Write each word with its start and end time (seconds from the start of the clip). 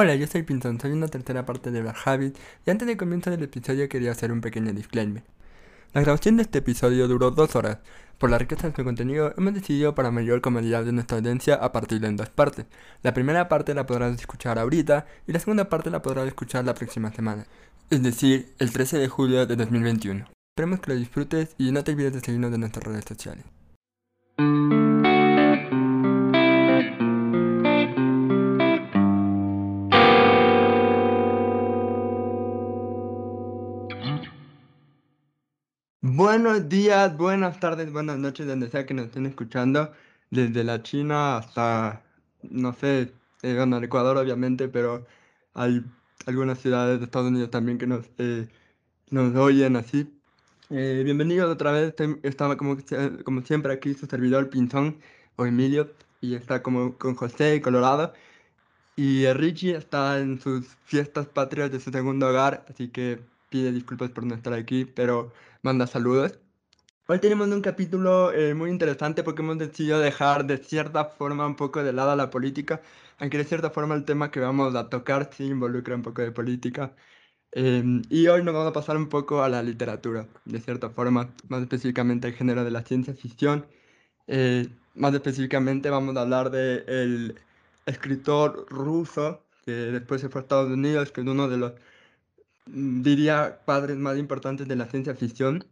Hola, 0.00 0.14
yo 0.14 0.28
soy 0.28 0.44
Pinton, 0.44 0.78
soy 0.78 0.92
una 0.92 1.08
tercera 1.08 1.44
parte 1.44 1.72
de 1.72 1.82
Black 1.82 1.96
Habit 2.04 2.38
y 2.64 2.70
antes 2.70 2.86
de 2.86 2.96
comenzar 2.96 3.32
el 3.32 3.42
episodio 3.42 3.88
quería 3.88 4.12
hacer 4.12 4.30
un 4.30 4.40
pequeño 4.40 4.72
disclaimer. 4.72 5.24
La 5.92 6.02
grabación 6.02 6.36
de 6.36 6.44
este 6.44 6.58
episodio 6.58 7.08
duró 7.08 7.32
dos 7.32 7.56
horas. 7.56 7.78
Por 8.16 8.30
la 8.30 8.38
riqueza 8.38 8.68
de 8.68 8.76
su 8.76 8.84
contenido, 8.84 9.34
hemos 9.36 9.54
decidido 9.54 9.96
para 9.96 10.12
mayor 10.12 10.40
comodidad 10.40 10.84
de 10.84 10.92
nuestra 10.92 11.18
audiencia 11.18 11.58
a 11.60 11.72
en 11.90 12.16
dos 12.16 12.28
partes. 12.28 12.66
La 13.02 13.12
primera 13.12 13.48
parte 13.48 13.74
la 13.74 13.86
podrás 13.86 14.14
escuchar 14.20 14.60
ahorita 14.60 15.04
y 15.26 15.32
la 15.32 15.40
segunda 15.40 15.68
parte 15.68 15.90
la 15.90 16.00
podrás 16.00 16.28
escuchar 16.28 16.64
la 16.64 16.74
próxima 16.74 17.10
semana, 17.10 17.48
es 17.90 18.00
decir, 18.00 18.54
el 18.60 18.70
13 18.70 18.98
de 18.98 19.08
julio 19.08 19.46
de 19.46 19.56
2021. 19.56 20.26
Esperemos 20.54 20.78
que 20.78 20.92
lo 20.92 20.96
disfrutes 20.96 21.56
y 21.58 21.72
no 21.72 21.82
te 21.82 21.90
olvides 21.90 22.12
de 22.12 22.20
seguirnos 22.20 22.54
en 22.54 22.60
nuestras 22.60 22.84
redes 22.84 23.04
sociales. 23.04 23.44
Buenos 36.30 36.68
días, 36.68 37.16
buenas 37.16 37.58
tardes, 37.58 37.90
buenas 37.90 38.18
noches, 38.18 38.46
donde 38.46 38.68
sea 38.68 38.84
que 38.84 38.92
nos 38.92 39.06
estén 39.06 39.24
escuchando, 39.24 39.94
desde 40.30 40.62
la 40.62 40.82
China 40.82 41.38
hasta, 41.38 42.02
no 42.42 42.74
sé, 42.74 43.14
eh, 43.40 43.54
bueno, 43.56 43.82
Ecuador 43.82 44.18
obviamente, 44.18 44.68
pero 44.68 45.06
hay 45.54 45.82
algunas 46.26 46.58
ciudades 46.58 46.98
de 46.98 47.06
Estados 47.06 47.28
Unidos 47.28 47.50
también 47.50 47.78
que 47.78 47.86
nos, 47.86 48.04
eh, 48.18 48.46
nos 49.08 49.34
oyen 49.36 49.76
así. 49.76 50.12
Eh, 50.68 51.00
bienvenidos 51.02 51.50
otra 51.50 51.72
vez, 51.72 51.94
estaba 52.22 52.58
como, 52.58 52.76
como 53.24 53.40
siempre 53.40 53.72
aquí 53.72 53.94
su 53.94 54.04
servidor 54.04 54.50
Pinzón 54.50 54.98
o 55.36 55.46
Emilio, 55.46 55.94
y 56.20 56.34
está 56.34 56.62
como 56.62 56.98
con 56.98 57.14
José 57.14 57.62
Colorado. 57.62 58.12
Y 58.96 59.26
Richie 59.32 59.76
está 59.76 60.18
en 60.20 60.38
sus 60.42 60.66
fiestas 60.84 61.26
patrias 61.26 61.70
de 61.72 61.80
su 61.80 61.90
segundo 61.90 62.28
hogar, 62.28 62.66
así 62.68 62.88
que 62.88 63.18
pide 63.48 63.72
disculpas 63.72 64.10
por 64.10 64.24
no 64.24 64.34
estar 64.34 64.52
aquí, 64.52 64.84
pero 64.84 65.32
manda 65.62 65.86
saludos. 65.86 66.38
Hoy 67.06 67.20
tenemos 67.20 67.48
un 67.48 67.62
capítulo 67.62 68.32
eh, 68.32 68.54
muy 68.54 68.70
interesante 68.70 69.22
porque 69.22 69.42
hemos 69.42 69.58
decidido 69.58 69.98
dejar 69.98 70.46
de 70.46 70.58
cierta 70.58 71.06
forma 71.06 71.46
un 71.46 71.56
poco 71.56 71.82
de 71.82 71.92
lado 71.92 72.14
la 72.16 72.30
política, 72.30 72.82
aunque 73.18 73.38
de 73.38 73.44
cierta 73.44 73.70
forma 73.70 73.94
el 73.94 74.04
tema 74.04 74.30
que 74.30 74.40
vamos 74.40 74.74
a 74.74 74.90
tocar 74.90 75.30
sí 75.32 75.46
involucra 75.46 75.94
un 75.94 76.02
poco 76.02 76.22
de 76.22 76.32
política. 76.32 76.94
Em, 77.52 78.02
y 78.10 78.26
hoy 78.28 78.42
nos 78.44 78.54
vamos 78.54 78.70
a 78.70 78.72
pasar 78.74 78.96
un 78.96 79.08
poco 79.08 79.42
a 79.42 79.48
la 79.48 79.62
literatura, 79.62 80.28
de 80.44 80.60
cierta 80.60 80.90
forma, 80.90 81.34
más 81.48 81.62
específicamente 81.62 82.26
al 82.28 82.34
género 82.34 82.64
de 82.64 82.70
la 82.70 82.82
ciencia 82.82 83.14
ficción. 83.14 83.66
Eh, 84.26 84.68
más 84.94 85.14
específicamente 85.14 85.90
vamos 85.90 86.16
a 86.16 86.22
hablar 86.22 86.50
del 86.50 86.84
el 86.88 87.40
escritor 87.86 88.66
ruso 88.68 89.44
que 89.64 89.72
después 89.72 90.20
se 90.20 90.28
fue 90.28 90.40
a 90.40 90.42
Estados 90.42 90.70
Unidos, 90.70 91.12
que 91.12 91.20
es 91.22 91.26
uno 91.26 91.48
de 91.48 91.56
los 91.58 91.72
diría, 92.72 93.60
padres 93.64 93.96
más 93.96 94.18
importantes 94.18 94.68
de 94.68 94.76
la 94.76 94.86
ciencia 94.86 95.14
ficción, 95.14 95.64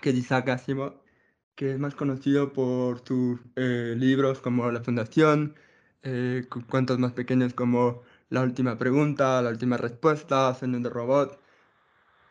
que 0.00 0.10
es 0.10 0.16
Isaac 0.16 0.48
Asimov, 0.50 1.00
que 1.54 1.72
es 1.72 1.78
más 1.78 1.94
conocido 1.94 2.52
por 2.52 3.02
sus 3.06 3.40
eh, 3.56 3.94
libros 3.96 4.40
como 4.40 4.70
La 4.70 4.82
Fundación, 4.82 5.54
eh, 6.02 6.46
cuentos 6.70 6.98
más 6.98 7.12
pequeños 7.12 7.54
como 7.54 8.02
La 8.30 8.42
Última 8.42 8.78
Pregunta, 8.78 9.40
La 9.42 9.50
Última 9.50 9.76
Respuesta, 9.76 10.54
Sueños 10.54 10.82
de 10.82 10.90
Robot, 10.90 11.40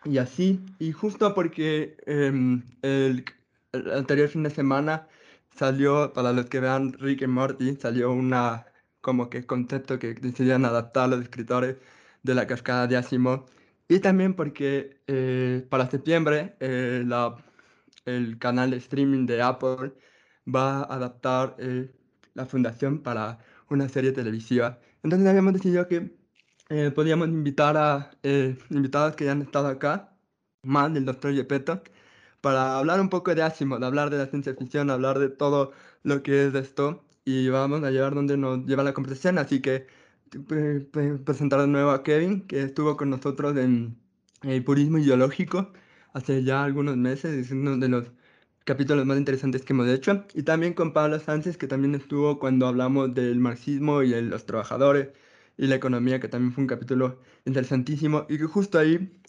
y 0.05 0.17
así. 0.17 0.59
Y 0.79 0.91
justo 0.91 1.33
porque 1.33 1.97
em, 2.05 2.63
el, 2.81 3.25
el, 3.71 3.91
anterior 3.91 4.29
fin 4.29 4.43
de 4.43 4.49
semana 4.49 5.07
salió, 5.55 6.13
para 6.13 6.33
los 6.33 6.47
que 6.47 6.59
vean 6.59 6.93
Rick 6.93 7.21
y 7.23 7.27
Morty, 7.27 7.75
salió 7.75 8.11
una 8.11 8.65
como 9.01 9.29
que 9.29 9.45
concepto 9.45 9.99
que 9.99 10.13
decidían 10.15 10.65
adaptar 10.65 11.09
los 11.09 11.21
escritores 11.21 11.77
de 12.23 12.35
la 12.35 12.47
cascada 12.47 12.87
de 12.87 12.97
Asimov 12.97 13.45
y 13.87 13.99
también 13.99 14.35
porque 14.35 15.01
eh, 15.07 15.65
para 15.69 15.89
septiembre 15.89 16.55
eh, 16.59 17.03
la, 17.05 17.35
el 18.05 18.37
canal 18.39 18.71
de 18.71 18.77
streaming 18.77 19.25
de 19.25 19.41
Apple 19.41 19.93
va 20.53 20.81
a 20.81 20.95
adaptar 20.95 21.55
eh, 21.59 21.93
la 22.33 22.45
fundación 22.45 23.03
para 23.03 23.39
una 23.69 23.89
serie 23.89 24.11
televisiva. 24.11 24.79
Entonces 25.03 25.27
habíamos 25.27 25.53
decidido 25.53 25.87
que 25.87 26.15
podíamos 26.95 27.27
invitar 27.27 27.77
a 27.77 28.11
invitados 28.69 29.15
que 29.15 29.25
ya 29.25 29.33
han 29.33 29.43
estado 29.43 29.67
acá, 29.67 30.17
más 30.63 30.91
del 30.93 31.05
doctor 31.05 31.31
Yepeto, 31.33 31.83
para 32.41 32.77
hablar 32.77 32.99
un 33.01 33.09
poco 33.09 33.33
de 33.35 33.43
Asimov, 33.43 33.83
hablar 33.83 34.09
de 34.09 34.17
la 34.17 34.27
ciencia 34.27 34.55
ficción, 34.55 34.89
hablar 34.89 35.19
de 35.19 35.29
todo 35.29 35.71
lo 36.03 36.23
que 36.23 36.47
es 36.47 36.55
esto 36.55 37.05
y 37.25 37.49
vamos 37.49 37.83
a 37.83 37.91
llevar 37.91 38.15
donde 38.15 38.37
nos 38.37 38.65
lleva 38.65 38.83
la 38.83 38.93
conversación. 38.93 39.37
Así 39.37 39.61
que 39.61 39.87
presentar 41.25 41.61
de 41.61 41.67
nuevo 41.67 41.91
a 41.91 42.03
Kevin, 42.03 42.47
que 42.47 42.63
estuvo 42.63 42.97
con 42.97 43.09
nosotros 43.09 43.57
en 43.57 43.97
el 44.43 44.63
purismo 44.63 44.97
ideológico 44.97 45.73
hace 46.13 46.43
ya 46.43 46.63
algunos 46.63 46.97
meses, 46.97 47.33
es 47.33 47.51
uno 47.51 47.77
de 47.77 47.89
los 47.89 48.11
capítulos 48.65 49.05
más 49.05 49.17
interesantes 49.17 49.63
que 49.63 49.73
hemos 49.73 49.89
hecho, 49.89 50.25
y 50.33 50.43
también 50.43 50.73
con 50.73 50.93
Pablo 50.93 51.19
Sánchez, 51.19 51.57
que 51.57 51.67
también 51.67 51.95
estuvo 51.95 52.39
cuando 52.39 52.67
hablamos 52.67 53.13
del 53.13 53.39
marxismo 53.39 54.03
y 54.03 54.11
de 54.11 54.21
los 54.21 54.45
trabajadores 54.45 55.09
y 55.57 55.67
la 55.67 55.75
economía, 55.75 56.19
que 56.19 56.27
también 56.29 56.53
fue 56.53 56.63
un 56.63 56.67
capítulo 56.67 57.19
interesantísimo, 57.45 58.25
y 58.29 58.37
que 58.37 58.45
justo 58.45 58.79
ahí 58.79 59.21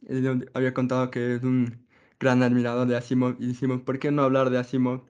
había 0.54 0.75
contado 0.75 1.10
que 1.10 1.37
es 1.37 1.43
un 1.43 1.87
gran 2.20 2.43
admirador 2.43 2.87
de 2.88 2.97
Asimov, 2.97 3.37
y 3.41 3.48
decimos, 3.48 3.82
¿por 3.82 3.98
qué 3.98 4.10
no 4.10 4.22
hablar 4.22 4.50
de 4.50 4.59
Asimov 4.59 5.04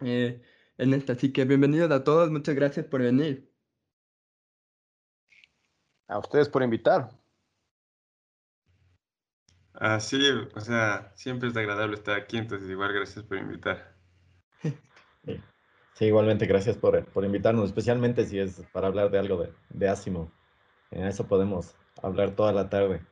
eh, 0.00 0.42
en 0.78 0.94
esta? 0.94 1.12
Así 1.14 1.32
que 1.32 1.44
bienvenidos 1.44 1.90
a 1.92 2.04
todos, 2.04 2.30
muchas 2.30 2.54
gracias 2.54 2.86
por 2.86 3.02
venir. 3.02 3.49
A 6.10 6.18
ustedes 6.18 6.48
por 6.48 6.62
invitar. 6.62 7.08
Ah, 9.74 10.00
sí, 10.00 10.20
o 10.54 10.60
sea, 10.60 11.12
siempre 11.14 11.48
es 11.48 11.56
agradable 11.56 11.94
estar 11.94 12.18
aquí, 12.18 12.36
entonces 12.36 12.68
igual 12.68 12.92
gracias 12.92 13.24
por 13.24 13.38
invitar. 13.38 13.94
Sí, 15.94 16.06
igualmente 16.06 16.46
gracias 16.46 16.78
por, 16.78 17.04
por 17.04 17.26
invitarnos, 17.26 17.66
especialmente 17.66 18.24
si 18.24 18.38
es 18.38 18.62
para 18.72 18.86
hablar 18.86 19.10
de 19.10 19.18
algo 19.18 19.36
de, 19.42 19.52
de 19.68 19.86
Asimo. 19.86 20.32
En 20.90 21.04
eso 21.04 21.26
podemos 21.26 21.74
hablar 22.02 22.34
toda 22.34 22.52
la 22.52 22.70
tarde. 22.70 23.02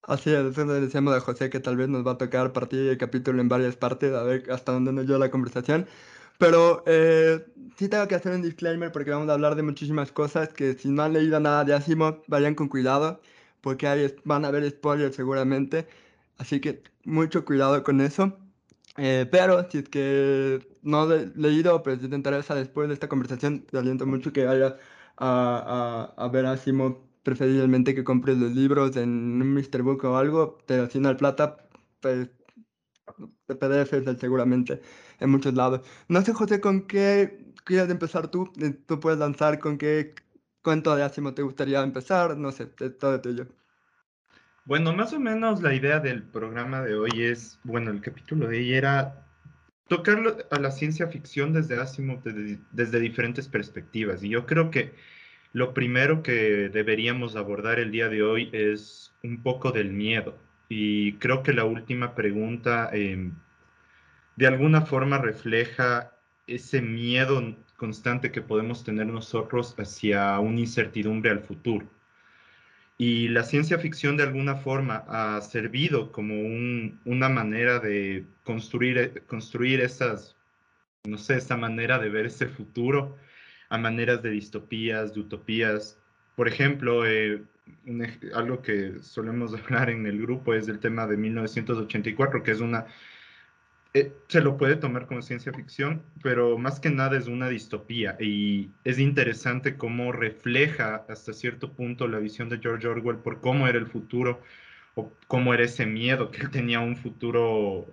Así 0.00 0.30
es, 0.30 0.44
eso 0.46 0.64
le 0.64 0.80
decíamos 0.80 1.14
a 1.14 1.20
José 1.20 1.50
que 1.50 1.60
tal 1.60 1.76
vez 1.76 1.90
nos 1.90 2.06
va 2.06 2.12
a 2.12 2.18
tocar 2.18 2.54
partir 2.54 2.88
el 2.88 2.96
capítulo 2.96 3.42
en 3.42 3.50
varias 3.50 3.76
partes, 3.76 4.14
a 4.14 4.22
ver 4.22 4.50
hasta 4.50 4.72
dónde 4.72 4.92
nos 4.92 5.04
lleva 5.04 5.18
la 5.18 5.30
conversación. 5.30 5.86
Pero 6.38 6.82
eh, 6.86 7.44
sí 7.76 7.88
tengo 7.88 8.08
que 8.08 8.14
hacer 8.16 8.32
un 8.34 8.42
disclaimer 8.42 8.92
porque 8.92 9.10
vamos 9.10 9.28
a 9.28 9.34
hablar 9.34 9.54
de 9.54 9.62
muchísimas 9.62 10.12
cosas 10.12 10.48
que 10.52 10.74
si 10.74 10.88
no 10.90 11.02
han 11.02 11.12
leído 11.12 11.38
nada 11.40 11.64
de 11.64 11.74
Asimov, 11.74 12.22
vayan 12.26 12.54
con 12.54 12.68
cuidado 12.68 13.20
porque 13.60 13.86
hay, 13.86 14.14
van 14.24 14.44
a 14.44 14.48
haber 14.48 14.68
spoilers 14.70 15.16
seguramente. 15.16 15.86
Así 16.38 16.60
que 16.60 16.82
mucho 17.04 17.44
cuidado 17.44 17.82
con 17.82 18.00
eso. 18.00 18.36
Eh, 18.96 19.26
pero 19.30 19.68
si 19.70 19.78
es 19.78 19.88
que 19.88 20.68
no 20.82 21.10
he 21.12 21.26
leído, 21.36 21.82
pues 21.82 22.00
si 22.00 22.08
te 22.08 22.16
interesa 22.16 22.54
después 22.54 22.88
de 22.88 22.94
esta 22.94 23.08
conversación, 23.08 23.62
te 23.66 23.78
aliento 23.78 24.06
mucho 24.06 24.32
que 24.32 24.44
vayas 24.44 24.74
a, 25.16 26.12
a, 26.16 26.24
a 26.24 26.28
ver 26.28 26.46
Asimov, 26.46 26.98
preferiblemente 27.22 27.94
que 27.94 28.04
compres 28.04 28.38
los 28.38 28.52
libros 28.54 28.96
en 28.96 29.08
un 29.42 29.54
Mr. 29.54 29.82
Book 29.82 30.04
o 30.04 30.16
algo, 30.16 30.58
pero 30.66 30.88
si 30.90 31.00
no 31.00 31.08
hay 31.08 31.16
plata, 31.16 31.56
pues 32.00 32.28
de 33.48 33.54
PDF 33.54 34.18
seguramente 34.18 34.80
en 35.20 35.30
muchos 35.30 35.54
lados. 35.54 35.86
No 36.08 36.22
sé, 36.22 36.32
José, 36.32 36.60
¿con 36.60 36.86
qué 36.86 37.52
quieres 37.64 37.90
empezar 37.90 38.28
tú? 38.28 38.50
Eh, 38.60 38.72
tú 38.86 39.00
puedes 39.00 39.18
lanzar 39.18 39.58
con 39.58 39.78
qué 39.78 40.14
cuento 40.62 40.96
de 40.96 41.02
Asimov 41.02 41.34
te 41.34 41.42
gustaría 41.42 41.82
empezar, 41.82 42.36
no 42.36 42.50
sé, 42.50 42.66
todo 42.66 43.20
tuyo. 43.20 43.46
Bueno, 44.64 44.94
más 44.94 45.12
o 45.12 45.20
menos 45.20 45.60
la 45.60 45.74
idea 45.74 46.00
del 46.00 46.22
programa 46.22 46.80
de 46.80 46.94
hoy 46.94 47.10
es, 47.22 47.60
bueno, 47.64 47.90
el 47.90 48.00
capítulo 48.00 48.48
de 48.48 48.58
hoy 48.58 48.72
era 48.72 49.28
tocar 49.88 50.46
a 50.50 50.58
la 50.58 50.70
ciencia 50.70 51.06
ficción 51.08 51.52
desde 51.52 51.78
Asimov 51.78 52.22
desde, 52.22 52.58
desde 52.72 53.00
diferentes 53.00 53.46
perspectivas. 53.46 54.22
Y 54.22 54.30
yo 54.30 54.46
creo 54.46 54.70
que 54.70 54.94
lo 55.52 55.74
primero 55.74 56.22
que 56.22 56.70
deberíamos 56.70 57.36
abordar 57.36 57.78
el 57.78 57.90
día 57.90 58.08
de 58.08 58.22
hoy 58.22 58.48
es 58.52 59.12
un 59.22 59.42
poco 59.42 59.70
del 59.70 59.92
miedo. 59.92 60.34
Y 60.68 61.14
creo 61.14 61.42
que 61.42 61.52
la 61.52 61.64
última 61.64 62.14
pregunta 62.14 62.90
eh, 62.92 63.30
de 64.36 64.46
alguna 64.46 64.82
forma 64.82 65.18
refleja 65.18 66.12
ese 66.46 66.80
miedo 66.82 67.56
constante 67.76 68.32
que 68.32 68.42
podemos 68.42 68.84
tener 68.84 69.06
nosotros 69.06 69.74
hacia 69.78 70.38
una 70.40 70.60
incertidumbre 70.60 71.30
al 71.30 71.40
futuro. 71.40 71.86
Y 72.96 73.28
la 73.28 73.42
ciencia 73.42 73.78
ficción 73.78 74.16
de 74.16 74.22
alguna 74.22 74.56
forma 74.56 75.04
ha 75.08 75.40
servido 75.40 76.12
como 76.12 76.34
una 77.04 77.28
manera 77.28 77.80
de 77.80 78.24
construir, 78.44 79.24
construir 79.26 79.80
esas, 79.80 80.36
no 81.04 81.18
sé, 81.18 81.36
esa 81.36 81.56
manera 81.56 81.98
de 81.98 82.08
ver 82.08 82.26
ese 82.26 82.46
futuro 82.46 83.16
a 83.68 83.78
maneras 83.78 84.22
de 84.22 84.30
distopías, 84.30 85.12
de 85.14 85.20
utopías. 85.20 85.98
Por 86.36 86.46
ejemplo, 86.46 87.04
eh, 87.04 87.42
algo 88.34 88.62
que 88.62 89.00
solemos 89.00 89.54
hablar 89.64 89.90
en 89.90 90.06
el 90.06 90.20
grupo 90.20 90.54
es 90.54 90.68
el 90.68 90.78
tema 90.78 91.06
de 91.06 91.16
1984, 91.16 92.42
que 92.42 92.50
es 92.50 92.60
una 92.60 92.86
eh, 93.96 94.12
se 94.26 94.40
lo 94.40 94.56
puede 94.56 94.74
tomar 94.74 95.06
como 95.06 95.22
ciencia 95.22 95.52
ficción, 95.52 96.02
pero 96.20 96.58
más 96.58 96.80
que 96.80 96.90
nada 96.90 97.16
es 97.16 97.28
una 97.28 97.48
distopía 97.48 98.16
y 98.18 98.72
es 98.82 98.98
interesante 98.98 99.76
cómo 99.76 100.10
refleja 100.10 101.04
hasta 101.08 101.32
cierto 101.32 101.72
punto 101.72 102.08
la 102.08 102.18
visión 102.18 102.48
de 102.48 102.58
George 102.58 102.88
Orwell 102.88 103.18
por 103.18 103.40
cómo 103.40 103.68
era 103.68 103.78
el 103.78 103.86
futuro 103.86 104.40
o 104.96 105.12
cómo 105.28 105.54
era 105.54 105.62
ese 105.62 105.86
miedo 105.86 106.32
que 106.32 106.40
él 106.42 106.50
tenía 106.50 106.80
un 106.80 106.96
futuro 106.96 107.86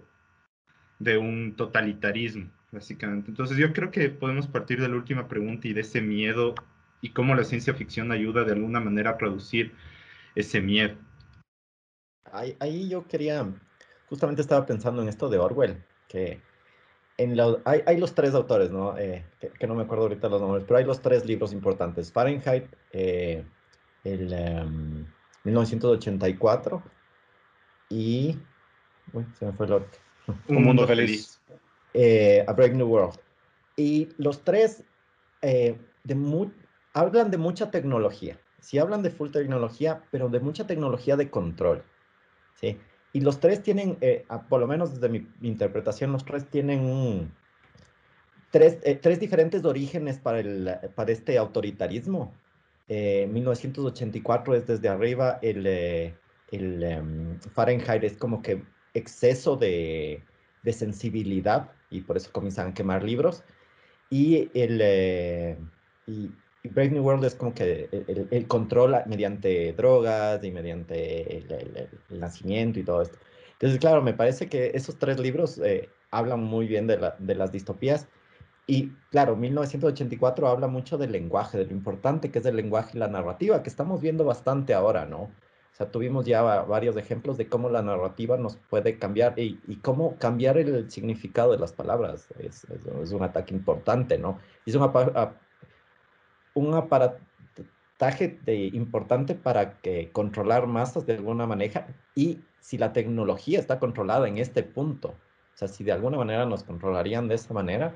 de 0.97 1.19
un 1.19 1.55
totalitarismo, 1.55 2.49
básicamente. 2.71 3.29
Entonces 3.29 3.57
yo 3.57 3.71
creo 3.71 3.91
que 3.91 4.09
podemos 4.09 4.47
partir 4.47 4.81
de 4.81 4.89
la 4.89 4.95
última 4.95 5.27
pregunta 5.27 5.67
y 5.67 5.73
de 5.73 5.81
ese 5.81 6.01
miedo 6.01 6.55
y 7.01 7.11
cómo 7.11 7.35
la 7.35 7.43
ciencia 7.43 7.73
ficción 7.73 8.11
ayuda 8.11 8.43
de 8.43 8.53
alguna 8.53 8.79
manera 8.79 9.11
a 9.11 9.17
producir 9.17 9.73
ese 10.35 10.61
miedo. 10.61 10.95
Ahí, 12.31 12.55
ahí 12.59 12.87
yo 12.87 13.07
quería, 13.07 13.45
justamente 14.07 14.41
estaba 14.41 14.65
pensando 14.65 15.01
en 15.01 15.09
esto 15.09 15.29
de 15.29 15.37
Orwell, 15.37 15.83
que 16.07 16.41
en 17.17 17.39
hay, 17.65 17.81
hay, 17.85 17.97
los 17.97 18.15
tres 18.15 18.33
autores, 18.33 18.71
¿no? 18.71 18.97
Eh, 18.97 19.25
que, 19.39 19.67
no 19.67 19.75
me 19.75 19.83
acuerdo 19.83 20.05
ahorita 20.05 20.29
los 20.29 20.41
nombres, 20.41 20.63
pero 20.67 20.77
hay 20.77 20.85
los 20.85 21.01
tres 21.01 21.25
libros 21.25 21.53
importantes. 21.53 22.11
Fahrenheit, 22.11 22.65
eh, 22.91 23.43
el 24.03 25.05
1984 25.43 26.75
em, 26.75 26.81
y... 27.89 28.39
Uy, 29.13 29.25
se 29.37 29.45
me 29.45 29.51
fue 29.53 29.65
el 29.65 29.73
otro. 29.73 30.01
Un, 30.47 30.63
mundo, 30.63 30.87
feliz. 30.87 31.41
Eh, 31.93 32.43
a 32.47 32.53
Brave 32.53 32.73
New 32.73 32.87
World. 32.87 33.19
Y 33.75 34.09
los 34.17 34.43
tres 34.43 34.83
de 35.41 36.15
hablan 36.93 37.31
de 37.31 37.37
mucha 37.37 37.71
tecnología. 37.71 38.39
Sí 38.59 38.77
hablan 38.77 39.01
de 39.01 39.09
full 39.09 39.31
tecnología, 39.31 40.03
pero 40.11 40.29
de 40.29 40.39
mucha 40.39 40.67
tecnología 40.67 41.15
de 41.17 41.29
control. 41.29 41.83
¿sí? 42.55 42.77
Y 43.13 43.21
los 43.21 43.39
tres 43.39 43.61
tienen, 43.63 43.97
eh, 44.01 44.25
por 44.49 44.59
lo 44.59 44.67
menos 44.67 44.93
desde 44.93 45.09
mi, 45.09 45.27
interpretación, 45.41 46.11
los 46.11 46.23
tres 46.23 46.47
tienen 46.49 47.31
tres, 48.51 48.79
eh, 48.83 48.95
tres, 48.95 49.19
diferentes 49.19 49.65
orígenes 49.65 50.19
para, 50.19 50.39
el, 50.39 50.79
para 50.95 51.11
este 51.11 51.37
autoritarismo. 51.37 52.33
1984 52.87 54.53
eh, 54.53 54.57
es 54.57 54.67
desde 54.67 54.89
arriba, 54.89 55.39
el, 55.41 55.65
el 55.65 56.83
em, 56.83 57.39
Fahrenheit 57.39 58.03
es 58.03 58.17
como 58.17 58.41
que 58.41 58.63
exceso 58.93 59.55
de, 59.55 60.21
de, 60.63 60.73
sensibilidad 60.73 61.71
y 61.89 62.01
por 62.01 62.17
eso 62.17 62.29
comienzan 62.33 62.71
a 62.71 62.73
quemar 62.73 63.03
libros. 63.03 63.43
Y 64.09 64.49
el, 64.53 65.57
y, 66.05 66.31
Brave 66.63 66.91
New 66.91 67.03
World 67.03 67.25
es 67.25 67.35
como 67.35 67.53
que 67.53 67.89
el, 67.91 68.27
el 68.29 68.47
control 68.47 68.95
mediante 69.07 69.73
drogas 69.73 70.43
y 70.43 70.51
mediante 70.51 71.37
el, 71.37 72.19
nacimiento 72.19 72.79
y 72.79 72.83
todo 72.83 73.01
esto. 73.01 73.17
Entonces, 73.53 73.79
claro, 73.79 74.01
me 74.01 74.13
parece 74.13 74.47
que 74.47 74.71
esos 74.73 74.97
tres 74.97 75.19
libros 75.19 75.59
eh, 75.59 75.89
hablan 76.11 76.43
muy 76.43 76.67
bien 76.67 76.87
de, 76.87 76.97
la, 76.97 77.15
de, 77.17 77.35
las 77.35 77.51
distopías. 77.51 78.07
Y 78.67 78.89
claro, 79.09 79.35
1984 79.35 80.47
habla 80.47 80.67
mucho 80.67 80.97
del 80.97 81.11
lenguaje, 81.11 81.57
de 81.57 81.65
lo 81.65 81.71
importante 81.71 82.31
que 82.31 82.39
es 82.39 82.45
el 82.45 82.55
lenguaje 82.55 82.91
y 82.95 82.99
la 82.99 83.07
narrativa, 83.07 83.63
que 83.63 83.69
estamos 83.69 84.01
viendo 84.01 84.23
bastante 84.23 84.73
ahora, 84.73 85.05
¿no? 85.05 85.31
O 85.73 85.75
sea, 85.75 85.89
tuvimos 85.89 86.25
ya 86.25 86.41
varios 86.41 86.97
ejemplos 86.97 87.37
de 87.37 87.47
cómo 87.47 87.69
la 87.69 87.81
narrativa 87.81 88.37
nos 88.37 88.57
puede 88.57 88.99
cambiar 88.99 89.39
y, 89.39 89.59
y 89.67 89.77
cómo 89.77 90.17
cambiar 90.17 90.57
el 90.57 90.91
significado 90.91 91.53
de 91.53 91.59
las 91.59 91.71
palabras. 91.71 92.27
Es, 92.39 92.65
es, 92.65 93.11
un 93.11 93.23
ataque 93.23 93.55
importante, 93.55 94.17
¿no? 94.17 94.37
Es 94.65 94.75
un 94.75 94.83
un 96.53 96.73
aparataje 96.73 98.39
de, 98.43 98.67
importante 98.73 99.35
para 99.35 99.79
que 99.79 100.11
controlar 100.11 100.67
masas 100.67 101.05
de 101.05 101.13
alguna 101.13 101.45
manera 101.45 101.87
y 102.15 102.39
si 102.59 102.77
la 102.77 102.93
tecnología 102.93 103.59
está 103.59 103.79
controlada 103.79 104.27
en 104.27 104.37
este 104.37 104.63
punto, 104.63 105.09
o 105.09 105.57
sea, 105.57 105.67
si 105.67 105.83
de 105.83 105.91
alguna 105.91 106.17
manera 106.17 106.45
nos 106.45 106.63
controlarían 106.63 107.27
de 107.27 107.35
esa 107.35 107.53
manera, 107.53 107.95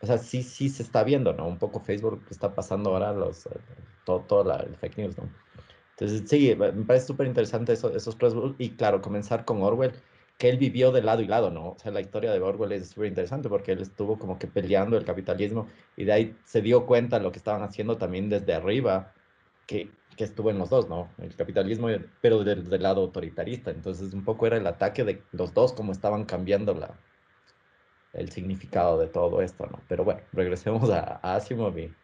o 0.00 0.06
sea, 0.06 0.18
sí, 0.18 0.42
sí 0.42 0.68
se 0.68 0.82
está 0.82 1.04
viendo, 1.04 1.32
¿no? 1.32 1.46
Un 1.46 1.58
poco 1.58 1.80
Facebook 1.80 2.24
que 2.26 2.34
está 2.34 2.54
pasando 2.54 2.90
ahora, 2.90 3.12
los, 3.12 3.46
eh, 3.46 3.50
todo, 4.04 4.20
todo 4.20 4.60
el 4.60 4.74
fake 4.76 4.98
news, 4.98 5.16
¿no? 5.16 5.28
Entonces, 5.90 6.28
sí, 6.28 6.54
me 6.56 6.72
parece 6.84 7.06
súper 7.06 7.26
interesante 7.28 7.72
eso, 7.72 7.94
esos 7.94 8.18
tres, 8.18 8.34
y 8.58 8.70
claro, 8.70 9.00
comenzar 9.00 9.44
con 9.44 9.62
Orwell, 9.62 9.92
que 10.38 10.48
él 10.48 10.58
vivió 10.58 10.90
de 10.92 11.02
lado 11.02 11.22
y 11.22 11.26
lado, 11.26 11.50
¿no? 11.50 11.70
O 11.70 11.78
sea, 11.78 11.92
la 11.92 12.00
historia 12.00 12.32
de 12.32 12.40
Orwell 12.40 12.72
es 12.72 12.90
súper 12.90 13.08
interesante 13.08 13.48
porque 13.48 13.72
él 13.72 13.80
estuvo 13.80 14.18
como 14.18 14.38
que 14.38 14.46
peleando 14.48 14.96
el 14.96 15.04
capitalismo 15.04 15.68
y 15.96 16.04
de 16.04 16.12
ahí 16.12 16.36
se 16.44 16.62
dio 16.62 16.86
cuenta 16.86 17.18
de 17.18 17.24
lo 17.24 17.32
que 17.32 17.38
estaban 17.38 17.62
haciendo 17.62 17.96
también 17.96 18.28
desde 18.28 18.54
arriba, 18.54 19.12
que, 19.66 19.90
que 20.16 20.24
estuvo 20.24 20.50
en 20.50 20.58
los 20.58 20.70
dos, 20.70 20.88
¿no? 20.88 21.08
El 21.18 21.34
capitalismo, 21.36 21.88
pero 22.20 22.44
del, 22.44 22.68
del, 22.68 22.82
lado 22.82 23.02
autoritarista. 23.02 23.70
Entonces, 23.70 24.12
un 24.14 24.24
poco 24.24 24.46
era 24.46 24.56
el 24.56 24.66
ataque 24.66 25.04
de 25.04 25.22
los 25.32 25.54
dos, 25.54 25.72
cómo 25.72 25.92
estaban 25.92 26.24
cambiando 26.24 26.74
la, 26.74 26.98
el 28.12 28.30
significado 28.30 28.98
de 28.98 29.06
todo 29.06 29.42
esto, 29.42 29.66
¿no? 29.66 29.80
Pero 29.88 30.04
bueno, 30.04 30.20
regresemos 30.32 30.90
a, 30.90 31.20
Asimov 31.22 31.78
y, 31.78 31.94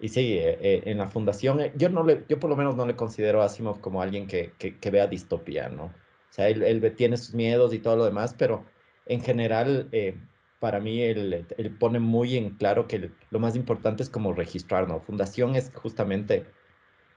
y 0.00 0.08
sí, 0.08 0.38
eh, 0.38 0.58
eh, 0.60 0.82
en 0.86 0.98
la 0.98 1.08
fundación, 1.08 1.60
eh, 1.60 1.72
yo, 1.76 1.88
no 1.88 2.04
le, 2.04 2.24
yo 2.28 2.38
por 2.38 2.50
lo 2.50 2.56
menos 2.56 2.76
no 2.76 2.86
le 2.86 2.96
considero 2.96 3.42
a 3.42 3.46
Asimov 3.46 3.80
como 3.80 4.02
alguien 4.02 4.26
que, 4.26 4.52
que, 4.58 4.78
que 4.78 4.90
vea 4.90 5.06
distopía, 5.06 5.68
¿no? 5.68 5.92
Sea, 6.38 6.48
él, 6.50 6.94
tiene 6.96 7.16
sus 7.16 7.34
miedos 7.34 7.74
y 7.74 7.80
todo 7.80 7.96
lo 7.96 8.04
demás, 8.04 8.32
pero 8.38 8.64
en 9.06 9.20
general, 9.20 9.88
eh, 9.90 10.16
para 10.60 10.78
mí, 10.78 11.02
él, 11.02 11.44
pone 11.80 11.98
muy 11.98 12.36
en 12.36 12.50
claro 12.50 12.86
que 12.86 13.10
lo 13.30 13.40
más 13.40 13.56
importante 13.56 14.04
es 14.04 14.08
como 14.08 14.32
registrar, 14.32 14.86
¿no? 14.86 15.00
Fundación 15.00 15.56
es 15.56 15.72
justamente 15.74 16.46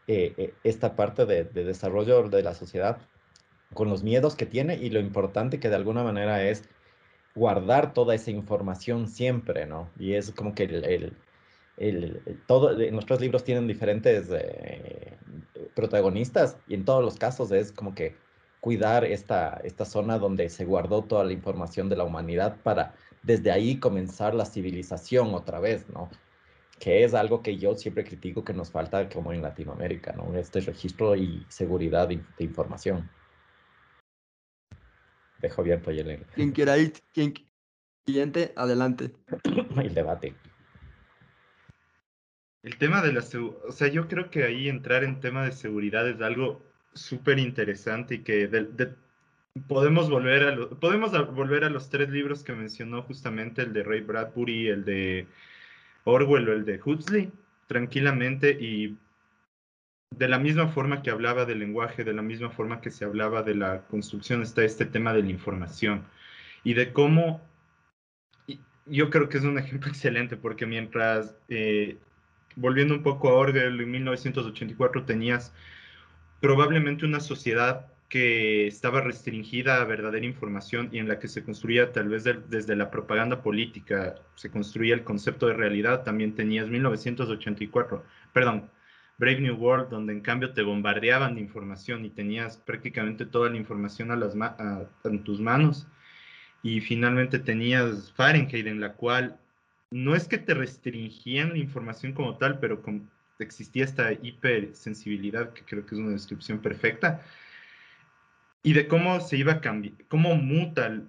eh, 0.08 0.34
eh, 0.38 0.54
esta 0.64 0.96
parte 0.96 1.28
de, 1.28 1.44
desarrollo 1.44 2.30
de 2.30 2.42
la 2.42 2.56
sociedad 2.56 2.98
con 3.76 3.90
los 3.90 4.02
miedos 4.02 4.36
que 4.36 4.48
tiene 4.48 4.78
y 4.78 4.90
lo 4.90 5.00
importante 5.00 5.60
que 5.60 5.70
de 5.70 5.76
alguna 5.76 6.04
manera 6.04 6.44
es 6.44 6.68
guardar 7.36 7.94
toda 7.94 8.16
esa 8.16 8.32
información 8.32 9.08
siempre, 9.08 9.68
¿no? 9.68 9.88
Y 10.00 10.14
es 10.14 10.32
como 10.32 10.56
que 10.56 10.64
el, 10.64 11.16
el, 11.78 12.40
todo, 12.48 12.76
nuestros 12.92 13.22
libros 13.22 13.44
tienen 13.44 13.68
diferentes 13.68 14.30
protagonistas 15.76 16.58
y 16.68 16.74
en 16.74 16.86
todos 16.86 17.04
los 17.04 17.18
casos 17.18 17.52
es 17.52 17.72
como 17.72 17.94
que 17.94 18.16
cuidar 18.62 19.04
esta, 19.04 19.60
esta 19.64 19.86
zona 19.86 20.20
donde 20.20 20.48
se 20.50 20.66
guardó 20.66 21.04
toda 21.04 21.26
la 21.26 21.34
información 21.34 21.90
de 21.90 21.98
la 21.98 22.04
humanidad 22.06 22.58
para 22.64 22.94
desde 23.24 23.52
ahí 23.52 23.80
comenzar 23.80 24.34
la 24.34 24.46
civilización 24.46 25.34
otra 25.34 25.60
vez, 25.60 25.90
¿no? 25.90 26.10
Que 26.80 27.04
es 27.04 27.14
algo 27.14 27.42
que 27.42 27.58
yo 27.58 27.76
siempre 27.76 28.04
critico 28.04 28.46
que 28.46 28.54
nos 28.54 28.72
falta 28.72 29.10
como 29.10 29.34
en 29.34 29.42
Latinoamérica, 29.42 30.14
¿no? 30.14 30.36
Este 30.36 30.62
registro 30.62 31.16
y 31.16 31.46
seguridad 31.50 32.08
de, 32.08 32.22
información. 32.40 33.10
Dejo 35.40 35.62
abierto, 35.62 35.92
Yelena. 35.92 36.26
Quien 36.36 36.52
quiera 36.52 36.78
ir, 36.78 36.94
quien 37.14 37.34
siguiente, 38.06 38.54
adelante. 38.56 39.12
El 39.76 39.94
debate. 39.94 40.36
El 42.62 42.78
tema 42.78 43.02
de 43.02 43.12
la 43.12 43.22
seguridad, 43.22 43.66
o 43.68 43.72
sea, 43.72 43.88
yo 43.88 44.08
creo 44.08 44.30
que 44.30 44.44
ahí 44.44 44.70
entrar 44.70 45.04
en 45.04 45.20
tema 45.20 45.46
de 45.46 45.52
seguridad 45.52 46.08
es 46.08 46.22
algo 46.22 46.71
súper 46.94 47.40
interesante 47.40 48.16
y 48.16 48.20
que 48.20 48.50
podemos, 49.68 50.10
volver 50.10 50.44
a 50.44 50.70
podemos 50.80 51.12
volver 51.34 51.64
a 51.64 51.70
los 51.70 51.90
tres 51.90 52.10
libros 52.10 52.44
que 52.44 52.54
mencionó 52.54 53.04
justamente, 53.04 53.62
el 53.64 53.74
de 53.74 53.84
Ray 53.84 54.02
Bradbury, 54.02 54.68
el 54.68 54.86
de 54.86 55.28
Orwell 56.04 56.50
o 56.50 56.54
el 56.54 56.66
de 56.66 56.80
Huxley, 56.84 57.32
tranquilamente 57.68 58.52
y 58.52 58.98
de 60.12 60.28
la 60.28 60.40
misma 60.40 60.68
forma 60.68 61.02
que 61.02 61.10
hablaba 61.10 61.46
del 61.46 61.60
lenguaje, 61.60 62.04
de 62.04 62.14
la 62.14 62.22
misma 62.22 62.50
forma 62.50 62.82
que 62.82 62.92
se 62.92 63.06
hablaba 63.06 63.44
de 63.44 63.56
la 63.56 63.84
construcción, 63.88 64.42
está 64.42 64.64
este 64.64 64.86
tema 64.86 65.14
de 65.14 65.24
la 65.24 65.30
información 65.30 66.06
y 66.64 66.74
de 66.74 66.92
cómo, 66.92 67.42
yo 68.86 69.10
creo 69.10 69.30
que 69.30 69.38
es 69.38 69.44
un 69.44 69.58
ejemplo 69.58 69.90
excelente 69.90 70.38
porque 70.38 70.66
mientras, 70.66 71.36
eh, 71.50 71.98
volviendo 72.56 72.94
un 72.94 73.04
poco 73.04 73.30
a 73.30 73.34
Orwell, 73.34 73.80
en 73.80 73.92
1984 73.92 75.06
tenías 75.06 75.54
probablemente 76.42 77.06
una 77.06 77.20
sociedad 77.20 77.88
que 78.10 78.68
estaba 78.68 79.00
restringida 79.00 79.82
a 79.82 79.86
verdadera 79.86 80.26
información 80.26 80.90
y 80.92 80.98
en 80.98 81.08
la 81.08 81.18
que 81.18 81.30
se 81.30 81.46
construía 81.46 81.94
tal 81.94 82.10
vez 82.10 82.26
desde 82.50 82.76
la 82.76 82.92
propaganda 82.92 83.42
política, 83.42 84.16
se 84.36 84.52
construía 84.52 84.96
el 84.96 85.06
concepto 85.06 85.48
de 85.48 85.54
realidad, 85.54 86.04
también 86.04 86.36
tenías 86.36 86.68
1984, 86.68 88.04
perdón, 88.34 88.70
Brave 89.18 89.40
New 89.40 89.56
World, 89.56 89.90
donde 89.90 90.14
en 90.14 90.22
cambio 90.22 90.52
te 90.52 90.64
bombardeaban 90.64 91.36
de 91.36 91.42
información 91.42 92.04
y 92.04 92.10
tenías 92.10 92.58
prácticamente 92.58 93.26
toda 93.26 93.50
la 93.52 93.58
información 93.58 94.10
en 95.04 95.24
tus 95.24 95.40
manos. 95.40 95.88
Y 96.64 96.82
finalmente 96.82 97.38
tenías 97.38 98.12
Fahrenheit, 98.14 98.66
en 98.66 98.82
la 98.82 98.94
cual 98.94 99.40
no 99.92 100.16
es 100.16 100.28
que 100.28 100.40
te 100.40 100.56
restringían 100.56 101.50
la 101.50 101.60
información 101.60 102.14
como 102.14 102.38
tal, 102.38 102.60
pero 102.60 102.82
con, 102.82 103.12
existía 103.44 103.84
esta 103.84 104.14
hipersensibilidad, 104.14 105.54
que 105.54 105.64
creo 105.64 105.86
que 105.86 105.96
es 105.96 106.02
una 106.02 106.12
descripción 106.12 106.60
perfecta, 106.60 107.22
y 108.64 108.74
de 108.74 108.88
cómo 108.88 109.20
se 109.22 109.38
iba 109.38 109.54
a 109.54 109.62
cambiar, 109.62 109.94
cómo 110.08 110.36
muta, 110.36 111.02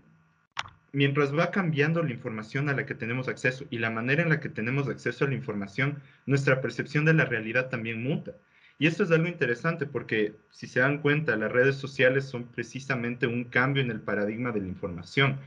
mientras 0.92 1.36
va 1.36 1.50
cambiando 1.50 2.02
la 2.02 2.10
información 2.10 2.68
a 2.68 2.74
la 2.74 2.86
que 2.86 2.94
tenemos 2.94 3.28
acceso 3.28 3.64
y 3.70 3.78
la 3.78 3.90
manera 3.90 4.22
en 4.22 4.28
la 4.28 4.40
que 4.40 4.48
tenemos 4.48 4.88
acceso 4.88 5.24
a 5.24 5.28
la 5.28 5.34
información, 5.34 6.02
nuestra 6.26 6.60
percepción 6.60 7.04
de 7.04 7.14
la 7.14 7.24
realidad 7.24 7.68
también 7.68 8.02
muta. 8.02 8.32
Y 8.78 8.86
esto 8.86 9.04
es 9.04 9.10
algo 9.10 9.28
interesante 9.28 9.86
porque, 9.86 10.34
si 10.50 10.66
se 10.66 10.80
dan 10.80 10.98
cuenta, 10.98 11.36
las 11.36 11.52
redes 11.52 11.76
sociales 11.76 12.24
son 12.24 12.44
precisamente 12.44 13.26
un 13.26 13.44
cambio 13.44 13.82
en 13.82 13.90
el 13.90 14.00
paradigma 14.00 14.50
de 14.52 14.60
la 14.60 14.68
información. 14.68 15.38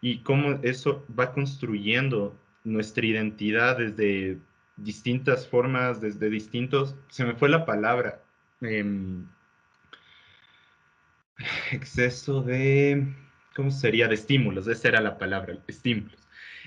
y 0.00 0.18
cómo 0.18 0.60
eso 0.62 1.02
va 1.18 1.32
construyendo 1.32 2.38
nuestra 2.62 3.06
identidad 3.06 3.78
desde 3.78 4.38
distintas 4.76 5.46
formas, 5.46 6.00
desde 6.00 6.30
distintos, 6.30 6.94
se 7.08 7.24
me 7.24 7.34
fue 7.34 7.48
la 7.48 7.64
palabra, 7.64 8.22
em, 8.60 9.26
exceso 11.72 12.42
de, 12.42 13.06
¿cómo 13.54 13.70
sería? 13.70 14.08
De 14.08 14.14
estímulos, 14.14 14.66
esa 14.66 14.88
era 14.88 15.00
la 15.00 15.18
palabra, 15.18 15.56
estímulos. 15.68 16.18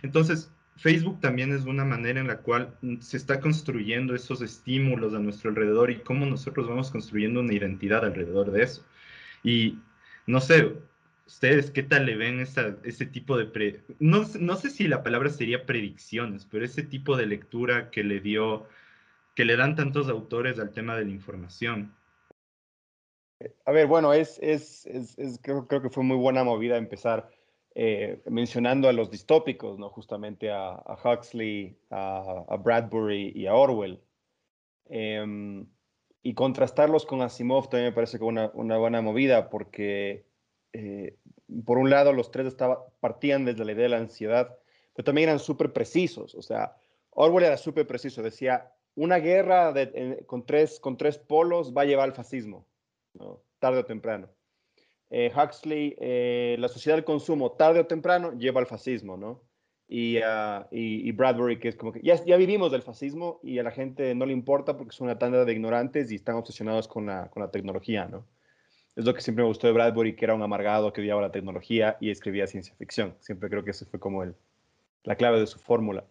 Entonces, 0.02 0.52
Facebook 0.78 1.20
también 1.20 1.52
es 1.54 1.66
una 1.66 1.86
manera 1.86 2.20
en 2.20 2.28
la 2.28 2.38
cual 2.38 2.78
se 3.00 3.18
está 3.18 3.40
construyendo 3.40 4.14
esos 4.14 4.42
estímulos 4.42 5.14
a 5.14 5.20
nuestro 5.20 5.50
alrededor 5.50 5.90
y 5.90 6.02
cómo 6.02 6.26
nosotros 6.26 6.68
vamos 6.68 6.92
construyendo 6.92 7.40
una 7.40 7.54
identidad 7.54 8.06
alrededor 8.06 8.52
de 8.52 8.64
eso. 8.64 8.86
Y 9.44 9.80
no 10.28 10.40
sé, 10.40 10.76
ustedes 11.28 11.72
qué 11.72 11.84
tal 11.84 12.06
le 12.06 12.16
ven 12.16 12.40
esa, 12.40 12.78
ese 12.84 13.06
tipo 13.06 13.38
de... 13.38 13.82
no, 14.00 14.24
no 14.40 14.56
sé 14.56 14.70
si 14.70 14.88
la 14.88 15.04
palabra 15.04 15.30
sería 15.30 15.66
predicciones, 15.66 16.46
pero 16.46 16.66
ese 16.66 16.84
tipo 16.84 17.16
de 17.18 17.28
lectura 17.28 17.92
que 17.92 18.04
le 18.04 18.22
dio, 18.22 18.66
que 19.36 19.46
le 19.46 19.58
dan 19.58 19.76
tantos 19.76 20.10
autores 20.10 20.58
al 20.58 20.72
tema 20.72 20.96
de 20.96 21.06
la 21.06 21.12
información. 21.12 21.94
A 23.66 23.72
ver, 23.72 23.86
bueno, 23.86 24.14
es, 24.14 24.40
es, 24.42 24.88
es, 24.88 25.40
creo, 25.44 25.68
creo, 25.68 25.82
que 25.82 25.92
fue 25.92 26.04
muy 26.04 26.18
buena 26.18 26.44
movida 26.44 26.78
empezar 26.78 27.30
eh, 27.76 28.20
mencionando 28.26 28.90
a 28.90 28.94
los 28.94 29.12
distópicos, 29.12 29.78
¿no? 29.78 29.90
Justamente 29.90 30.50
a, 30.52 30.82
Huxley, 31.04 31.78
a, 31.92 32.58
Bradbury 32.60 33.34
y 33.36 33.46
a 33.46 33.54
Orwell. 33.54 34.02
Em, 34.90 35.68
y 36.24 36.34
contrastarlos 36.34 37.06
con 37.06 37.22
Asimov 37.22 37.70
también 37.70 37.90
me 37.90 37.96
parece 37.96 38.18
que 38.18 38.24
una, 38.24 38.50
una 38.56 38.78
buena 38.78 39.02
movida 39.02 39.50
porque, 39.50 40.26
eh, 40.74 41.18
por 41.66 41.78
un 41.78 41.90
lado, 41.90 42.14
los 42.14 42.32
tres 42.32 42.48
estaba, 42.48 42.86
partían 43.00 43.46
desde 43.46 43.66
la 43.66 43.72
idea 43.72 43.84
de 43.84 43.90
la 43.90 43.98
ansiedad, 43.98 44.58
pero 44.94 45.06
también 45.06 45.30
eran 45.30 45.40
súper 45.40 45.74
precisos. 45.74 46.36
O 46.36 46.42
sea, 46.42 46.76
Orwell 47.12 47.46
era 47.46 47.58
súper 47.58 47.88
preciso, 47.88 48.22
decía, 48.22 48.72
una 48.96 49.18
guerra 49.18 49.74
con, 50.26 50.46
tres, 50.46 50.80
con 50.80 50.98
tres 50.98 51.18
polos 51.18 51.74
va 51.76 51.84
a 51.84 51.86
llevar 51.86 52.06
al 52.06 52.16
fascismo, 52.16 52.66
¿no? 53.14 53.42
tarde 53.60 53.80
o 53.80 53.86
temprano. 53.86 54.30
Eh, 55.10 55.32
Huxley, 55.34 55.96
eh, 56.00 56.58
la 56.60 56.68
sociedad 56.68 56.98
del 56.98 57.06
consumo, 57.06 57.52
tarde 57.52 57.80
o 57.80 57.88
temprano, 57.88 58.34
lleva 58.34 58.60
al 58.60 58.68
fascismo, 58.68 59.16
¿no? 59.16 59.42
Ah, 60.24 60.68
y, 60.70 61.08
y, 61.08 61.12
Bradbury, 61.14 61.60
que 61.60 61.70
es 61.70 61.78
como 61.78 61.94
que 61.94 62.02
ya, 62.02 62.22
ya, 62.26 62.36
vivimos 62.36 62.74
del 62.74 62.82
fascismo 62.82 63.40
y 63.42 63.58
a 63.60 63.64
la 63.64 63.72
gente 63.72 64.14
no 64.16 64.26
le 64.26 64.34
importa 64.34 64.76
porque 64.76 64.94
son 64.94 65.06
una 65.06 65.18
tanda 65.18 65.46
de 65.46 65.54
ignorantes 65.54 66.12
y 66.12 66.16
están 66.16 66.36
obsesionados 66.36 66.90
con 66.90 67.06
la, 67.06 67.30
con 67.30 67.42
la 67.42 67.52
tecnología, 67.52 68.06
¿no? 68.06 68.26
Es 68.98 69.06
lo 69.06 69.14
que 69.14 69.22
siempre 69.22 69.44
me 69.44 69.48
gustó 69.48 69.68
de 69.68 69.74
Bradbury, 69.74 70.18
que 70.18 70.26
era 70.26 70.36
un 70.36 70.42
amargado 70.42 70.92
que 70.92 71.00
odiaba 71.00 71.22
la 71.22 71.32
tecnología 71.32 71.96
y 72.02 72.10
escribía 72.10 72.48
ciencia 72.48 72.76
ficción. 72.76 73.16
Siempre 73.22 73.50
creo 73.50 73.64
que 73.64 73.72
ese 73.72 73.86
fue 73.86 74.02
como 74.02 74.24
el, 74.24 74.36
la 75.04 75.16
clave 75.16 75.40
de 75.40 75.48
su 75.48 75.60
fórmula. 75.60 76.04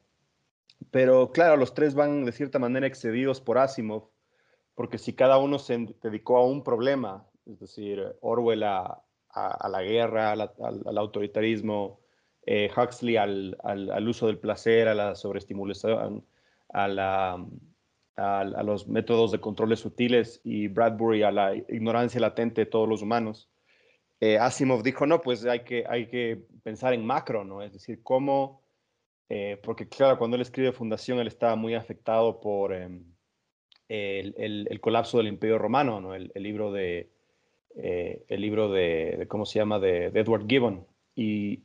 Pero 0.91 1.31
claro, 1.33 1.59
los 1.59 1.75
tres 1.75 1.95
van 1.95 2.25
de 2.25 2.33
cierta 2.33 2.59
manera 2.59 2.87
excedidos 2.87 3.43
por 3.43 3.59
Asimov, 3.59 4.09
porque 4.75 4.97
si 4.97 5.13
cada 5.13 5.37
uno 5.37 5.59
se 5.59 5.95
dedicó 6.01 6.39
a 6.39 6.47
un 6.47 6.65
problema 6.65 7.27
es 7.47 7.61
decir, 7.61 8.05
Orwell 8.21 8.65
a, 8.65 9.03
la 9.35 9.83
guerra, 9.83 10.33
al, 10.33 10.99
autoritarismo, 10.99 12.01
eh, 12.45 12.71
Huxley 12.77 13.17
al, 13.17 14.09
uso 14.09 14.27
del 14.27 14.39
placer, 14.39 14.89
a 14.89 14.95
la 14.95 15.15
sobreestimulación, 15.15 16.25
a, 16.73 17.39
a, 18.17 18.45
los 18.45 18.89
métodos 18.89 19.33
de 19.33 19.41
controles 19.41 19.81
sutiles 19.81 20.41
y 20.45 20.69
Bradbury 20.69 21.23
a 21.23 21.31
la 21.31 21.55
ignorancia 21.55 22.21
latente 22.21 22.63
de 22.63 22.67
todos 22.67 22.89
los 22.89 23.03
humanos. 23.03 23.51
Eh, 24.21 24.39
Asimov 24.39 24.83
dijo, 24.83 25.07
no, 25.07 25.21
pues 25.21 25.45
hay 25.45 25.65
que, 25.65 25.85
hay 25.89 26.07
que 26.09 26.43
pensar 26.63 26.95
en 26.95 27.05
macro, 27.05 27.45
¿no? 27.45 27.63
Es 27.63 27.73
decir, 27.73 28.03
cómo, 28.03 28.63
eh, 29.29 29.61
porque 29.63 29.89
claro, 29.89 30.19
cuando 30.19 30.37
él 30.37 30.43
escribe 30.43 30.73
Fundación, 30.73 31.19
él 31.19 31.27
estaba 31.27 31.57
muy 31.57 31.75
afectado 31.75 32.41
por 32.41 32.73
em, 32.73 33.05
el, 33.89 34.81
colapso 34.81 35.19
del 35.19 35.29
Imperio 35.29 35.59
Romano, 35.59 36.01
¿no? 36.01 36.15
el 36.15 36.33
libro 36.35 36.73
de 36.73 37.11
eh, 37.79 38.25
el 38.29 38.41
libro 38.41 38.71
de, 38.71 39.27
¿cómo 39.29 39.45
se 39.45 39.59
llama?, 39.59 39.79
de, 39.79 40.07
Edward 40.07 40.47
Gibbon. 40.49 40.87
Y 41.15 41.63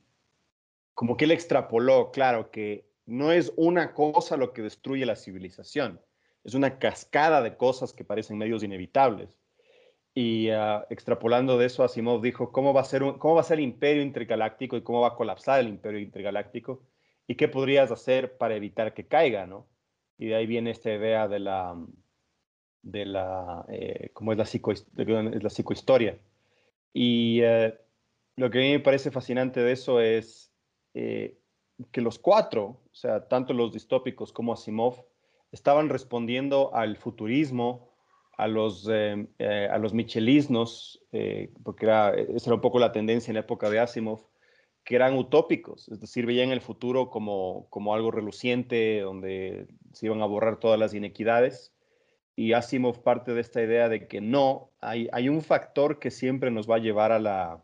como 0.94 1.16
que 1.16 1.26
él 1.26 1.32
extrapoló, 1.32 2.12
claro, 2.12 2.52
que 2.52 2.86
no 3.06 3.32
es 3.32 3.54
una 3.56 3.94
cosa 3.94 4.38
lo 4.38 4.52
que 4.52 4.62
destruye 4.62 5.06
la 5.06 5.16
civilización, 5.16 6.02
es 6.44 6.54
una 6.54 6.80
cascada 6.80 7.42
de 7.42 7.58
cosas 7.58 7.94
que 7.94 8.04
parecen 8.04 8.38
medios 8.38 8.64
inevitables. 8.64 9.38
Y 10.14 10.50
ah, 10.50 10.86
extrapolando 10.90 11.58
de 11.58 11.68
eso, 11.68 11.84
Asimov 11.84 12.22
dijo, 12.22 12.52
¿cómo 12.52 12.74
va, 12.74 12.82
a 12.82 12.86
ser 12.86 13.02
¿cómo 13.20 13.36
va 13.36 13.42
a 13.42 13.46
ser 13.46 13.60
el 13.60 13.66
imperio 13.66 14.02
intergaláctico 14.02 14.76
y 14.76 14.84
cómo 14.84 15.02
va 15.02 15.10
a 15.10 15.16
colapsar 15.16 15.62
el 15.62 15.70
imperio 15.70 16.00
intergaláctico? 16.00 16.84
¿Y 17.28 17.36
qué 17.36 17.48
podrías 17.48 17.92
hacer 17.92 18.38
para 18.38 18.56
evitar 18.56 18.94
que 18.94 19.08
caiga, 19.08 19.46
no? 19.46 19.68
Y 20.18 20.28
de 20.28 20.36
ahí 20.36 20.46
viene 20.46 20.72
esta 20.72 20.94
idea 20.94 21.28
de 21.28 21.40
la, 21.40 21.76
de 22.82 23.06
la, 23.06 23.66
eh, 23.70 24.10
como 24.14 24.34
es 24.34 24.38
la, 24.38 24.46
psico, 24.46 24.72
es 24.72 24.86
la 24.98 25.50
psicohistoria. 25.50 26.20
Y 26.94 27.42
eh, 27.42 27.74
lo 28.36 28.50
que 28.50 28.58
a 28.60 28.62
mí 28.62 28.72
me 28.72 28.80
parece 28.80 29.12
fascinante 29.12 29.62
de 29.62 29.72
eso 29.72 30.02
es 30.02 30.54
eh, 30.94 31.40
que 31.92 32.02
los 32.02 32.20
cuatro, 32.20 32.82
o 32.92 32.94
sea, 32.94 33.28
tanto 33.28 33.54
los 33.54 33.72
distópicos 33.72 34.34
como 34.34 34.54
Asimov, 34.54 35.06
estaban 35.52 35.90
respondiendo 35.90 36.74
al 36.76 36.98
futurismo, 36.98 37.90
a 38.38 38.48
los, 38.48 38.88
a 38.88 39.78
los 39.78 39.94
michelismos, 39.94 41.04
porque 41.64 41.86
era, 41.86 42.12
esa 42.14 42.50
era 42.50 42.56
un 42.56 42.62
poco 42.62 42.80
la 42.80 42.92
tendencia 42.92 43.30
en 43.32 43.36
la 43.36 43.42
época 43.42 43.70
de 43.70 43.80
Asimov, 43.80 44.26
que 44.84 44.96
eran 44.96 45.16
utópicos, 45.16 45.90
es 45.90 46.00
decir, 46.00 46.26
veían 46.26 46.50
el 46.50 46.62
futuro 46.62 47.12
como, 47.12 47.68
como 47.70 47.94
algo 47.94 48.10
reluciente, 48.10 49.02
donde 49.02 49.68
se 49.94 50.08
iban 50.08 50.22
a 50.24 50.26
borrar 50.26 50.60
todas 50.60 50.80
las 50.80 50.96
inequidades 50.96 51.72
y 52.36 52.54
Asimov 52.54 53.04
parte 53.04 53.34
de 53.34 53.42
esta 53.42 53.62
idea 53.62 53.90
de 53.90 54.08
que 54.08 54.22
no, 54.22 54.72
hay, 54.80 55.08
hay 55.12 55.30
un 55.30 55.42
factor 55.42 56.00
que 56.00 56.12
siempre 56.12 56.52
nos 56.52 56.70
va 56.70 56.76
a 56.78 56.80
llevar 56.80 57.12
a 57.12 57.20
la, 57.20 57.64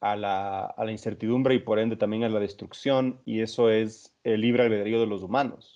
a 0.00 0.16
la, 0.16 0.66
a 0.66 0.84
la, 0.84 0.92
incertidumbre 0.92 1.54
y 1.54 1.58
por 1.58 1.78
ende 1.78 1.96
también 1.96 2.24
a 2.24 2.28
la 2.28 2.40
destrucción, 2.40 3.20
y 3.24 3.40
eso 3.40 3.70
es 3.70 4.14
el 4.24 4.42
libre 4.42 4.62
albedrío 4.62 5.00
de 5.00 5.06
los 5.06 5.22
humanos. 5.22 5.75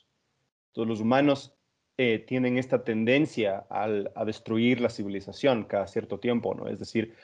Entonces, 0.71 0.89
los 0.89 1.01
humanos 1.01 1.55
eh, 1.97 2.19
tienen 2.19 2.59
esta 2.59 2.85
tendencia 2.85 3.67
al, 3.71 4.11
a 4.15 4.25
destruir 4.25 4.81
la 4.81 4.89
civilización 4.89 5.65
cada 5.65 5.87
cierto 5.87 6.19
tiempo, 6.19 6.55
¿no? 6.55 6.69
Es 6.69 6.79
decir, 6.79 7.15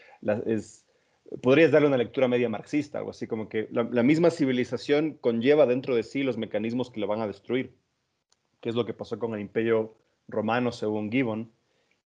podrías 1.42 1.70
darle 1.70 1.88
una 1.88 1.96
lectura 1.96 2.28
media 2.28 2.48
marxista, 2.48 2.98
algo 2.98 3.10
así 3.10 3.26
como 3.26 3.48
que 3.48 3.68
la, 3.70 3.84
la 3.84 4.02
misma 4.02 4.30
civilización 4.30 5.14
conlleva 5.14 5.66
dentro 5.66 5.94
de 5.94 6.02
sí 6.02 6.22
los 6.22 6.36
mecanismos 6.36 6.90
que 6.90 7.00
la 7.00 7.06
van 7.06 7.20
a 7.20 7.26
destruir, 7.26 7.74
que 8.60 8.68
es 8.68 8.74
lo 8.74 8.84
que 8.84 8.94
pasó 8.94 9.18
con 9.18 9.34
el 9.34 9.40
imperio 9.40 9.94
romano 10.28 10.72
según 10.72 11.10
Gibbon. 11.10 11.52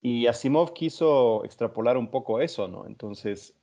Y 0.00 0.26
Asimov 0.26 0.73
quiso 0.73 1.45
extrapolar 1.45 1.97
un 1.97 2.11
poco 2.11 2.40
eso, 2.40 2.69
¿no? 2.69 2.87
Entonces, 2.87 3.55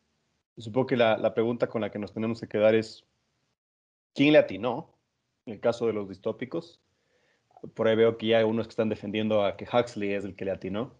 supongo 0.57 0.87
que 0.87 0.97
la, 0.97 1.33
pregunta 1.33 1.67
con 1.67 1.81
la 1.81 1.91
que 1.91 1.99
nos 1.99 2.13
tenemos 2.13 2.39
que 2.39 2.47
quedar 2.47 2.75
es, 2.75 3.05
¿quién 4.13 4.33
le 4.33 4.39
atinó? 4.39 4.89
En 5.45 5.53
el 5.53 5.59
caso 5.59 5.87
de 5.87 5.93
los 5.93 6.09
distópicos. 6.09 6.79
Por 7.73 7.87
ahí 7.87 7.95
veo 7.95 8.17
que 8.17 8.27
ya 8.27 8.39
hay 8.39 8.43
unos 8.43 8.67
que 8.67 8.71
están 8.71 8.89
defendiendo 8.89 9.43
a 9.43 9.55
que 9.55 9.65
Huxley 9.65 10.13
es 10.13 10.25
el 10.25 10.35
que 10.35 10.45
le 10.45 10.51
atinó. 10.51 10.93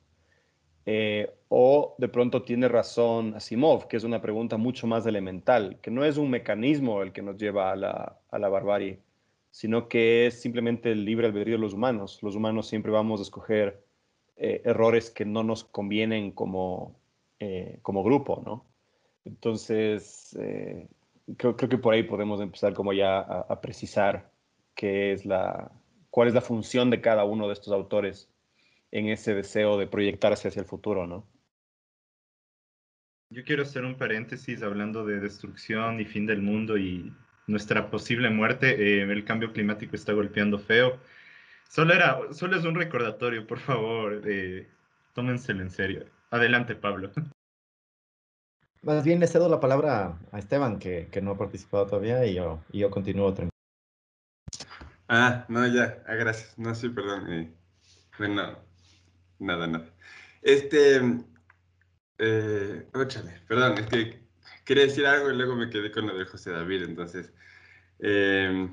Eh, 0.86 1.34
o 1.48 1.96
de 1.98 2.10
pronto 2.10 2.44
tiene 2.44 2.68
razón 2.68 3.36
Asimov, 3.36 3.88
que 3.88 3.98
es 3.98 4.04
una 4.04 4.22
pregunta 4.22 4.58
mucho 4.58 4.86
más 4.86 5.06
elemental, 5.06 5.80
que 5.82 5.92
no 5.92 6.04
es 6.04 6.18
un 6.18 6.30
mecanismo 6.30 7.02
el 7.02 7.14
que 7.14 7.22
nos 7.22 7.38
lleva 7.38 7.72
a 7.72 7.76
la, 7.76 8.20
a 8.30 8.40
la 8.40 8.50
barbarie, 8.50 9.00
sino 9.50 9.88
que 9.88 10.26
es 10.28 10.42
simplemente 10.42 10.92
el 10.92 11.06
libre 11.06 11.28
albedrío 11.28 11.56
de 11.56 11.62
los 11.62 11.74
humanos. 11.74 12.20
Los 12.22 12.36
humanos 12.36 12.68
siempre 12.68 12.92
vamos 12.92 13.20
a 13.20 13.24
escoger 13.24 13.84
eh, 14.36 14.62
errores 14.66 15.12
que 15.12 15.26
no 15.26 15.44
nos 15.44 15.64
convienen 15.64 16.32
como, 16.32 17.00
eh, 17.40 17.78
como 17.84 18.04
grupo, 18.04 18.42
¿no? 18.44 18.66
Entonces, 19.26 20.36
eh, 20.40 20.88
creo, 21.38 21.56
creo, 21.56 21.70
que 21.70 21.78
por 21.78 21.94
ahí 21.94 22.02
podemos 22.04 22.42
empezar 22.42 22.74
como 22.74 22.94
ya 22.94 23.20
a, 23.20 23.62
precisar 23.62 24.32
qué 24.74 25.14
es 25.14 25.26
la, 25.26 25.72
cuál 26.14 26.28
es 26.28 26.36
la 26.36 26.42
función 26.42 26.92
de 26.92 27.02
cada 27.02 27.24
uno 27.24 27.48
de 27.48 27.54
estos 27.54 27.74
autores 27.74 28.30
en 28.92 29.08
ese 29.08 29.34
deseo 29.34 29.80
de 29.80 29.88
proyectarse 29.88 30.48
hacia 30.48 30.60
el 30.60 30.68
futuro, 30.68 31.08
¿no? 31.08 31.28
Yo 33.32 33.44
quiero 33.44 33.64
hacer 33.64 33.84
un 33.84 33.96
paréntesis 33.96 34.62
hablando 34.62 35.08
de 35.08 35.20
destrucción 35.20 36.00
y 36.00 36.06
fin 36.06 36.28
del 36.28 36.44
mundo 36.44 36.78
y 36.78 37.12
nuestra 37.48 37.90
posible 37.90 38.30
muerte. 38.30 38.76
Eh, 38.76 39.02
el 39.02 39.26
cambio 39.26 39.52
climático 39.54 39.96
está 39.96 40.14
golpeando 40.14 40.60
feo. 40.60 41.00
Solo, 41.68 41.96
era, 41.96 42.20
solo 42.32 42.58
es 42.58 42.64
un 42.64 42.76
recordatorio, 42.76 43.48
por 43.48 43.58
favor, 43.58 44.22
eh, 44.28 44.68
tómenselo 45.14 45.64
en 45.64 45.72
serio. 45.72 46.06
Adelante, 46.30 46.76
Pablo. 46.76 47.10
Más 48.84 49.04
bien 49.04 49.20
le 49.20 49.26
cedo 49.26 49.50
la 49.50 49.60
palabra 49.60 50.20
a 50.32 50.38
Esteban, 50.38 50.78
que, 50.78 51.08
que 51.12 51.24
no 51.24 51.32
ha 51.32 51.38
participado 51.40 51.88
todavía, 51.88 52.24
y 52.28 52.36
yo, 52.36 52.62
y 52.72 52.82
yo 52.82 52.92
continúo. 52.92 53.34
Ah, 55.08 55.46
no, 55.50 55.68
ya, 55.68 56.04
ah, 56.08 56.16
gracias. 56.16 56.58
No, 56.58 56.74
sí, 56.76 56.90
perdón. 56.90 57.32
Eh, 57.32 57.54
bueno, 58.18 58.60
nada, 59.40 59.68
nada. 59.68 59.94
Este, 60.42 61.02
eh, 62.18 62.88
óchale, 62.94 63.42
perdón, 63.48 63.78
es 63.78 63.88
que 63.88 64.28
quería 64.66 64.84
decir 64.84 65.06
algo 65.06 65.32
y 65.32 65.36
luego 65.36 65.56
me 65.56 65.70
quedé 65.70 65.92
con 65.92 66.08
lo 66.08 66.18
de 66.18 66.26
José 66.26 66.52
David, 66.52 66.84
entonces... 66.84 67.34
Eh, 68.00 68.70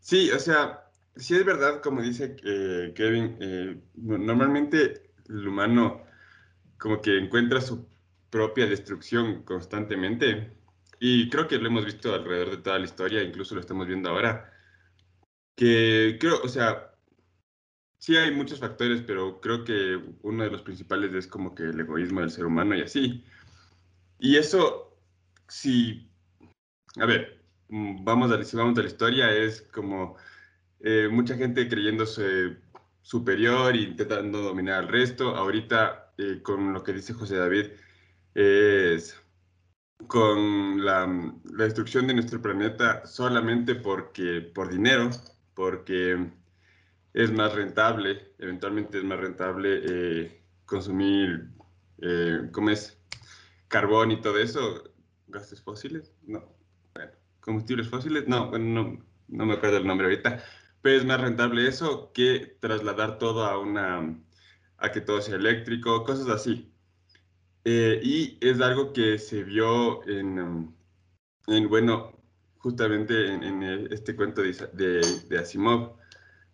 sí, 0.00 0.30
o 0.30 0.38
sea, 0.38 0.84
sí 1.16 1.34
es 1.34 1.44
verdad, 1.44 1.80
como 1.82 2.02
dice 2.02 2.36
eh, 2.44 2.92
Kevin, 2.94 3.36
eh, 3.40 3.80
normalmente 3.94 5.10
el 5.28 5.48
humano 5.48 6.04
como 6.78 7.00
que 7.00 7.18
encuentra 7.18 7.60
su 7.60 7.88
propia 8.30 8.66
destrucción 8.66 9.42
constantemente 9.42 10.52
y 11.00 11.28
creo 11.30 11.48
que 11.48 11.58
lo 11.58 11.68
hemos 11.68 11.84
visto 11.84 12.14
alrededor 12.14 12.50
de 12.50 12.56
toda 12.58 12.78
la 12.78 12.84
historia, 12.84 13.22
incluso 13.22 13.54
lo 13.54 13.60
estamos 13.60 13.86
viendo 13.86 14.10
ahora, 14.10 14.51
que 15.56 16.16
creo, 16.20 16.42
o 16.42 16.48
sea, 16.48 16.92
sí 18.02 18.16
hay 18.16 18.32
muchos 18.34 18.58
factores, 18.60 19.02
pero 19.02 19.40
creo 19.40 19.64
que 19.64 20.00
uno 20.22 20.44
de 20.44 20.50
los 20.50 20.62
principales 20.62 21.14
es 21.14 21.26
como 21.28 21.54
que 21.54 21.64
el 21.64 21.80
egoísmo 21.80 22.20
del 22.20 22.30
ser 22.30 22.46
humano 22.46 22.74
y 22.76 22.82
así. 22.82 23.24
Y 24.18 24.36
eso, 24.36 24.96
si, 25.48 26.10
a 26.96 27.06
ver, 27.06 27.44
mm, 27.68 28.04
vamos 28.04 28.32
a, 28.32 28.42
si 28.44 28.56
vamos 28.56 28.78
a 28.78 28.82
la 28.82 28.88
historia, 28.88 29.30
es 29.36 29.62
como 29.62 30.16
eh, 30.80 31.08
mucha 31.10 31.36
gente 31.36 31.68
creyéndose 31.68 32.56
superior 33.02 33.74
e 33.74 33.82
intentando 33.82 34.42
dominar 34.42 34.80
al 34.84 34.88
resto. 34.88 35.36
Ahorita, 35.36 36.12
eh, 36.18 36.40
con 36.42 36.72
lo 36.72 36.82
que 36.84 36.92
dice 36.94 37.14
José 37.14 37.36
David, 37.36 37.66
es 38.34 39.20
con 40.08 40.84
la, 40.84 41.06
la, 41.44 41.64
destrucción 41.64 42.06
de 42.08 42.14
nuestro 42.14 42.42
planeta 42.42 43.06
solamente 43.06 43.76
porque, 43.76 44.40
por 44.54 44.70
dinero, 44.70 45.10
porque 45.54 46.30
es 47.14 47.32
más 47.32 47.54
rentable, 47.54 48.34
eventualmente 48.38 48.98
es 48.98 49.04
más 49.04 49.20
rentable 49.20 49.80
eh, 49.84 50.42
consumir, 50.64 51.50
eh, 51.98 52.48
¿cómo 52.52 52.70
es? 52.70 52.98
Carbón 53.68 54.10
y 54.10 54.20
todo 54.20 54.38
eso, 54.38 54.84
gases 55.26 55.60
fósiles, 55.62 56.12
no, 56.22 56.44
bueno, 56.94 57.12
combustibles 57.40 57.88
fósiles, 57.88 58.28
no, 58.28 58.50
bueno, 58.50 58.82
no, 58.82 59.04
no 59.28 59.46
me 59.46 59.54
acuerdo 59.54 59.78
el 59.78 59.86
nombre 59.86 60.06
ahorita, 60.06 60.42
pero 60.82 60.96
es 60.96 61.04
más 61.04 61.20
rentable 61.20 61.68
eso 61.68 62.12
que 62.12 62.56
trasladar 62.60 63.18
todo 63.18 63.44
a 63.44 63.58
una, 63.58 64.18
a 64.78 64.92
que 64.92 65.00
todo 65.00 65.20
sea 65.20 65.36
eléctrico, 65.36 66.04
cosas 66.04 66.28
así. 66.28 66.72
Eh, 67.64 68.00
y 68.02 68.38
es 68.40 68.60
algo 68.60 68.92
que 68.92 69.18
se 69.18 69.44
vio 69.44 70.06
en, 70.08 70.74
en 71.46 71.68
bueno, 71.68 72.21
justamente 72.62 73.34
en, 73.34 73.62
este 73.90 74.16
cuento 74.16 74.42
de, 74.42 75.38
Asimov, 75.38 75.96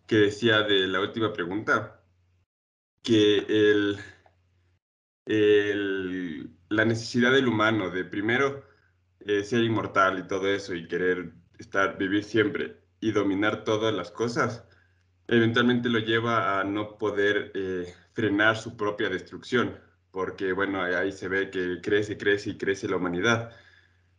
que 0.07 0.15
decía 0.17 0.63
de 0.63 0.87
la 0.87 1.01
última 1.01 1.31
pregunta, 1.31 2.01
que 3.03 3.37
el, 3.47 3.97
el, 5.25 6.51
la 6.69 6.85
necesidad 6.85 7.31
del 7.31 7.47
humano 7.47 7.89
de 7.89 8.05
primero 8.05 8.65
eh, 9.21 9.43
ser 9.43 9.63
inmortal 9.63 10.19
y 10.19 10.27
todo 10.27 10.47
eso 10.47 10.73
y 10.73 10.87
querer 10.87 11.33
estar, 11.59 11.97
vivir 11.97 12.23
siempre 12.23 12.81
y 12.99 13.11
dominar 13.11 13.63
todas 13.63 13.93
las 13.93 14.11
cosas, 14.11 14.65
eventualmente 15.27 15.89
lo 15.89 15.99
lleva 15.99 16.59
a 16.59 16.63
no 16.63 16.97
poder 16.97 17.51
eh, 17.55 17.93
frenar 18.13 18.57
su 18.57 18.75
propia 18.75 19.09
destrucción 19.09 19.77
porque 20.11 20.53
bueno, 20.53 20.81
ahí 20.81 21.11
se 21.11 21.27
ve 21.27 21.49
que 21.49 21.79
crece, 21.81 22.17
crece 22.17 22.51
y 22.51 22.57
crece 22.57 22.87
la 22.87 22.97
humanidad, 22.97 23.51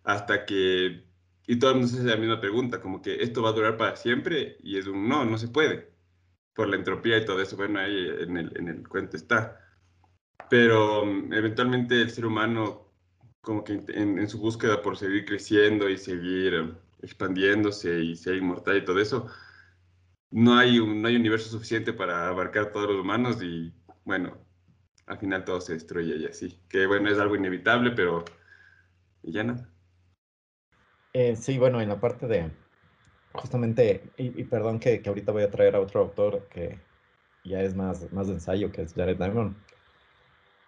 hasta 0.04 0.46
que, 0.46 1.04
y 1.50 1.58
todo 1.58 1.70
el 1.72 1.78
mundo 1.78 1.88
se 1.88 1.98
hace 1.98 2.06
la 2.06 2.16
misma 2.16 2.40
pregunta, 2.40 2.80
como 2.80 3.02
que 3.02 3.24
esto 3.24 3.42
va 3.42 3.48
a 3.50 3.52
durar 3.52 3.76
para 3.76 3.96
siempre, 3.96 4.56
y 4.62 4.78
es 4.78 4.86
un 4.86 5.08
no, 5.08 5.24
no 5.24 5.36
se 5.36 5.48
puede, 5.48 5.90
por 6.54 6.68
la 6.68 6.76
entropía 6.76 7.18
y 7.18 7.24
todo 7.24 7.42
eso, 7.42 7.56
bueno, 7.56 7.80
ahí 7.80 8.08
en 8.20 8.36
el, 8.36 8.56
en 8.56 8.68
el 8.68 8.88
cuento 8.88 9.16
está. 9.16 9.60
Pero 10.48 11.04
mm, 11.04 11.32
eventualmente 11.32 12.00
el 12.02 12.10
ser 12.10 12.26
humano, 12.26 12.92
como 13.40 13.64
que 13.64 13.72
en, 13.72 14.20
en, 14.20 14.28
su 14.28 14.38
búsqueda 14.38 14.80
por 14.80 14.96
seguir 14.96 15.24
creciendo 15.24 15.88
y 15.88 15.98
seguir 15.98 16.76
expandiéndose 17.02 17.98
y 18.00 18.14
ser 18.14 18.36
inmortal 18.36 18.76
y 18.76 18.84
todo 18.84 19.00
eso, 19.00 19.26
no 20.30 20.56
hay 20.56 20.78
un, 20.78 21.02
no 21.02 21.08
hay 21.08 21.16
universo 21.16 21.50
suficiente 21.50 21.92
para 21.92 22.28
abarcar 22.28 22.72
todos 22.72 22.88
los 22.90 23.00
humanos 23.00 23.42
y 23.42 23.74
bueno, 24.04 24.38
al 25.06 25.18
final 25.18 25.44
todo 25.44 25.60
se 25.60 25.74
destruye 25.74 26.16
y 26.16 26.26
así. 26.26 26.60
Que 26.68 26.86
bueno, 26.86 27.10
es 27.10 27.18
algo 27.18 27.34
inevitable, 27.36 27.90
pero 27.92 28.24
ya 29.22 29.42
no. 29.44 29.56
Eh, 31.12 31.36
sí, 31.36 31.58
bueno, 31.58 31.80
en 31.80 31.88
la 31.88 32.00
parte 32.00 32.26
de, 32.26 32.50
justamente, 33.32 34.12
y, 34.16 34.44
perdón 34.44 34.78
que, 34.78 35.02
que, 35.02 35.08
ahorita 35.08 35.32
voy 35.32 35.42
a 35.42 35.50
traer 35.50 35.76
a 35.76 35.80
otro 35.80 36.00
autor 36.00 36.46
que 36.48 36.78
ya 37.44 37.62
es 37.62 37.74
más, 37.74 38.12
más 38.12 38.28
de 38.28 38.34
ensayo, 38.34 38.70
que 38.70 38.82
es 38.82 38.94
Jared 38.94 39.16
Diamond. 39.16 39.56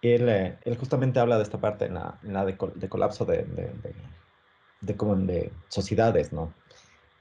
Él, 0.01 0.27
eh, 0.27 0.57
él 0.63 0.77
justamente 0.77 1.19
habla 1.19 1.37
de 1.37 1.43
esta 1.43 1.59
parte 1.59 1.85
en 1.85 1.93
la, 1.93 2.19
en 2.23 2.33
la 2.33 2.45
de, 2.45 2.57
colapso 2.89 3.25
de, 3.25 3.43
de, 3.43 3.71
de, 4.81 4.97
como 4.97 5.15
de 5.15 5.51
sociedades, 5.69 6.33
¿no? 6.33 6.53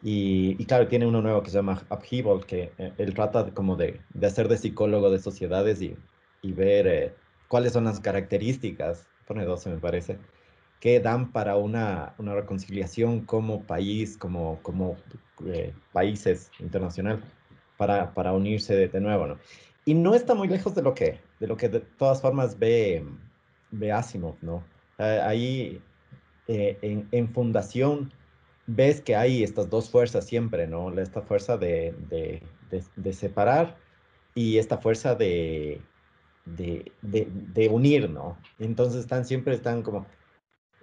Y, 0.03 0.61
y, 0.61 0.67
claro, 0.67 0.89
tiene 0.89 1.07
uno 1.07 1.23
nuevo 1.23 1.43
que 1.43 1.51
se 1.51 1.59
llama 1.59 1.83
Upheaval, 1.91 2.45
que 2.45 2.73
eh, 2.79 2.93
él 2.99 3.15
trata 3.15 3.53
como 3.55 3.77
de, 3.77 4.01
de 4.15 4.27
hacer 4.27 4.49
de 4.49 4.59
psicólogo 4.59 5.11
de 5.11 5.21
sociedades 5.21 5.81
y 5.81 5.97
y 6.43 6.53
ver 6.53 6.87
eh, 6.87 7.15
cuáles 7.49 7.73
son 7.73 7.85
las 7.85 8.01
características, 8.01 9.09
pone 9.27 9.45
12 9.45 9.71
me 9.71 9.79
parece, 9.79 10.19
que 10.83 10.99
dan 10.99 11.31
para 11.31 11.55
una, 11.55 12.13
una 12.19 12.35
reconciliación 12.35 13.21
como 13.21 13.63
país, 13.63 14.19
como, 14.19 14.59
como 14.63 14.97
eh, 15.47 15.73
países 15.93 16.51
internacional, 16.59 17.23
para, 17.77 18.13
para 18.13 18.33
unirse 18.33 18.75
de, 18.75 18.89
de, 18.89 19.01
nuevo, 19.01 19.29
¿no? 19.29 19.39
Y 19.85 19.95
no 19.95 20.17
está 20.17 20.35
muy 20.35 20.49
lejos 20.49 20.75
de 20.75 20.83
lo 20.83 20.93
que, 20.93 21.21
de, 21.39 21.47
lo 21.47 21.57
que 21.57 21.69
de 21.69 21.79
todas 21.79 22.21
formas 22.21 22.59
ve, 22.59 23.05
ve 23.71 23.93
Asimov, 23.93 24.35
¿no? 24.43 24.65
ahí 24.99 25.81
eh, 26.49 26.77
en, 26.83 27.07
en, 27.13 27.29
Fundación 27.33 28.13
ves 28.67 29.01
que 29.01 29.15
hay 29.15 29.45
estas 29.45 29.71
dos 29.71 29.89
fuerzas 29.89 30.27
siempre, 30.27 30.67
¿no? 30.67 30.93
Esta 30.99 31.23
fuerza 31.23 31.57
de, 31.57 31.95
de, 32.09 32.43
de 32.97 33.13
separar 33.13 33.77
y 34.35 34.59
esta 34.59 34.79
fuerza 34.79 35.15
de, 35.15 35.81
de, 36.45 36.91
de, 37.03 37.69
unir, 37.69 38.11
¿no? 38.11 38.37
Entonces 38.59 39.01
están 39.01 39.25
siempre, 39.25 39.55
están 39.55 39.83
como 39.83 40.07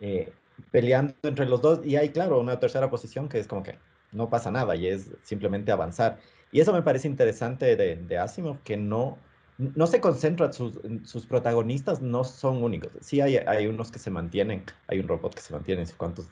eh, 0.02 0.32
peleando 0.72 1.14
entre 1.24 1.46
los 1.46 1.62
dos 1.62 1.86
y 1.86 1.96
hay, 1.96 2.10
claro, 2.10 2.40
una 2.40 2.60
tercera 2.60 2.90
posición 2.90 3.30
que 3.30 3.40
es 3.40 3.48
como 3.48 3.64
que 3.64 3.78
no 4.12 4.30
pasa 4.30 4.52
nada 4.52 4.76
y 4.76 4.88
es 4.88 5.12
simplemente 5.24 5.72
avanzar. 5.72 6.18
Y 6.52 6.60
eso 6.60 6.74
me 6.74 6.82
parece 6.82 7.08
interesante 7.08 7.76
de, 7.76 8.18
Asimov, 8.18 8.62
que 8.64 8.76
no, 8.76 9.18
no 9.58 9.88
se 9.88 10.02
concentra, 10.02 10.52
sus, 10.52 10.80
sus 11.04 11.26
protagonistas 11.26 12.02
no 12.02 12.24
son 12.24 12.64
únicos. 12.64 12.92
Sí 13.02 13.22
hay, 13.22 13.38
hay 13.38 13.68
unos 13.68 13.92
que 13.92 14.00
se 14.00 14.10
mantienen, 14.10 14.64
hay 14.88 15.00
un 15.00 15.08
robot 15.08 15.36
que 15.36 15.42
se 15.42 15.54
mantiene 15.54 15.84
en 15.84 15.88
cuántos 15.96 16.28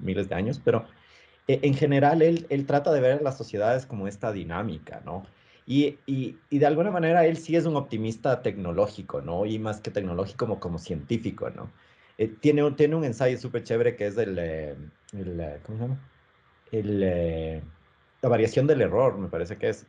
miles 0.00 0.28
de 0.28 0.34
años, 0.34 0.60
pero 0.64 0.86
eh, 1.46 1.60
en 1.62 1.74
general 1.74 2.22
él, 2.22 2.46
él 2.48 2.64
trata 2.64 2.92
de 2.92 3.00
ver 3.00 3.22
las 3.22 3.36
sociedades 3.36 3.84
como 3.84 4.06
esta 4.08 4.32
dinámica, 4.32 5.02
¿no? 5.04 5.24
Y, 5.66 5.98
y, 6.06 6.36
y, 6.48 6.58
de 6.58 6.66
alguna 6.66 6.90
manera 6.90 7.26
él 7.26 7.36
sí 7.36 7.54
es 7.54 7.66
un 7.66 7.76
optimista 7.76 8.42
tecnológico, 8.42 9.20
¿no? 9.20 9.46
Y 9.46 9.58
más 9.58 9.80
que 9.80 9.90
tecnológico, 9.90 10.46
como, 10.46 10.60
como 10.60 10.78
científico, 10.78 11.50
¿no? 11.50 11.70
Eh, 12.20 12.28
tiene, 12.40 12.62
un, 12.62 12.76
tiene 12.76 12.96
un 12.96 13.04
ensayo 13.04 13.38
súper 13.38 13.64
chévere 13.64 13.96
que 13.96 14.06
es 14.06 14.18
el, 14.18 14.38
eh, 14.38 14.76
el, 15.14 15.40
eh, 15.40 15.58
¿cómo 15.64 15.78
se 15.78 15.84
llama? 15.84 16.10
El, 16.70 17.62
la 18.20 18.28
variación 18.28 18.66
del 18.66 18.82
error, 18.82 19.16
me 19.16 19.28
parece 19.28 19.56
que 19.56 19.70
es. 19.70 19.86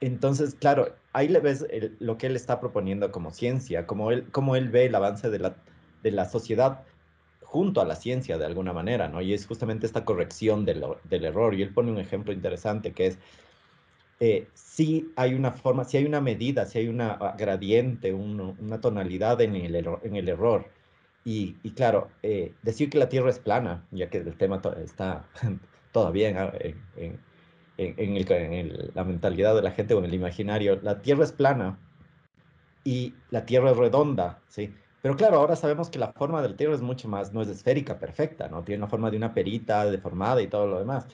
entonces, 0.00 0.54
claro, 0.54 0.94
ahí 1.12 1.26
le 1.26 1.40
ves 1.40 1.66
el, 1.68 1.96
lo 1.98 2.18
que 2.18 2.28
él 2.28 2.36
está 2.36 2.60
proponiendo 2.60 3.10
como 3.10 3.32
ciencia, 3.32 3.84
como 3.84 4.12
él, 4.12 4.30
como 4.30 4.54
él 4.54 4.70
ve 4.70 4.86
el 4.86 4.94
avance 4.94 5.28
de 5.28 5.40
la, 5.40 5.56
de 6.04 6.12
la 6.12 6.26
sociedad 6.26 6.84
junto 7.42 7.80
a 7.80 7.84
la 7.84 7.96
ciencia 7.96 8.38
de 8.38 8.46
alguna 8.46 8.72
manera, 8.72 9.08
¿no? 9.08 9.20
Y 9.20 9.34
es 9.34 9.44
justamente 9.44 9.86
esta 9.86 10.04
corrección 10.04 10.64
del, 10.64 10.84
del 11.04 11.24
error. 11.24 11.52
Y 11.54 11.62
él 11.62 11.74
pone 11.74 11.90
un 11.90 11.98
ejemplo 11.98 12.32
interesante 12.32 12.92
que 12.92 13.06
es 13.08 13.18
eh, 14.20 14.48
si 14.54 15.12
hay 15.16 15.34
una 15.34 15.52
forma, 15.52 15.84
si 15.84 15.96
hay 15.96 16.04
una 16.06 16.20
medida, 16.20 16.64
si 16.66 16.78
hay 16.78 16.88
una 16.88 17.12
ah, 17.20 17.36
gradiente, 17.36 18.14
una 18.14 18.80
tonalidad 18.80 19.40
en 19.40 19.56
el, 19.56 19.74
en 19.74 20.16
el 20.16 20.28
error. 20.28 20.75
Y, 21.26 21.56
y 21.64 21.72
claro, 21.72 22.08
eh, 22.22 22.54
decir 22.62 22.88
que 22.88 22.98
la 22.98 23.08
Tierra 23.08 23.30
es 23.30 23.40
plana, 23.40 23.84
ya 23.90 24.08
que 24.08 24.18
el 24.18 24.36
tema 24.36 24.62
está 24.84 25.26
todavía 25.92 26.28
en, 26.28 26.76
en, 26.96 27.20
en, 27.78 28.16
el, 28.16 28.30
en 28.30 28.90
la 28.94 29.02
mentalidad 29.02 29.56
de 29.56 29.62
la 29.62 29.72
gente 29.72 29.94
o 29.94 29.98
en 29.98 30.04
el 30.04 30.14
imaginario, 30.14 30.78
la 30.82 31.02
Tierra 31.02 31.24
es 31.24 31.32
plana 31.32 31.80
y 32.84 33.12
la 33.30 33.44
Tierra 33.44 33.72
es 33.72 33.76
redonda, 33.76 34.40
¿sí? 34.46 34.72
Pero 35.02 35.16
claro, 35.16 35.38
ahora 35.38 35.56
sabemos 35.56 35.90
que 35.90 35.98
la 35.98 36.12
forma 36.12 36.40
de 36.42 36.50
la 36.50 36.56
Tierra 36.56 36.76
es 36.76 36.80
mucho 36.80 37.08
más, 37.08 37.32
no 37.32 37.42
es 37.42 37.48
esférica 37.48 37.98
perfecta, 37.98 38.46
¿no? 38.46 38.62
Tiene 38.62 38.82
la 38.82 38.86
forma 38.86 39.10
de 39.10 39.16
una 39.16 39.34
perita 39.34 39.84
deformada 39.90 40.40
y 40.42 40.46
todo 40.46 40.68
lo 40.68 40.78
demás. 40.78 41.08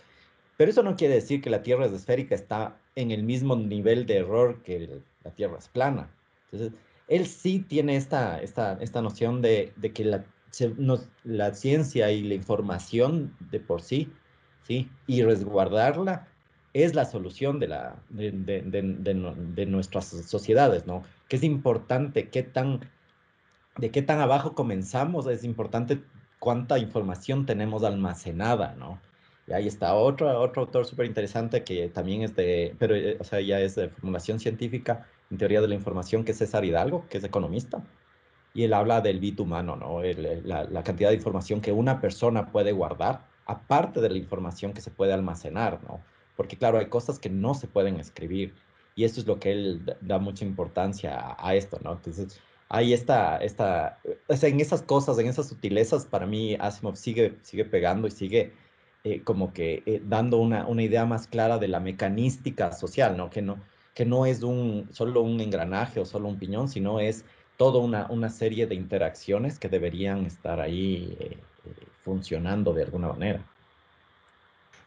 Pero 0.59 0.71
eso 0.71 0.83
no 0.83 0.95
quiere 0.95 1.15
decir 1.15 1.41
que 1.41 1.49
la 1.49 1.63
Tierra 1.63 1.87
es 1.87 1.93
esférica, 1.93 2.35
está 2.35 2.77
en 2.97 3.13
el 3.13 3.23
mismo 3.23 3.57
nivel 3.57 4.05
de 4.05 4.19
error 4.19 4.63
que 4.63 5.01
la 5.25 5.31
Tierra 5.31 5.57
es 5.59 5.69
plana. 5.69 6.11
Entonces, 6.51 6.79
él 7.09 7.27
sí 7.27 7.61
tiene 7.61 7.97
esta, 7.97 8.41
esta, 8.41 8.79
esta 8.81 9.03
noción 9.03 9.43
de, 9.43 9.73
de 9.77 9.93
que 9.93 10.05
la, 10.05 10.25
ciencia 11.55 12.11
y 12.11 12.23
la 12.23 12.35
información 12.35 13.35
de 13.51 13.61
por 13.61 13.83
sí, 13.83 14.13
¿sí? 14.67 14.91
y 15.07 15.23
resguardarla 15.23 16.29
es 16.73 16.95
la 16.95 17.05
solución 17.05 17.59
de, 17.59 17.69
la, 17.69 17.97
de, 18.09 18.31
de, 18.33 18.63
de, 18.63 19.67
nuestras 19.67 20.07
sociedades, 20.07 20.87
¿no? 20.87 21.03
Que 21.29 21.37
es 21.37 21.43
importante, 21.43 22.31
qué 22.31 22.43
tan, 22.43 22.81
de 23.77 23.91
qué 23.91 24.01
tan 24.03 24.21
abajo 24.21 24.55
comenzamos, 24.55 25.27
es 25.27 25.45
importante 25.45 26.03
cuánta 26.39 26.79
información 26.79 27.45
tenemos 27.45 27.85
almacenada, 27.85 28.75
¿no? 28.79 28.99
Y 29.47 29.53
ahí 29.53 29.67
está 29.67 29.95
otro, 29.95 30.41
otro 30.41 30.63
autor 30.63 30.87
súper 30.87 31.07
interesante 31.07 31.65
que 31.65 31.89
también 31.89 32.23
es 32.23 32.35
de, 32.37 32.75
pero 32.79 32.95
eh, 32.95 33.17
o 33.21 33.25
sea, 33.25 33.41
ya 33.41 33.61
es 33.61 33.75
de 33.75 33.89
formulación 33.89 34.41
científica 34.41 35.07
en 35.33 35.39
teoría 35.39 35.61
de 35.61 35.69
la 35.69 35.75
información, 35.75 36.25
que 36.25 36.33
es 36.33 36.39
César 36.39 36.65
Hidalgo, 36.65 37.07
que 37.09 37.19
es 37.19 37.25
economista. 37.25 37.83
Y 38.55 38.65
él 38.65 38.75
habla 38.75 39.01
del 39.01 39.19
bit 39.19 39.41
humano, 39.41 39.77
¿no? 39.77 40.03
la, 40.03 40.65
la, 40.65 40.85
cantidad 40.85 41.09
de 41.09 41.17
información 41.17 41.63
que 41.63 41.73
una 41.73 42.01
persona 42.01 42.53
puede 42.53 42.73
guardar, 42.73 43.27
aparte 43.47 44.03
de 44.03 44.11
la 44.11 44.19
información 44.19 44.75
que 44.75 44.83
se 44.83 44.91
puede 44.91 45.15
almacenar, 45.15 45.83
¿no? 45.85 46.01
Porque 46.37 46.59
claro, 46.59 46.79
hay 46.79 46.87
cosas 46.87 47.19
que 47.19 47.31
no 47.31 47.55
se 47.55 47.67
pueden 47.67 47.99
escribir. 47.99 48.55
Y 48.95 49.05
eso 49.05 49.21
es 49.21 49.27
lo 49.27 49.41
que 49.41 49.53
él 49.53 49.97
da 50.03 50.19
mucha 50.19 50.45
importancia 50.45 51.19
a, 51.19 51.49
a 51.49 51.55
esto, 51.55 51.81
¿no? 51.83 51.93
Entonces, 51.93 52.39
ahí 52.73 52.95
está, 52.95 53.39
sea, 53.49 53.99
en 54.49 54.61
esas 54.61 54.83
cosas, 54.83 55.19
en 55.19 55.29
esas 55.29 55.49
sutilezas, 55.49 56.07
para 56.07 56.27
mí 56.27 56.57
Asimov 56.59 56.97
sigue, 56.97 57.39
sigue 57.43 57.67
pegando 57.67 58.07
y 58.09 58.11
sigue 58.11 58.53
eh, 59.05 59.23
como 59.23 59.53
que 59.53 59.83
eh, 59.85 60.01
dando 60.05 60.39
una, 60.39 60.67
una, 60.67 60.83
idea 60.83 61.05
más 61.05 61.27
clara 61.27 61.59
de 61.59 61.69
la 61.69 61.81
mecanística 61.81 62.73
social, 62.73 63.17
¿no? 63.17 63.29
Que 63.31 63.43
no, 63.43 63.59
que 63.95 64.05
no 64.05 64.27
es 64.27 64.43
un, 64.43 64.89
solo 64.93 65.23
un 65.23 65.41
engranaje 65.41 66.01
o 66.01 66.05
solo 66.05 66.29
un 66.29 66.39
piñón, 66.39 66.69
sino 66.69 67.01
es 67.01 67.25
toda 67.57 67.81
una, 67.81 68.07
una 68.11 68.31
serie 68.31 68.67
de 68.67 68.75
interacciones 68.75 69.59
que 69.59 69.69
deberían 69.69 70.27
estar 70.27 70.61
ahí 70.61 71.17
eh, 71.21 71.39
funcionando 72.05 72.73
de 72.73 72.85
alguna 72.85 73.09
manera. 73.09 73.45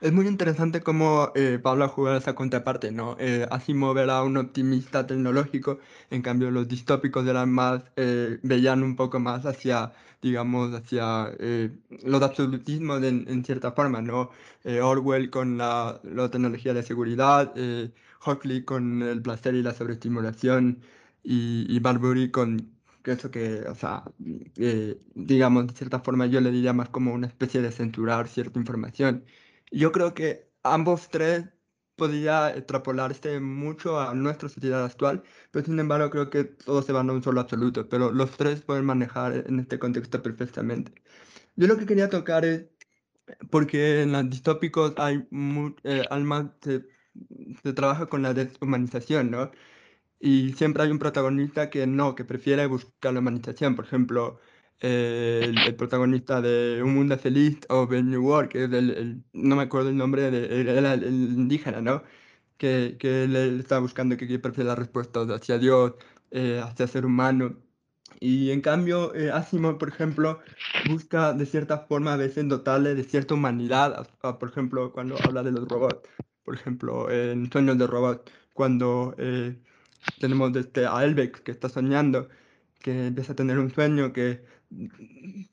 Es 0.02 0.12
muy 0.12 0.28
interesante 0.28 0.82
cómo 0.82 1.32
eh, 1.36 1.58
Pablo 1.62 1.86
ha 1.86 1.88
jugado 1.88 2.18
esa 2.18 2.36
contraparte, 2.36 2.92
¿no? 2.92 3.16
Eh, 3.18 3.48
Asimov 3.50 3.98
era 3.98 4.22
un 4.24 4.38
optimista 4.38 5.08
tecnológico, 5.08 5.80
en 6.12 6.22
cambio 6.22 6.52
los 6.52 6.68
distópicos 6.68 7.26
eran 7.26 7.50
más, 7.52 7.82
eh, 7.96 8.38
veían 8.44 8.84
un 8.84 8.96
poco 8.98 9.20
más 9.20 9.46
hacia, 9.46 9.94
digamos, 10.22 10.74
hacia 10.74 11.32
eh, 11.40 11.72
los 12.04 12.22
absolutismos 12.22 13.04
en, 13.04 13.26
en, 13.30 13.46
cierta 13.46 13.72
forma, 13.72 14.02
¿no? 14.02 14.32
Orwell 14.84 15.30
con 15.30 15.58
la, 15.58 16.00
la, 16.04 16.30
tecnología 16.30 16.74
de 16.74 16.84
seguridad, 16.84 17.54
Huxley 18.26 18.64
con 18.66 19.02
el 19.02 19.22
placer 19.22 19.56
y 19.56 19.64
la 19.64 19.74
sobreestimulación, 19.74 20.82
y, 21.24 21.66
y 21.70 21.80
Barbury 21.80 22.32
con 22.32 22.76
eso 23.12 23.32
que, 23.32 23.62
o 23.68 23.76
sea, 23.76 24.04
digamos, 25.16 25.68
de 25.68 25.74
cierta 25.74 26.00
forma 26.00 26.26
yo 26.28 26.42
le 26.42 26.52
diría 26.52 26.74
más 26.74 26.90
como 26.90 27.14
una 27.14 27.28
especie 27.28 27.62
de 27.62 27.72
censurar 27.72 28.28
cierta 28.28 28.60
información. 28.60 29.26
Yo 29.72 29.92
creo 29.92 30.14
que 30.14 30.50
ambos 30.64 31.10
tres 31.10 31.46
podría 31.96 32.56
extrapolarse 32.56 33.40
mucho 33.40 34.00
a 34.00 34.14
nuestra 34.14 34.50
sociedad 34.50 34.84
actual, 34.86 35.24
pero 35.52 35.66
sin 35.66 35.80
embargo 35.80 36.10
creo 36.10 36.30
que 36.30 36.44
todos 36.46 36.86
se 36.86 36.92
van 36.92 37.10
a 37.10 37.14
un 37.14 37.24
solo 37.24 37.42
absoluto, 37.42 37.88
pero 37.90 38.12
los 38.12 38.32
tres 38.38 38.62
pueden 38.62 38.86
manejar 38.86 39.46
en 39.48 39.60
este 39.60 39.80
contexto 39.80 40.22
perfectamente. 40.22 40.94
Yo 41.56 41.68
lo 41.68 41.78
que 41.78 41.86
quería 41.86 42.10
tocar 42.10 42.46
es, 42.46 42.66
porque 43.50 44.02
en 44.04 44.12
los 44.12 44.30
distópicos 44.30 44.94
hay, 44.98 45.28
eh, 45.84 46.04
se, 46.62 46.86
se, 47.64 47.74
trabaja 47.74 48.08
con 48.08 48.22
la 48.22 48.34
deshumanización, 48.34 49.32
¿no? 49.32 49.52
Y 50.20 50.54
siempre 50.54 50.84
hay 50.84 50.92
un 50.92 51.00
protagonista 51.00 51.70
que 51.70 51.88
no, 51.88 52.16
que 52.16 52.26
prefiere 52.26 52.66
buscar 52.68 53.14
la 53.14 53.20
humanización, 53.20 53.76
por 53.76 53.86
ejemplo, 53.86 54.40
el, 54.80 55.76
protagonista 55.78 56.42
de 56.42 56.82
Un 56.84 56.96
Mundo 56.96 57.18
Feliz 57.18 57.60
o 57.70 57.88
Ben 57.88 58.10
New 58.10 58.24
World, 58.26 58.50
que 58.50 58.66
es 58.66 58.74
el, 58.74 59.24
no 59.34 59.56
me 59.56 59.64
acuerdo 59.64 59.90
el 59.90 59.98
nombre, 59.98 60.28
era 60.28 60.94
el, 60.94 61.04
indígena, 61.06 61.82
¿no? 61.82 62.04
Que, 62.58 62.98
que 63.00 63.24
él, 63.26 63.36
está 63.60 63.80
buscando 63.80 64.18
que 64.18 64.40
prefiere 64.40 64.70
la 64.70 64.76
respuesta 64.76 65.22
hacia 65.22 65.58
Dios, 65.60 65.94
eh, 66.32 66.62
hacia 66.64 66.88
ser 66.88 67.06
humano. 67.06 67.58
Y 68.20 68.52
en 68.52 68.62
cambio, 68.62 69.14
eh, 69.16 69.32
Asimov, 69.32 69.78
por 69.78 69.90
ejemplo, 69.90 70.40
busca 70.90 71.34
de 71.34 71.46
cierta 71.46 71.80
forma 71.80 72.14
a 72.14 72.18
veces 72.18 72.48
dotarle 72.48 72.96
de 72.96 73.04
cierta 73.04 73.34
humanidad, 73.36 74.08
por 74.22 74.50
ejemplo, 74.50 74.92
cuando 74.94 75.18
habla 75.24 75.44
de 75.44 75.52
los 75.52 75.68
robots, 75.68 76.08
por 76.46 76.56
ejemplo, 76.56 77.12
en 77.12 77.52
Sueños 77.52 77.78
de 77.78 77.88
Robot, 77.88 78.32
cuando 78.54 79.16
eh, 79.18 79.58
tenemos 80.20 80.56
este, 80.56 80.86
a 80.88 81.04
Elbeck 81.04 81.44
que 81.44 81.52
está 81.52 81.70
soñando, 81.70 82.30
que 82.80 83.08
empieza 83.08 83.34
a 83.34 83.36
tener 83.36 83.60
un 83.60 83.72
sueño 83.72 84.14
que 84.14 84.46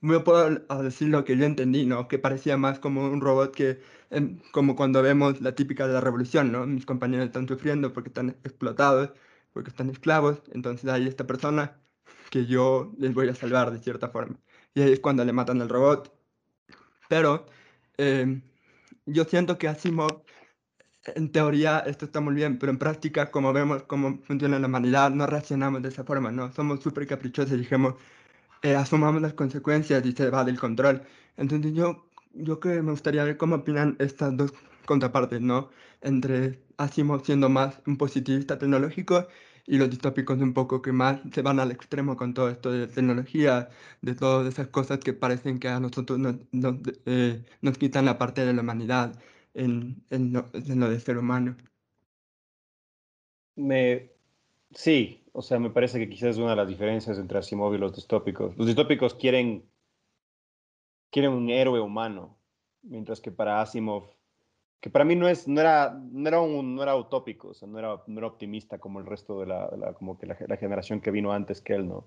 me 0.01 0.21
puedo 0.21 0.51
decir 0.83 1.09
lo 1.09 1.25
que 1.25 1.37
yo 1.37 1.45
entendí, 1.45 1.87
¿no? 1.87 2.09
Que 2.09 2.19
parecía 2.19 2.57
más 2.57 2.79
como 2.79 3.07
un 3.07 3.21
robot 3.21 3.55
que, 3.55 3.81
em, 4.11 4.41
como 4.53 4.77
cuando 4.77 5.03
vemos 5.03 5.41
la 5.41 5.55
típica 5.55 5.87
de 5.87 5.95
la 5.95 6.01
revolución, 6.01 6.53
¿no? 6.53 6.67
Mis 6.67 6.87
compañeros 6.87 7.27
están 7.27 7.49
sufriendo 7.49 7.93
porque 7.93 8.09
están 8.11 8.31
explotados, 8.45 9.13
porque 9.53 9.71
están 9.71 9.91
esclavos, 9.91 10.43
entonces 10.53 10.91
hay 10.91 11.07
esta 11.07 11.27
persona 11.27 11.81
que 12.31 12.47
yo 12.47 12.93
les 12.99 13.15
voy 13.15 13.29
a 13.29 13.35
salvar 13.35 13.71
de 13.73 13.79
cierta 13.79 14.09
forma. 14.11 14.39
Y 14.75 14.83
ahí 14.83 14.93
es 14.93 15.01
cuando 15.01 15.25
le 15.25 15.33
matan 15.33 15.61
al 15.63 15.69
robot. 15.69 16.13
Pero 17.09 17.47
em, 17.99 18.43
yo 19.07 19.25
siento 19.25 19.59
que 19.59 19.69
Asimov, 19.69 20.25
en 21.05 21.33
teoría 21.33 21.81
esto 21.81 22.05
está 22.05 22.21
muy 22.21 22.35
bien, 22.35 22.59
pero 22.59 22.71
en 22.73 22.79
práctica, 22.79 23.31
como 23.31 23.53
vemos 23.53 23.83
cómo 23.85 24.21
funciona 24.25 24.59
la 24.59 24.67
humanidad, 24.69 25.11
no 25.11 25.27
reaccionamos 25.27 25.83
de 25.83 25.89
esa 25.89 26.05
forma, 26.05 26.31
¿no? 26.31 26.53
Somos 26.53 26.81
súper 26.83 27.07
caprichosos 27.07 27.53
y 27.53 27.57
dijimos, 27.59 27.95
eh, 28.63 28.77
asumamos 28.77 29.23
las 29.23 29.35
consecuencias 29.35 30.05
y 30.07 30.13
se 30.13 30.31
va 30.31 30.45
del 30.45 30.59
control. 30.59 31.03
Entonces 31.37 31.75
yo, 31.75 32.07
yo 32.35 32.61
que 32.61 32.83
me 32.83 32.93
gustaría 32.93 33.25
ver 33.25 33.37
cómo 33.37 33.57
opinan 33.57 33.97
estas 33.99 34.37
dos 34.37 34.53
contrapartes, 34.87 35.41
¿no? 35.41 35.71
Entre 36.03 36.63
Asimov 36.77 37.25
siendo 37.25 37.49
más 37.49 37.81
un 37.87 37.97
positivista 37.99 38.59
tecnológico 38.59 39.27
y 39.67 39.79
los 39.79 39.91
distópicos 39.91 40.41
un 40.41 40.55
poco 40.55 40.83
que 40.83 40.93
más 40.93 41.21
se 41.33 41.43
van 41.43 41.61
al 41.61 41.71
extremo 41.73 42.17
con 42.17 42.35
todo 42.35 42.49
esto 42.51 42.73
de 42.73 42.87
tecnología, 42.89 43.69
de 44.03 44.15
todas 44.15 44.47
esas 44.53 44.69
cosas 44.69 44.99
que 45.01 45.13
parecen 45.13 45.59
que 45.61 45.69
a 45.69 45.81
nosotros 45.81 46.19
nos, 46.19 46.37
nos, 46.53 46.77
eh, 47.07 47.45
nos 47.61 47.79
quitan 47.79 48.05
la 48.07 48.19
parte 48.19 48.45
de 48.45 48.53
la 48.53 48.63
humanidad 48.63 49.15
en, 49.55 50.05
en, 50.11 50.33
lo, 50.33 50.51
en 50.53 50.81
lo 50.81 50.91
de 50.91 51.01
ser 51.01 51.19
humano. 51.19 51.57
Me, 53.55 54.13
Sí, 54.75 55.23
o 55.33 55.43
sea, 55.43 55.59
me 55.59 55.71
parece 55.71 55.99
que 55.99 56.09
quizás 56.09 56.31
es 56.31 56.39
una 56.39 56.51
de 56.51 56.57
las 56.57 56.69
diferencias 56.69 57.19
entre 57.19 57.39
Asimov 57.39 57.75
y 57.75 57.79
los 57.79 57.95
distópicos. 57.95 58.57
Los 58.57 58.67
distópicos 58.67 59.15
quieren, 59.15 59.65
quieren 61.11 61.33
un 61.33 61.51
héroe 61.51 61.81
humano, 61.81 62.39
mientras 62.83 63.21
que 63.21 63.31
para 63.31 63.61
Asimov, 63.61 64.05
que 64.81 64.91
para 64.91 65.05
mí 65.05 65.15
no, 65.15 65.29
es, 65.29 65.47
no, 65.47 65.61
era, 65.61 65.93
no, 66.11 66.29
era, 66.29 66.39
no 66.41 66.83
era 66.83 66.97
utópico, 66.97 67.49
o 67.49 67.55
sea, 67.55 67.69
no 67.69 67.79
era, 67.79 68.03
no 68.07 68.19
era 68.19 68.27
optimista 68.27 68.79
como 68.79 68.99
el 68.99 69.07
resto 69.07 69.41
de 69.41 69.47
la, 69.47 69.95
como 69.99 70.19
que 70.19 70.27
la, 70.27 70.57
generación 70.57 71.01
que 71.01 71.11
vino 71.11 71.33
antes 71.33 71.61
que 71.61 71.75
él, 71.75 71.87
¿no? 71.87 72.07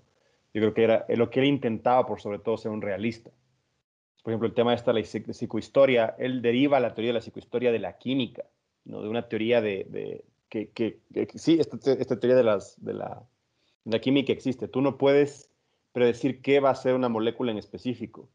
Yo 0.53 0.62
creo 0.62 0.73
que 0.73 0.84
era 0.84 1.05
lo 1.10 1.29
que 1.29 1.41
él 1.41 1.45
intentaba, 1.45 2.05
por 2.05 2.21
sobre 2.21 2.39
todo, 2.39 2.58
ser 2.58 2.71
un 2.71 2.81
realista. 2.81 3.31
Por 4.25 4.31
ejemplo, 4.31 4.47
el 4.47 4.55
tema 4.55 4.71
de 4.71 4.77
esta 4.77 4.91
la 4.91 5.03
psicohistoria, 5.03 6.15
él 6.17 6.41
deriva 6.41 6.79
la 6.79 6.95
teoría 6.95 7.09
de 7.09 7.19
la 7.19 7.21
psicohistoria 7.21 7.71
de 7.71 7.77
la 7.77 7.99
química, 7.99 8.43
¿no? 8.83 9.03
de 9.03 9.07
una 9.07 9.29
teoría 9.29 9.61
de, 9.61 10.25
que, 10.49 10.99
sí, 11.35 11.59
esta, 11.59 11.77
teoría 11.77 12.35
de, 12.35 12.43
las, 12.43 12.83
de, 12.83 12.95
la, 12.95 13.21
la 13.83 13.99
química 13.99 14.33
existe. 14.33 14.67
Tú 14.67 14.81
no 14.81 14.97
puedes 14.97 15.51
predecir 15.91 16.41
qué 16.41 16.59
va 16.59 16.71
a 16.71 16.75
ser 16.75 16.95
una 16.95 17.07
molécula 17.07 17.51
en 17.51 17.59
específico, 17.59 18.27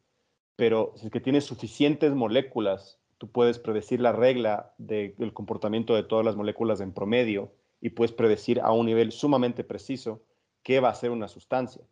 pero 0.55 0.93
si 0.95 1.07
es 1.07 1.13
que 1.13 1.19
tienes 1.19 1.43
suficientes 1.43 2.15
moléculas, 2.15 3.01
tú 3.19 3.29
puedes 3.29 3.59
predecir 3.59 4.01
la 4.01 4.13
regla 4.13 4.73
del 4.79 5.33
comportamiento 5.33 5.97
de 5.97 6.05
todas 6.05 6.25
las 6.25 6.37
moléculas 6.37 6.81
en 6.81 6.93
promedio 6.93 7.51
y 7.81 7.91
puedes 7.91 8.13
predecir 8.13 8.61
a 8.61 8.71
un 8.71 8.87
nivel 8.87 9.11
sumamente 9.11 9.65
preciso 9.65 10.23
qué 10.63 10.79
va 10.79 10.91
a 10.91 10.95
ser 10.95 11.11
una 11.11 11.27
sustancia. 11.27 11.83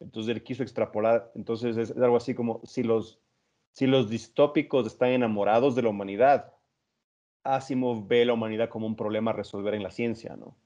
Entonces 0.00 0.34
él 0.34 0.42
quiso 0.42 0.64
extrapolar, 0.64 1.30
entonces 1.36 1.76
es, 1.76 1.92
algo 1.92 2.16
así 2.16 2.34
como 2.34 2.60
si 2.64 2.82
los, 2.82 3.20
si 3.74 3.88
los 3.88 4.08
distópicos 4.08 4.86
están 4.86 5.10
enamorados 5.10 5.74
de 5.74 5.82
la 5.82 5.88
humanidad, 5.88 6.54
Asimov 7.42 8.06
ve 8.06 8.24
la 8.24 8.32
humanidad 8.32 8.68
como 8.68 8.86
un 8.86 8.94
problema 8.94 9.32
a 9.32 9.34
resolver 9.34 9.74
en 9.74 9.82
la 9.82 9.90
ciencia, 9.90 10.36
¿no? 10.36 10.56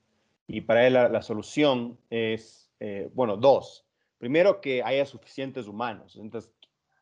Y 0.46 0.60
para 0.60 0.86
él 0.86 0.92
la, 0.92 1.22
solución 1.22 1.98
es, 2.10 2.70
eh, 2.80 3.10
bueno, 3.14 3.38
dos. 3.38 3.86
Primero, 4.18 4.60
que 4.60 4.82
haya 4.82 5.06
suficientes 5.06 5.66
humanos, 5.68 6.16
entonces 6.16 6.52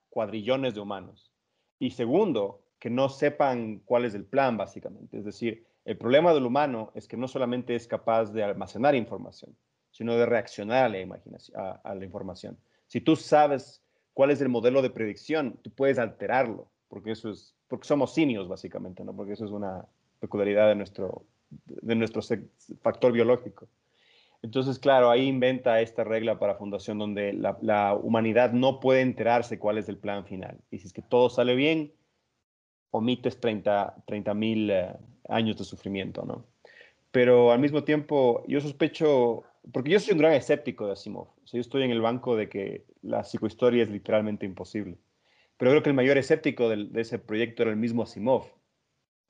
cuadrillones 0.09 0.75
de 0.75 0.81
humanos. 0.81 1.33
Y 1.81 1.90
segundo, 1.90 2.62
que 2.79 2.88
no 2.88 3.09
sepan 3.09 3.81
cuál 3.85 4.05
es 4.05 4.14
el 4.14 4.25
plan, 4.25 4.57
básicamente. 4.57 5.19
Es 5.19 5.25
decir, 5.25 5.66
el 5.85 5.99
problema 5.99 6.33
del 6.33 6.47
humano 6.47 6.92
es 6.95 7.09
que 7.09 7.16
no 7.16 7.27
solamente 7.27 7.75
es 7.75 7.88
capaz 7.88 8.27
de 8.27 8.45
almacenar 8.45 8.95
información, 8.95 9.57
sino 9.90 10.14
de 10.14 10.27
reaccionar 10.27 10.85
a 10.85 10.88
la, 10.88 11.81
a 11.83 11.95
la 11.97 12.05
información. 12.05 12.57
Si 12.87 13.01
tú 13.01 13.16
sabes 13.16 13.83
cuál 14.16 14.31
es 14.31 14.40
el 14.40 14.48
modelo 14.48 14.81
de 14.81 14.88
predicción, 14.88 15.59
tú 15.61 15.70
puedes 15.70 15.98
alterarlo, 15.98 16.70
porque 16.88 17.11
eso 17.11 17.31
es 17.31 17.55
porque 17.68 17.87
somos 17.87 18.14
simios 18.14 18.48
básicamente, 18.48 19.05
¿no? 19.05 19.14
Porque 19.14 19.35
eso 19.35 19.44
es 19.44 19.50
una 19.50 19.85
peculiaridad 20.20 20.68
de 20.68 20.74
nuestro, 20.74 21.26
de 21.50 21.94
nuestro 21.94 22.22
factor 22.81 23.12
biológico. 23.12 23.68
Entonces, 24.40 24.79
claro, 24.79 25.11
ahí 25.11 25.26
inventa 25.26 25.83
esta 25.83 26.02
regla 26.02 26.38
para 26.38 26.55
Fundación 26.55 26.98
donde 26.98 27.35
la, 27.35 27.94
humanidad 27.94 28.52
no 28.52 28.81
puede 28.81 29.02
enterarse 29.02 29.59
cuál 29.59 29.76
es 29.76 29.87
el 29.90 29.98
plan 29.98 30.24
final. 30.24 30.57
Y 30.70 30.79
si 30.79 30.87
es 30.87 30.94
que 30.94 31.02
todo 31.02 31.29
sale 31.29 31.55
bien, 31.55 31.92
omites 32.92 33.38
30 33.38 34.02
mil 34.35 34.70
eh, 34.70 34.96
años 35.29 35.59
de 35.59 35.64
sufrimiento, 35.64 36.24
¿no? 36.24 36.46
Pero 37.16 37.50
al 37.50 37.61
mismo 37.61 37.83
tiempo, 37.83 38.44
yo 38.46 38.61
sospecho, 38.61 39.44
porque 39.72 39.88
yo 39.88 39.98
soy 39.98 40.12
un 40.12 40.18
gran 40.18 40.35
escéptico 40.35 40.85
de 40.85 40.92
Asimov. 40.92 41.29
O 41.29 41.46
yo 41.50 41.61
estoy 41.62 41.83
en 41.85 41.90
el 41.90 42.02
banco 42.02 42.37
de 42.37 42.50
que 42.50 42.85
la 43.00 43.24
psicohistoria 43.24 43.85
es 43.85 43.88
literalmente 43.88 44.44
imposible. 44.44 44.98
pero 45.57 45.70
creo 45.70 45.83
que 45.83 45.88
el 45.88 45.96
mayor 45.96 46.18
escéptico 46.18 46.68
de 46.68 47.00
ese 47.00 47.18
proyecto 47.18 47.62
era 47.62 47.70
el 47.70 47.79
mismo 47.79 48.02
Asimov. 48.02 48.42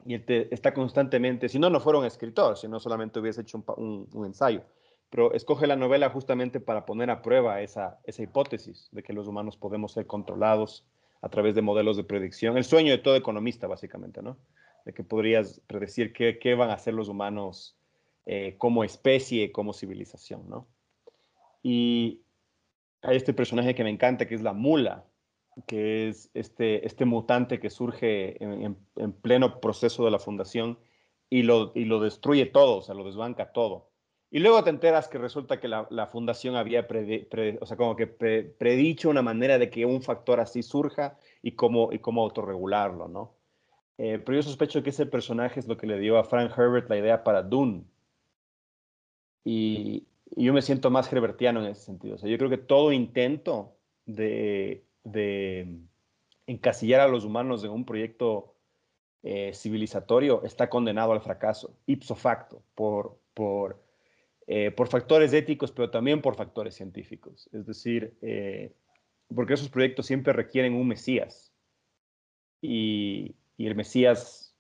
Y 0.05 0.14
él 0.14 0.25
está 0.51 0.75
constantemente, 0.75 1.49
si 1.49 1.61
no, 1.61 1.70
no 1.70 1.79
fuera 1.79 2.01
un 2.01 2.07
escritor, 2.07 2.57
si 2.59 2.66
no 2.66 2.81
solamente 2.81 3.20
hubiese 3.20 3.42
hecho 3.42 3.62
un, 3.77 4.09
ensayo, 4.27 4.64
pero 5.09 5.33
escoge 5.33 5.68
la 5.68 5.77
novela 5.77 6.11
justamente 6.11 6.59
para 6.59 6.87
poner 6.87 7.09
a 7.11 7.22
prueba 7.22 7.61
esa 7.61 8.01
hipótesis 8.18 8.88
de 8.90 9.05
que 9.05 9.12
los 9.12 9.29
humanos 9.29 9.57
podemos 9.57 9.92
ser 9.92 10.09
controlados 10.09 10.85
a 11.22 11.29
través 11.29 11.55
de 11.55 11.62
modelos 11.62 11.96
de 11.96 12.03
predicción. 12.03 12.57
El 12.57 12.64
sueño 12.64 12.90
de 12.90 12.99
todo 12.99 13.14
economista, 13.14 13.68
básicamente, 13.68 14.22
¿no? 14.22 14.38
De 14.87 14.94
que 14.94 15.05
podrías 15.05 15.61
predecir 15.66 16.14
qué, 16.14 16.38
qué 16.38 16.55
van 16.55 16.70
a 16.70 16.75
hacer 16.75 16.94
los 16.94 17.09
humanos 17.09 17.77
eh, 18.25 18.57
como 18.59 18.83
especie, 18.83 19.53
como 19.53 19.75
civilización, 19.75 20.49
¿no? 20.49 20.66
Y 21.62 22.22
hay 23.03 23.16
este 23.16 23.33
personaje 23.33 23.75
que 23.75 23.85
me 23.85 23.90
encanta, 23.90 24.27
que 24.27 24.35
es 24.35 24.42
la 24.42 24.53
mula, 24.53 25.05
que 25.66 26.09
es 26.09 26.31
este, 26.35 26.85
este 26.85 27.05
mutante 27.05 27.61
que 27.61 27.70
surge 27.70 28.42
en, 28.42 28.77
pleno 29.22 29.61
proceso 29.61 30.05
de 30.05 30.11
la 30.11 30.18
fundación 30.18 30.79
y 31.31 31.42
lo, 31.42 31.70
y 31.75 31.85
lo 31.85 32.01
destruye 32.01 32.46
todo, 32.46 32.79
o 32.79 32.83
sea, 32.83 32.96
lo 32.96 33.05
desbanca 33.05 33.53
todo. 33.53 33.90
Y 34.31 34.40
luego 34.40 34.64
te 34.64 34.70
enteras 34.70 35.07
que 35.07 35.18
resulta 35.18 35.61
que 35.61 35.68
la, 35.68 35.87
la 35.90 36.09
fundación 36.09 36.57
había, 36.57 36.87
o 37.61 37.66
sea, 37.66 37.77
como 37.77 37.94
que 37.94 38.09
predicho 38.09 39.09
una 39.09 39.22
manera 39.22 39.57
de 39.59 39.70
que 39.70 39.87
un 39.87 40.03
factor 40.03 40.40
así 40.40 40.64
surja 40.64 41.16
y 41.42 41.53
cómo, 41.53 41.92
y 41.92 42.01
cómo 42.01 42.22
autorregularlo, 42.22 43.07
¿no? 43.07 43.36
Eh, 43.99 44.21
pero 44.25 44.37
yo 44.37 44.43
sospecho 44.43 44.83
que 44.83 44.91
ese 44.91 45.07
personaje 45.07 45.61
es 45.61 45.67
lo 45.67 45.77
que 45.77 45.87
le 45.87 45.99
dio 45.99 46.19
a 46.19 46.25
Frank 46.25 46.53
Herbert 46.57 46.89
la 46.91 46.99
idea 46.99 47.25
para 47.25 47.43
Dune. 47.43 47.85
Y, 49.45 50.07
y 50.35 50.45
yo 50.45 50.53
me 50.53 50.63
siento 50.63 50.91
más 50.91 51.13
herbertiano 51.13 51.61
en 51.61 51.71
ese 51.71 51.83
sentido. 51.83 52.17
O 52.17 52.19
sea, 52.19 52.29
yo 52.29 52.37
creo 52.37 52.51
que 52.51 52.59
todo 52.59 52.93
intento 52.93 53.77
de, 54.05 54.85
de 55.05 55.79
encasillar 56.47 57.01
a 57.01 57.09
los 57.09 57.25
humanos 57.25 57.65
en 57.65 57.71
un 57.71 57.85
proyecto 57.85 58.55
eh, 59.23 59.53
civilizatorio 59.55 60.43
está 60.45 60.69
condenado 60.69 61.13
al 61.13 61.21
fracaso, 61.21 61.77
ipso 61.87 62.15
facto, 62.15 62.63
por, 62.75 63.19
por, 63.35 63.83
eh, 64.47 64.71
por 64.71 64.89
factores 64.89 65.33
éticos, 65.33 65.73
pero 65.73 65.91
también 65.91 66.23
por 66.23 66.37
factores 66.37 66.75
científicos. 66.75 67.49
Es 67.53 67.67
decir, 67.67 68.17
eh, 68.23 68.73
porque 69.35 69.55
esos 69.55 69.69
proyectos 69.69 70.07
siempre 70.07 70.33
requieren 70.33 70.75
un 70.75 70.87
Mesías. 70.87 71.53
Y, 72.63 73.35
y 73.57 73.66
el 73.66 73.75
Mesías 73.75 74.55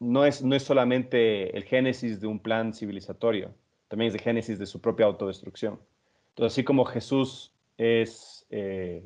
no, 0.00 0.24
es, 0.24 0.42
no 0.42 0.54
es 0.54 0.62
solamente 0.62 1.56
el 1.56 1.64
génesis 1.64 2.20
de 2.20 2.26
un 2.26 2.38
plan 2.38 2.72
civilizatorio, 2.72 3.52
también 3.88 4.08
es 4.10 4.14
el 4.14 4.20
génesis 4.20 4.58
de 4.58 4.66
su 4.66 4.80
propia 4.80 5.06
autodestrucción. 5.06 5.80
Entonces, 6.30 6.54
así 6.54 6.64
como 6.64 6.84
Jesús 6.84 7.52
es 7.78 8.46
eh, 8.50 9.04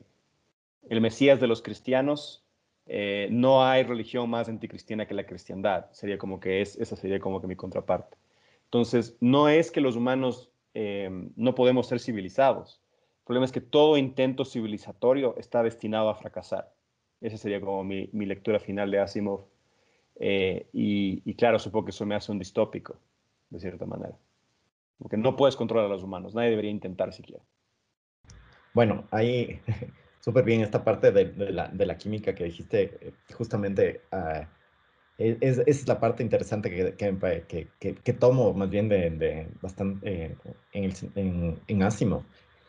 el 0.89 1.01
Mesías 1.01 1.41
de 1.41 1.47
los 1.47 1.63
cristianos, 1.63 2.45
eh, 2.87 3.29
no 3.31 3.65
hay 3.65 3.85
religión 3.85 4.29
más 4.29 4.49
anticristiana 4.49 5.07
que 5.07 5.15
la 5.15 5.25
cristiandad. 5.25 5.87
Sería 5.93 6.19
como 6.19 6.41
que 6.41 6.61
es, 6.61 6.77
esa 6.77 6.97
sería 6.97 7.21
como 7.21 7.41
que 7.41 7.47
mi 7.47 7.57
contraparte. 7.57 8.19
Entonces, 8.65 9.17
no 9.21 9.49
es 9.49 9.71
que 9.71 9.81
los 9.81 9.97
humanos 9.97 10.51
eh, 10.75 11.09
no 11.37 11.55
podemos 11.55 11.87
ser 11.87 12.01
civilizados. 12.01 12.83
El 13.21 13.25
problema 13.25 13.47
es 13.47 13.53
que 13.53 13.61
todo 13.61 13.97
intento 13.97 14.45
civilizatorio 14.45 15.37
está 15.39 15.63
destinado 15.63 16.09
a 16.11 16.17
fracasar. 16.17 16.73
Esa 17.23 17.39
sería 17.39 17.61
como 17.61 17.85
mi, 17.85 18.09
lectura 18.13 18.59
final 18.59 18.91
de 18.91 18.99
Asimov. 18.99 19.47
y, 20.21 21.23
y, 21.25 21.35
claro, 21.35 21.59
supongo 21.59 21.87
que 21.87 21.91
eso 21.93 22.05
me 22.05 22.15
hace 22.15 22.31
un 22.33 22.39
distópico, 22.39 22.99
de 23.49 23.61
cierta 23.61 23.87
manera. 23.87 24.17
Porque 24.99 25.17
no 25.17 25.37
puedes 25.37 25.57
controlar 25.57 25.87
a 25.87 25.95
los 25.95 26.03
humanos. 26.03 26.35
Nadie 26.35 26.51
debería 26.51 26.71
intentar 26.71 27.13
siquiera. 27.13 27.43
Bueno, 28.75 29.05
ahí 29.11 29.61
súper 30.21 30.45
bien 30.45 30.61
esta 30.61 30.85
parte 30.85 31.13
de, 31.13 31.33
la, 31.53 31.69
de, 31.69 31.87
la, 31.87 31.97
química 31.99 32.35
que 32.35 32.45
dijiste, 32.45 32.99
eh, 33.01 33.13
justamente 33.35 34.03
uh, 34.13 34.45
es, 35.19 35.59
es, 35.67 35.87
la 35.87 36.01
parte 36.01 36.23
interesante 36.23 36.71
que, 36.71 36.95
que, 36.95 37.69
que, 37.79 37.95
que 37.95 38.13
tomo 38.13 38.53
más 38.55 38.71
bien 38.71 38.89
de, 38.89 39.49
bastante 39.61 40.25
eh, 40.33 40.37
en, 40.73 41.61
en 41.67 41.83
Asimov. 41.83 42.25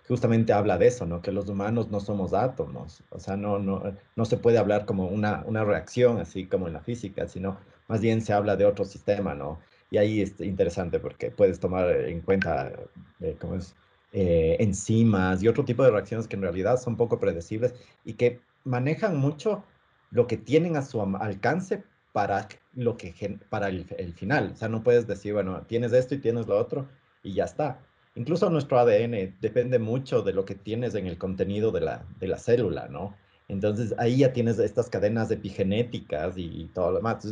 Justamente 0.07 0.51
habla 0.51 0.77
de 0.77 0.87
eso, 0.87 1.05
¿no? 1.05 1.21
Que 1.21 1.31
los 1.31 1.47
humanos 1.47 1.89
no 1.89 1.99
somos 1.99 2.33
átomos, 2.33 3.03
o 3.09 3.19
sea, 3.19 3.37
no, 3.37 3.81
se 4.25 4.37
puede 4.37 4.57
hablar 4.57 4.85
como 4.85 5.07
una, 5.07 5.43
reacción, 5.63 6.19
así 6.19 6.45
como 6.45 6.67
en 6.67 6.73
la 6.73 6.81
física, 6.81 7.27
sino 7.27 7.57
más 7.87 8.01
bien 8.01 8.21
se 8.21 8.33
habla 8.33 8.55
de 8.55 8.65
otro 8.65 8.83
sistema, 8.85 9.33
¿no? 9.33 9.59
Y 9.89 9.97
ahí 9.97 10.21
es 10.21 10.39
interesante 10.41 10.99
porque 10.99 11.31
puedes 11.31 11.59
tomar 11.59 11.89
en 11.89 12.21
cuenta, 12.21 12.73
eh, 13.21 13.37
¿cómo 13.39 13.55
es? 13.55 13.75
Eh, 14.11 14.57
enzimas 14.59 15.41
y 15.41 15.47
otro 15.47 15.65
tipo 15.65 15.83
de 15.83 15.91
reacciones 15.91 16.27
que 16.27 16.35
en 16.35 16.43
realidad 16.43 16.77
son 16.79 16.97
poco 16.97 17.19
predecibles 17.19 17.73
y 18.05 18.13
que 18.13 18.41
manejan 18.63 19.17
mucho 19.17 19.63
lo 20.11 20.27
que 20.27 20.37
tienen 20.37 20.77
a 20.77 20.83
su 20.83 21.01
alcance 21.01 21.83
para, 22.11 22.47
lo 22.73 22.95
que, 22.95 23.39
para 23.49 23.69
el, 23.69 24.13
final. 24.13 24.51
O 24.53 24.55
sea, 24.55 24.69
no 24.69 24.83
puedes 24.83 25.07
decir, 25.07 25.33
bueno, 25.33 25.63
tienes 25.63 25.93
esto 25.93 26.15
y 26.15 26.19
tienes 26.19 26.47
lo 26.47 26.57
otro 26.57 26.87
y 27.23 27.33
ya 27.33 27.45
está. 27.45 27.79
Incluso 28.15 28.49
nuestro 28.49 28.79
ADN 28.79 29.35
depende 29.41 29.79
mucho 29.79 30.21
de 30.21 30.33
lo 30.33 30.45
que 30.45 30.55
tienes 30.55 30.93
en 30.95 31.07
el 31.07 31.17
contenido 31.17 31.71
de 31.71 31.81
la, 31.81 32.05
de 32.19 32.27
la 32.27 32.37
célula, 32.37 32.87
¿no? 32.87 33.15
Entonces 33.47 33.93
ahí 33.97 34.17
ya 34.17 34.33
tienes 34.33 34.59
estas 34.59 34.89
cadenas 34.89 35.31
epigenéticas 35.31 36.37
y, 36.37 36.69
todo 36.73 36.91
lo 36.91 36.97
demás. 36.97 37.25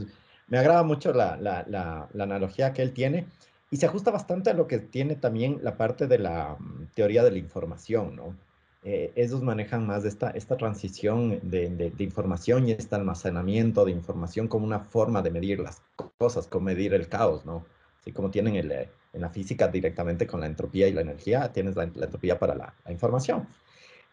me 0.47 0.57
agrada 0.57 0.83
mucho 0.83 1.13
la, 1.13 1.37
la, 1.37 1.65
la, 1.67 2.09
analogía 2.23 2.73
que 2.73 2.81
él 2.81 2.93
tiene 2.93 3.27
y 3.69 3.77
se 3.77 3.85
ajusta 3.85 4.11
bastante 4.11 4.49
a 4.49 4.53
lo 4.53 4.67
que 4.67 4.79
tiene 4.79 5.15
también 5.15 5.59
la 5.61 5.77
parte 5.77 6.07
de 6.07 6.19
la 6.19 6.57
mm, 6.59 6.87
teoría 6.95 7.23
de 7.23 7.31
la 7.31 7.37
información, 7.37 8.15
¿no? 8.15 8.35
Eh, 8.83 9.29
manejan 9.43 9.85
más 9.85 10.05
esta, 10.05 10.31
esta 10.31 10.57
transición 10.57 11.39
de, 11.43 11.69
de, 11.69 12.03
información 12.03 12.67
y 12.67 12.71
este 12.71 12.95
almacenamiento 12.95 13.85
de 13.85 13.91
información 13.91 14.47
como 14.47 14.65
una 14.65 14.79
forma 14.79 15.21
de 15.21 15.29
medir 15.29 15.59
las 15.59 15.83
cosas, 16.17 16.47
como 16.47 16.65
medir 16.65 16.95
el 16.95 17.07
caos, 17.07 17.45
¿no? 17.45 17.63
Así 18.01 18.11
como 18.11 18.31
tienen 18.31 18.55
el, 18.55 18.71
eh, 18.71 18.89
en 19.13 19.21
la 19.21 19.29
física 19.29 19.67
directamente 19.67 20.25
con 20.27 20.39
la 20.39 20.47
entropía 20.47 20.87
y 20.87 20.93
la 20.93 21.01
energía, 21.01 21.51
tienes 21.51 21.75
la, 21.75 21.83
entropía 21.83 22.39
para 22.39 22.55
la, 22.55 22.73
información. 22.89 23.47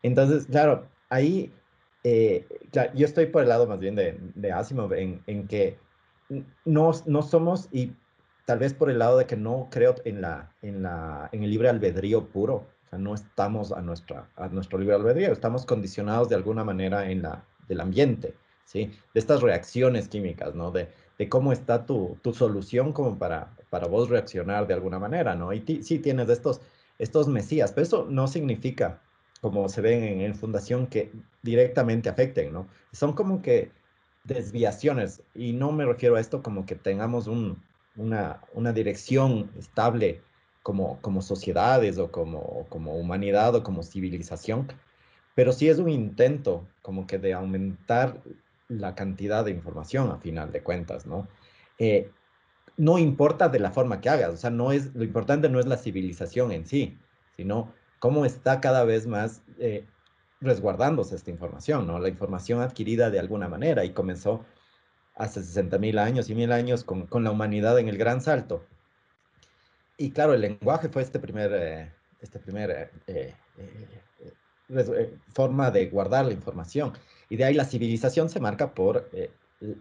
Entonces, 0.03 0.47
claro, 0.47 0.87
ahí 1.09 1.53
eh, 2.05 2.47
yo 2.95 3.07
estoy 3.07 3.27
por 3.27 3.43
el 3.43 3.49
lado 3.49 3.67
más 3.67 3.81
bien 3.81 3.95
de, 3.95 4.19
de 4.35 4.53
Asimov 4.53 4.93
en, 4.93 5.23
en 5.27 5.47
que 5.49 5.79
no, 6.65 6.93
no 7.07 7.23
somos, 7.23 7.69
y 7.73 7.93
tal 8.45 8.59
vez 8.59 8.75
por 8.75 8.91
el 8.91 8.99
lado 8.99 9.19
de 9.19 9.27
que 9.27 9.37
no 9.37 9.69
creo 9.71 9.95
en, 10.05 10.21
la, 10.21 10.53
en, 10.63 10.83
la, 10.83 11.29
en 11.33 11.43
el 11.43 11.51
libre 11.51 11.69
albedrío 11.69 12.27
puro. 12.27 12.55
O 12.55 12.89
sea, 12.91 12.99
no 12.99 13.15
estamos 13.15 13.73
a, 13.73 13.83
nuestra, 13.83 14.29
a 14.37 14.49
nuestro 14.49 14.79
libre 14.79 14.95
albedrío, 14.95 15.33
estamos 15.33 15.67
condicionados 15.67 16.29
de 16.29 16.37
alguna 16.37 16.65
manera 16.65 17.11
en 17.11 17.23
la, 17.23 17.45
del 17.69 17.81
ambiente, 17.81 18.35
¿sí? 18.69 18.93
De 19.15 19.21
estas 19.21 19.41
reacciones 19.41 20.09
químicas, 20.09 20.55
¿no? 20.55 20.71
De, 20.71 20.89
de 21.19 21.29
cómo 21.29 21.53
está 21.53 21.87
tu, 21.87 22.19
tu, 22.23 22.35
solución 22.35 22.93
como 22.93 23.19
para, 23.19 23.57
para 23.71 23.87
vos 23.87 24.11
reaccionar 24.11 24.67
de 24.67 24.75
alguna 24.75 24.99
manera, 24.99 25.35
¿no? 25.35 25.53
Y 25.55 25.83
sí 25.83 25.99
tienes 25.99 26.29
estos, 26.29 26.61
estos 26.99 27.29
mesías, 27.29 27.73
pero 27.73 27.87
eso 27.87 28.07
no 28.11 28.29
significa, 28.29 29.01
como 29.41 29.69
se 29.71 29.81
ven 29.81 30.05
en, 30.05 30.21
en 30.21 30.35
Fundación, 30.35 30.87
que 30.87 31.11
directamente 31.43 32.11
afecten, 32.11 32.53
¿no? 32.53 32.69
Son 32.93 33.15
como 33.15 33.41
que 33.41 33.73
desviaciones, 34.25 35.23
y 35.35 35.55
no 35.55 35.73
me 35.73 35.87
refiero 35.87 36.17
a 36.17 36.21
esto 36.21 36.43
como 36.43 36.67
que 36.67 36.75
tengamos 36.75 37.27
un, 37.27 37.63
una, 37.97 38.43
una 38.53 38.73
dirección 38.75 39.51
estable 39.59 40.21
como, 40.63 41.01
como 41.01 41.23
sociedades 41.23 41.97
o 41.97 42.13
como, 42.13 42.67
como 42.69 42.97
humanidad 42.97 43.55
o 43.55 43.63
como 43.63 43.83
civilización, 43.83 44.69
pero 45.35 45.53
sí 45.53 45.71
es 45.71 45.79
un 45.79 45.89
intento 45.89 46.69
como 46.83 47.07
que 47.07 47.19
de 47.19 47.33
aumentar 47.33 48.21
la 48.69 48.95
cantidad 48.95 49.45
de 49.45 49.51
información 49.51 50.11
a 50.11 50.19
final 50.19 50.53
de 50.53 50.63
cuentas, 50.63 51.07
¿no? 51.07 51.29
Eh, 51.79 52.11
no 52.77 52.99
importa 52.99 53.49
de 53.49 53.59
la 53.59 53.73
forma 53.73 54.01
que 54.01 54.09
hagas, 54.09 54.31
o 54.31 54.37
sea, 54.37 54.51
no 54.51 54.73
es, 54.73 54.95
lo 54.95 55.05
importante 55.05 55.49
no 55.49 55.59
es 55.59 55.67
la 55.67 55.77
civilización 55.77 56.53
en 56.53 56.67
sí, 56.67 56.99
sino 57.37 57.75
cómo 57.99 58.25
está 58.25 58.61
cada 58.61 58.85
vez 58.85 59.07
más 59.07 59.43
eh, 59.59 59.85
resguardándose 60.41 61.17
esta 61.17 61.31
información, 61.31 61.87
¿no? 61.87 61.99
La 61.99 62.09
información 62.09 62.61
adquirida 62.61 63.11
de 63.11 63.19
alguna 63.19 63.49
manera 63.49 63.85
y 63.85 63.91
comenzó 63.91 64.45
hace 65.17 65.43
60 65.43 65.79
mil 65.79 65.99
años 65.99 66.31
y 66.31 66.35
mil 66.35 66.53
años 66.53 66.85
con, 66.85 67.07
con, 67.07 67.25
la 67.25 67.33
humanidad 67.33 67.79
en 67.79 67.89
el 67.89 67.99
gran 67.99 68.21
salto. 68.21 68.65
Y 69.97 70.13
claro, 70.13 70.35
el 70.35 70.43
lenguaje 70.43 70.89
fue 70.89 71.03
este 71.03 71.19
primer, 71.19 71.53
eh, 71.53 71.93
este 72.21 72.39
primer 72.39 72.93
forma 75.35 75.73
de 75.73 75.87
guardar 75.87 76.27
la 76.27 76.33
información. 76.33 76.93
Y 77.29 77.37
de 77.37 77.45
ahí 77.45 77.55
la 77.55 77.65
civilización 77.65 78.29
se 78.29 78.41
marca 78.41 78.75
por 78.75 79.11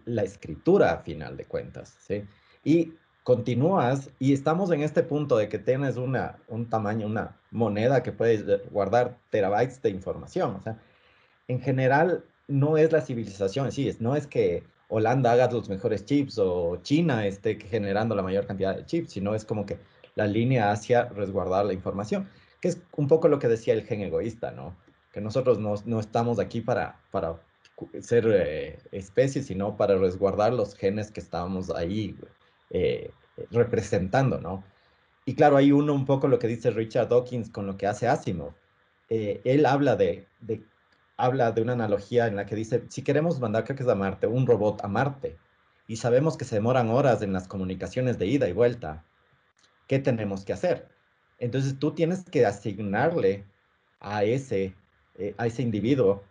la 0.04 0.22
escritura 0.22 0.92
a 0.92 0.98
final 0.98 1.36
de 1.36 1.44
cuentas. 1.44 1.96
¿sí? 2.06 2.24
Y 2.64 2.94
continúas 3.22 4.10
y 4.18 4.32
estamos 4.32 4.70
en 4.70 4.82
este 4.82 5.02
punto 5.02 5.36
de 5.36 5.48
que 5.48 5.58
tienes 5.58 5.96
una, 5.96 6.38
un 6.48 6.68
tamaño, 6.68 7.06
una 7.06 7.36
moneda 7.50 8.02
que 8.02 8.12
puedes 8.12 8.44
guardar 8.70 9.18
terabytes 9.30 9.82
de 9.82 9.90
información. 9.90 10.54
O 10.56 10.62
sea, 10.62 10.78
en 11.46 11.60
general 11.60 12.24
no 12.46 12.78
es 12.78 12.92
la 12.92 13.02
civilización 13.02 13.70
sí, 13.70 13.94
no 14.00 14.16
es 14.16 14.26
que 14.26 14.62
Holanda 14.88 15.32
haga 15.32 15.50
los 15.50 15.68
mejores 15.68 16.06
chips 16.06 16.38
o 16.38 16.78
China 16.82 17.26
esté 17.26 17.56
generando 17.56 18.14
la 18.14 18.22
mayor 18.22 18.46
cantidad 18.46 18.74
de 18.74 18.86
chips, 18.86 19.12
sino 19.12 19.34
es 19.34 19.44
como 19.44 19.66
que 19.66 19.78
la 20.14 20.26
línea 20.26 20.70
hacia 20.70 21.04
resguardar 21.04 21.66
la 21.66 21.74
información, 21.74 22.28
que 22.60 22.68
es 22.68 22.80
un 22.96 23.06
poco 23.06 23.28
lo 23.28 23.38
que 23.38 23.48
decía 23.48 23.74
el 23.74 23.84
gen 23.84 24.00
egoísta, 24.00 24.50
¿no? 24.50 24.74
Que 25.12 25.20
nosotros 25.20 25.58
no, 25.58 25.74
no 25.84 26.00
estamos 26.00 26.38
aquí 26.38 26.60
para, 26.60 27.00
para 27.10 27.40
ser 28.00 28.26
eh, 28.28 28.78
especies, 28.92 29.46
sino 29.46 29.76
para 29.76 29.96
resguardar 29.96 30.52
los 30.52 30.74
genes 30.74 31.10
que 31.10 31.20
estábamos 31.20 31.70
ahí 31.70 32.16
eh, 32.70 33.12
representando, 33.50 34.40
¿no? 34.40 34.64
Y 35.24 35.34
claro, 35.34 35.56
hay 35.56 35.72
uno 35.72 35.92
un 35.92 36.06
poco 36.06 36.26
lo 36.26 36.38
que 36.38 36.46
dice 36.46 36.70
Richard 36.70 37.08
Dawkins 37.08 37.50
con 37.50 37.66
lo 37.66 37.76
que 37.76 37.86
hace 37.86 38.08
Asimov. 38.08 38.54
Eh, 39.10 39.40
él 39.44 39.66
habla 39.66 39.94
de, 39.96 40.26
de, 40.40 40.62
habla 41.16 41.52
de 41.52 41.62
una 41.62 41.74
analogía 41.74 42.26
en 42.26 42.36
la 42.36 42.46
que 42.46 42.56
dice, 42.56 42.84
si 42.88 43.02
queremos 43.02 43.38
mandar, 43.38 43.64
creo 43.64 43.76
que 43.76 43.82
es 43.82 43.88
a 43.88 43.94
Marte, 43.94 44.26
un 44.26 44.46
robot 44.46 44.82
a 44.84 44.88
Marte, 44.88 45.36
y 45.86 45.96
sabemos 45.96 46.36
que 46.36 46.44
se 46.44 46.56
demoran 46.56 46.90
horas 46.90 47.22
en 47.22 47.32
las 47.32 47.48
comunicaciones 47.48 48.18
de 48.18 48.26
ida 48.26 48.48
y 48.48 48.52
vuelta, 48.52 49.04
¿qué 49.86 49.98
tenemos 49.98 50.44
que 50.44 50.52
hacer? 50.52 50.88
Entonces 51.38 51.78
tú 51.78 51.94
tienes 51.94 52.24
que 52.24 52.46
asignarle 52.46 53.44
a 54.00 54.24
ese, 54.24 54.74
a 55.36 55.46
ese 55.46 55.62
individuo 55.62 56.22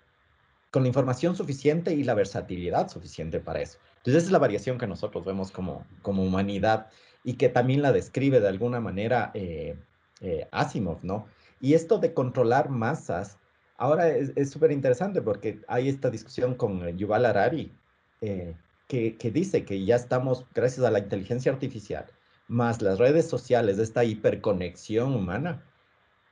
con 0.72 0.84
la 0.84 0.90
información 0.90 1.36
suficiente 1.36 1.94
y 1.94 2.04
la 2.04 2.14
versatilidad 2.14 2.90
suficiente 2.90 3.40
para 3.40 3.62
eso. 3.62 3.80
Entonces, 3.98 4.24
esa 4.24 4.28
es 4.28 4.32
la 4.32 4.40
variación 4.40 4.78
que 4.78 4.88
nosotros 4.88 5.26
vemos 5.26 5.52
como, 5.52 5.86
como 6.02 6.24
humanidad 6.24 6.88
y 7.24 7.34
que 7.34 7.50
también 7.50 7.82
la 7.82 7.92
describe 7.92 8.40
de 8.40 8.48
alguna 8.48 8.80
manera 8.80 9.32
eh, 9.34 9.76
eh, 10.22 10.48
Asimov, 10.52 11.04
¿no? 11.04 11.28
Y 11.60 11.74
esto 11.74 11.98
de 11.98 12.14
controlar 12.14 12.70
masas, 12.70 13.38
ahora 13.78 14.10
es 14.10 14.50
súper 14.50 14.72
interesante 14.72 15.22
porque 15.22 15.60
hay 15.68 15.90
esta 15.90 16.10
discusión 16.10 16.56
con 16.56 16.98
Yuval 16.98 17.26
Harari, 17.26 17.74
eh, 18.22 18.56
que, 18.88 19.18
que, 19.18 19.32
dice 19.32 19.66
que 19.66 19.84
ya 19.84 19.96
estamos, 19.96 20.46
gracias 20.54 20.86
a 20.86 20.92
la 20.92 21.00
inteligencia 21.00 21.52
artificial, 21.52 22.06
más 22.48 22.82
las 22.82 23.00
redes 23.00 23.28
sociales, 23.28 23.80
esta 23.80 24.04
hiperconexión 24.04 25.14
humana, 25.14 25.64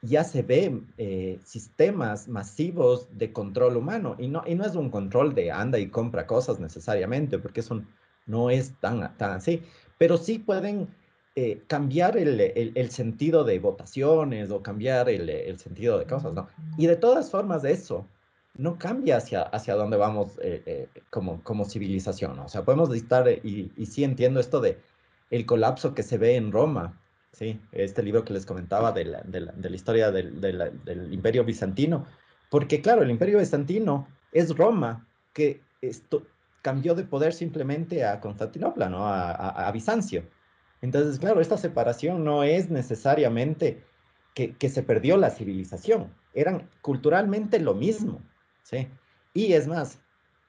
ya 0.05 0.23
se 0.23 0.41
ven 0.41 0.87
eh, 0.97 1.39
sistemas 1.43 2.27
masivos 2.27 3.07
de 3.17 3.33
control 3.33 3.77
humano 3.77 4.15
y 4.19 4.27
no, 4.27 4.43
y 4.45 4.55
no 4.55 4.65
es 4.65 4.75
un 4.75 4.89
control 4.89 5.33
de 5.35 5.51
anda 5.51 5.79
y 5.79 5.89
compra 5.89 6.27
cosas 6.27 6.59
necesariamente, 6.59 7.39
porque 7.39 7.61
eso 7.61 7.81
no 8.25 8.49
es 8.49 8.73
tan, 8.79 9.15
tan 9.17 9.31
así, 9.31 9.61
pero 9.97 10.17
sí 10.17 10.39
pueden 10.39 10.87
eh, 11.35 11.61
cambiar 11.67 12.17
el, 12.17 12.39
el, 12.39 12.91
sentido 12.91 13.43
de 13.43 13.59
votaciones 13.59 14.51
o 14.51 14.63
cambiar 14.63 15.09
el, 15.09 15.29
el, 15.29 15.59
sentido 15.59 15.99
de 15.99 16.05
cosas, 16.05 16.33
¿no? 16.33 16.47
Y 16.77 16.87
de 16.87 16.95
todas 16.95 17.29
formas 17.29 17.63
eso 17.65 18.07
no 18.57 18.77
cambia 18.77 19.17
hacia, 19.17 19.41
hacia 19.41 19.75
dónde 19.75 19.97
vamos 19.97 20.39
eh, 20.41 20.87
como, 21.09 21.43
como 21.43 21.65
civilización, 21.65 22.37
¿no? 22.37 22.45
O 22.45 22.49
sea, 22.49 22.63
podemos 22.63 22.93
estar, 22.95 23.27
y, 23.27 23.71
y 23.75 23.85
sí 23.85 24.03
entiendo 24.03 24.39
esto 24.39 24.61
de 24.61 24.77
el 25.29 25.45
colapso 25.45 25.93
que 25.93 26.03
se 26.03 26.17
ve 26.17 26.35
en 26.35 26.51
Roma, 26.51 26.97
¿sí? 27.35 27.59
Este 27.71 28.01
libro 28.01 28.23
que 28.23 28.33
les 28.33 28.45
comentaba 28.45 28.91
de 28.91 29.05
la, 29.05 29.21
de 29.21 29.41
la, 29.41 29.51
de 29.51 29.69
la 29.69 29.75
historia 29.75 30.11
del, 30.11 30.39
del, 30.39 31.13
imperio 31.13 31.43
bizantino, 31.43 32.05
porque 32.49 32.81
claro, 32.81 33.03
el 33.03 33.11
imperio 33.11 33.39
bizantino 33.39 34.07
es 34.31 34.55
Roma, 34.55 35.07
que 35.33 35.61
esto 35.81 36.25
cambió 36.61 36.95
de 36.95 37.03
poder 37.03 37.33
simplemente 37.33 38.05
a 38.05 38.19
Constantinopla, 38.21 38.89
¿no? 38.89 39.05
A, 39.05 39.31
a, 39.31 39.67
a 39.67 39.71
Bizancio. 39.71 40.23
Entonces, 40.81 41.19
claro, 41.19 41.41
esta 41.41 41.57
separación 41.57 42.23
no 42.23 42.43
es 42.43 42.69
necesariamente 42.69 43.83
que, 44.33 44.55
que, 44.55 44.69
se 44.69 44.83
perdió 44.83 45.17
la 45.17 45.29
civilización, 45.29 46.13
eran 46.33 46.69
culturalmente 46.81 47.59
lo 47.59 47.73
mismo, 47.73 48.21
¿sí? 48.63 48.87
Y 49.33 49.53
es 49.53 49.67
más, 49.67 49.99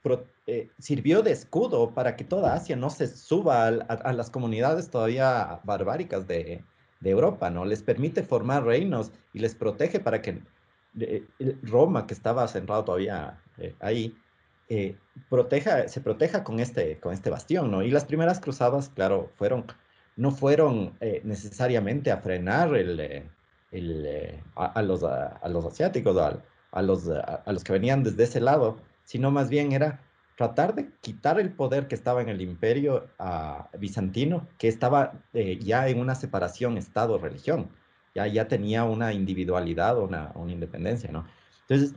pro, 0.03 0.25
eh, 0.46 0.70
sirvió 0.79 1.22
de 1.22 1.33
escudo 1.33 1.90
para 1.90 2.16
que 2.16 2.25
toda 2.25 2.55
Asia 2.55 2.77
no 2.77 2.90
se 2.90 3.09
suba 3.09 3.66
a, 3.66 3.70
a 3.70 4.12
las 4.12 4.31
comunidades 4.31 4.90
todavía 4.90 5.61
barbáricas 5.64 6.27
de, 6.27 6.64
de 7.07 7.12
Europa, 7.12 7.51
¿no? 7.51 7.64
Les 7.64 7.83
permite 7.83 8.25
formar 8.25 8.64
reinos 8.64 9.12
y 9.33 9.38
les 9.38 9.55
protege 9.55 10.01
para 10.01 10.21
que 10.21 10.40
eh, 10.99 11.25
Roma, 11.62 12.07
que 12.07 12.14
estaba 12.14 12.49
centrado 12.49 12.85
todavía 12.85 13.40
eh, 13.59 13.75
ahí, 13.81 14.16
eh, 14.69 14.97
proteja, 15.31 15.87
se 15.87 16.01
proteja 16.01 16.42
con 16.42 16.59
este, 16.59 16.99
con 16.99 17.12
este 17.12 17.31
bastión, 17.31 17.71
¿no? 17.71 17.83
Y 17.83 17.90
las 17.92 18.05
primeras 18.05 18.40
cruzadas, 18.40 18.88
claro, 18.88 19.31
fueron, 19.37 19.66
no 20.16 20.33
fueron 20.33 20.97
eh, 21.01 21.21
necesariamente 21.23 22.11
a 22.11 22.19
frenar 22.19 22.75
el, 22.75 22.99
el, 23.71 24.42
a, 24.57 24.83
los, 24.83 25.05
a, 25.05 25.49
los 25.49 25.64
asiáticos, 25.64 26.16
a 26.73 26.83
los, 26.83 27.09
a 27.09 27.53
los 27.53 27.62
que 27.62 27.73
venían 27.73 28.03
desde 28.03 28.25
ese 28.25 28.40
lado, 28.40 28.79
sino 29.05 29.31
más 29.31 29.49
bien 29.49 29.71
era 29.71 30.01
tratar 30.37 30.75
de 30.75 30.90
quitar 31.01 31.40
el 31.40 31.51
poder 31.51 31.88
que 31.88 31.94
estaba 31.94 32.20
en 32.20 32.29
el 32.29 32.42
imperio 32.42 33.09
uh, 33.18 33.79
bizantino, 33.79 34.46
que 34.59 34.68
estaba 34.68 35.14
eh, 35.33 35.59
ya 35.59 35.88
en 35.88 35.99
una 35.99 36.14
separación 36.14 36.77
Estado-religión, 36.77 37.70
ya, 38.14 38.27
ya 38.27 38.46
tenía 38.46 38.85
una 38.85 39.12
individualidad, 39.14 39.99
una, 39.99 40.33
una 40.35 40.53
independencia, 40.53 41.11
¿no? 41.11 41.27
Entonces, 41.62 41.94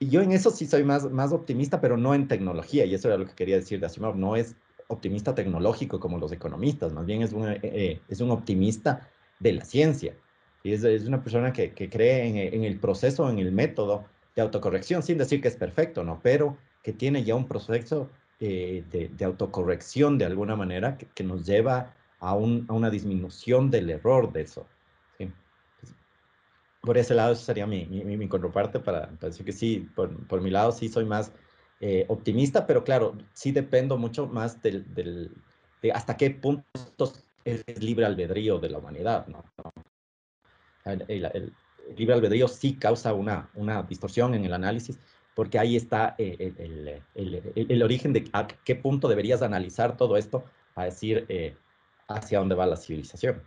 yo 0.00 0.22
en 0.22 0.32
eso 0.32 0.50
sí 0.50 0.66
soy 0.66 0.84
más, 0.84 1.10
más 1.10 1.32
optimista, 1.32 1.80
pero 1.80 1.96
no 1.96 2.14
en 2.14 2.28
tecnología, 2.28 2.84
y 2.84 2.94
eso 2.94 3.08
era 3.08 3.18
lo 3.18 3.26
que 3.26 3.34
quería 3.34 3.56
decir 3.56 3.80
de 3.80 3.86
Asimov, 3.86 4.16
no 4.16 4.36
es 4.36 4.54
optimista 4.86 5.34
tecnológico 5.34 5.98
como 5.98 6.18
los 6.18 6.32
economistas, 6.32 6.92
más 6.92 7.04
bien 7.04 7.22
es 7.22 7.32
un, 7.32 7.48
eh, 7.48 7.60
eh 7.62 8.00
es 8.08 8.20
un 8.20 8.30
optimista 8.30 9.08
de 9.40 9.54
la 9.54 9.64
ciencia, 9.64 10.14
y 10.62 10.72
es, 10.72 10.84
es 10.84 11.06
una 11.06 11.22
persona 11.22 11.52
que, 11.52 11.72
que 11.72 11.90
cree 11.90 12.28
en, 12.28 12.36
en 12.54 12.64
el 12.64 12.78
proceso, 12.78 13.28
en 13.28 13.40
el 13.40 13.50
método 13.50 14.04
de 14.36 14.42
autocorrección, 14.42 15.02
sin 15.02 15.18
decir 15.18 15.40
que 15.40 15.48
es 15.48 15.56
perfecto, 15.56 16.04
¿no? 16.04 16.20
Pero 16.22 16.56
que 16.82 16.92
tiene 16.92 17.24
ya 17.24 17.34
un 17.34 17.46
proceso 17.46 18.10
eh, 18.40 18.84
de, 18.90 19.08
de, 19.08 19.24
autocorrección 19.24 20.18
de 20.18 20.24
alguna 20.24 20.56
manera 20.56 20.98
que, 20.98 21.06
que 21.06 21.22
nos 21.22 21.46
lleva 21.46 21.94
a, 22.18 22.34
un, 22.34 22.66
a, 22.68 22.72
una 22.72 22.90
disminución 22.90 23.70
del 23.70 23.90
error 23.90 24.32
de 24.32 24.42
eso. 24.42 24.66
¿sí? 25.16 25.30
Por 26.80 26.98
ese 26.98 27.14
lado, 27.14 27.34
eso 27.34 27.44
sería 27.44 27.66
mi, 27.66 27.86
mi, 27.86 28.16
mi 28.16 28.28
contraparte 28.28 28.80
para, 28.80 29.08
para, 29.10 29.28
decir 29.28 29.46
que 29.46 29.52
sí, 29.52 29.88
por, 29.94 30.26
por, 30.26 30.40
mi 30.40 30.50
lado 30.50 30.72
sí 30.72 30.88
soy 30.88 31.04
más 31.04 31.32
eh, 31.80 32.04
optimista, 32.08 32.66
pero 32.66 32.82
claro, 32.82 33.16
sí 33.32 33.52
dependo 33.52 33.96
mucho 33.96 34.26
más 34.26 34.60
del, 34.60 34.92
del, 34.92 35.30
de 35.80 35.92
hasta 35.92 36.16
qué 36.16 36.30
punto 36.30 37.12
es 37.44 37.64
libre 37.80 38.06
albedrío 38.06 38.58
de 38.58 38.70
la 38.70 38.78
humanidad. 38.78 39.26
¿no? 39.28 39.44
El, 40.84 41.04
el, 41.06 41.24
el, 41.32 41.52
libre 41.96 42.14
albedrío 42.14 42.48
sí 42.48 42.74
causa 42.74 43.14
una, 43.14 43.50
una 43.54 43.82
distorsión 43.82 44.34
en 44.34 44.44
el 44.44 44.52
análisis, 44.52 44.98
porque 45.34 45.58
ahí 45.58 45.76
está 45.76 46.14
el, 46.18 46.54
el, 46.58 47.02
el, 47.14 47.52
el, 47.54 47.82
origen 47.82 48.12
de 48.12 48.28
a 48.32 48.46
qué 48.46 48.76
punto 48.76 49.08
deberías 49.08 49.42
analizar 49.42 49.96
todo 49.96 50.16
esto 50.16 50.44
a 50.74 50.84
decir 50.84 51.24
eh, 51.28 51.56
hacia 52.08 52.38
dónde 52.38 52.54
va 52.54 52.66
la 52.66 52.76
civilización. 52.76 53.42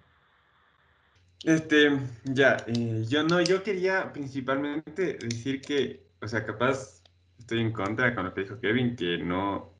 Este, 1.43 1.99
ya, 2.23 2.57
eh, 2.67 3.05
yo 3.07 3.23
no, 3.23 3.41
yo 3.41 3.61
quería 3.61 4.11
principalmente 4.11 5.17
decir 5.21 5.61
que, 5.61 6.07
o 6.21 6.27
sea, 6.27 6.45
capaz 6.45 7.03
estoy 7.37 7.61
en 7.61 7.71
contra 7.71 8.15
con 8.15 8.25
lo 8.25 8.33
que 8.33 8.41
dijo 8.41 8.59
Kevin, 8.59 8.95
que 8.95 9.19
no, 9.19 9.71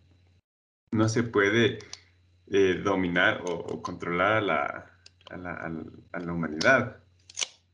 no 0.91 1.09
se 1.09 1.23
puede 1.23 1.79
eh, 2.51 2.81
dominar 2.83 3.41
o, 3.47 3.53
o, 3.53 3.81
controlar 3.81 4.33
a 4.33 4.41
la, 4.41 4.91
a, 5.31 5.37
la, 5.37 5.53
a 6.11 6.19
la 6.19 6.33
humanidad. 6.33 6.97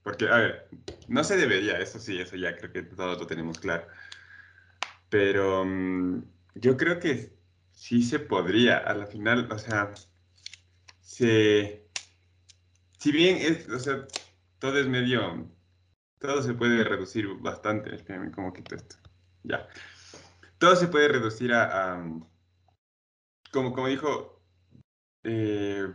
Porque, 0.04 0.28
a 0.30 0.38
ver, 0.38 0.70
no 1.10 1.24
se 1.24 1.38
debería, 1.38 1.78
eso 1.80 2.00
sí, 2.00 2.20
eso 2.20 2.36
ya 2.36 2.56
creo 2.56 2.72
que 2.72 2.84
todos 2.84 3.20
lo 3.20 3.28
tenemos 3.28 3.60
claro. 3.60 3.86
Pero 5.12 5.64
um, 5.64 6.24
yo 6.56 6.78
creo 6.78 6.98
que 7.02 7.34
sí 7.74 8.02
se 8.02 8.18
podría, 8.18 8.78
a 8.78 8.94
la 8.94 9.06
final, 9.06 9.52
o 9.52 9.58
sea, 9.60 9.92
se, 11.02 11.86
si 12.98 13.12
bien 13.12 13.36
es, 13.38 13.68
o 13.68 13.78
sea, 13.78 14.08
todo 14.58 14.80
es 14.80 14.88
medio, 14.88 15.50
todo 16.18 16.42
se 16.42 16.54
puede 16.54 16.86
reducir 16.86 17.28
bastante, 17.42 17.94
espérame, 17.94 18.32
¿cómo 18.32 18.54
quito 18.54 18.74
esto? 18.74 18.96
Ya. 19.44 19.68
Todo 20.58 20.78
se 20.78 20.88
puede 20.88 21.10
reducir 21.10 21.52
a, 21.52 21.96
a 21.96 22.20
como, 23.52 23.74
como 23.74 23.88
dijo, 23.88 24.42
eh, 25.26 25.88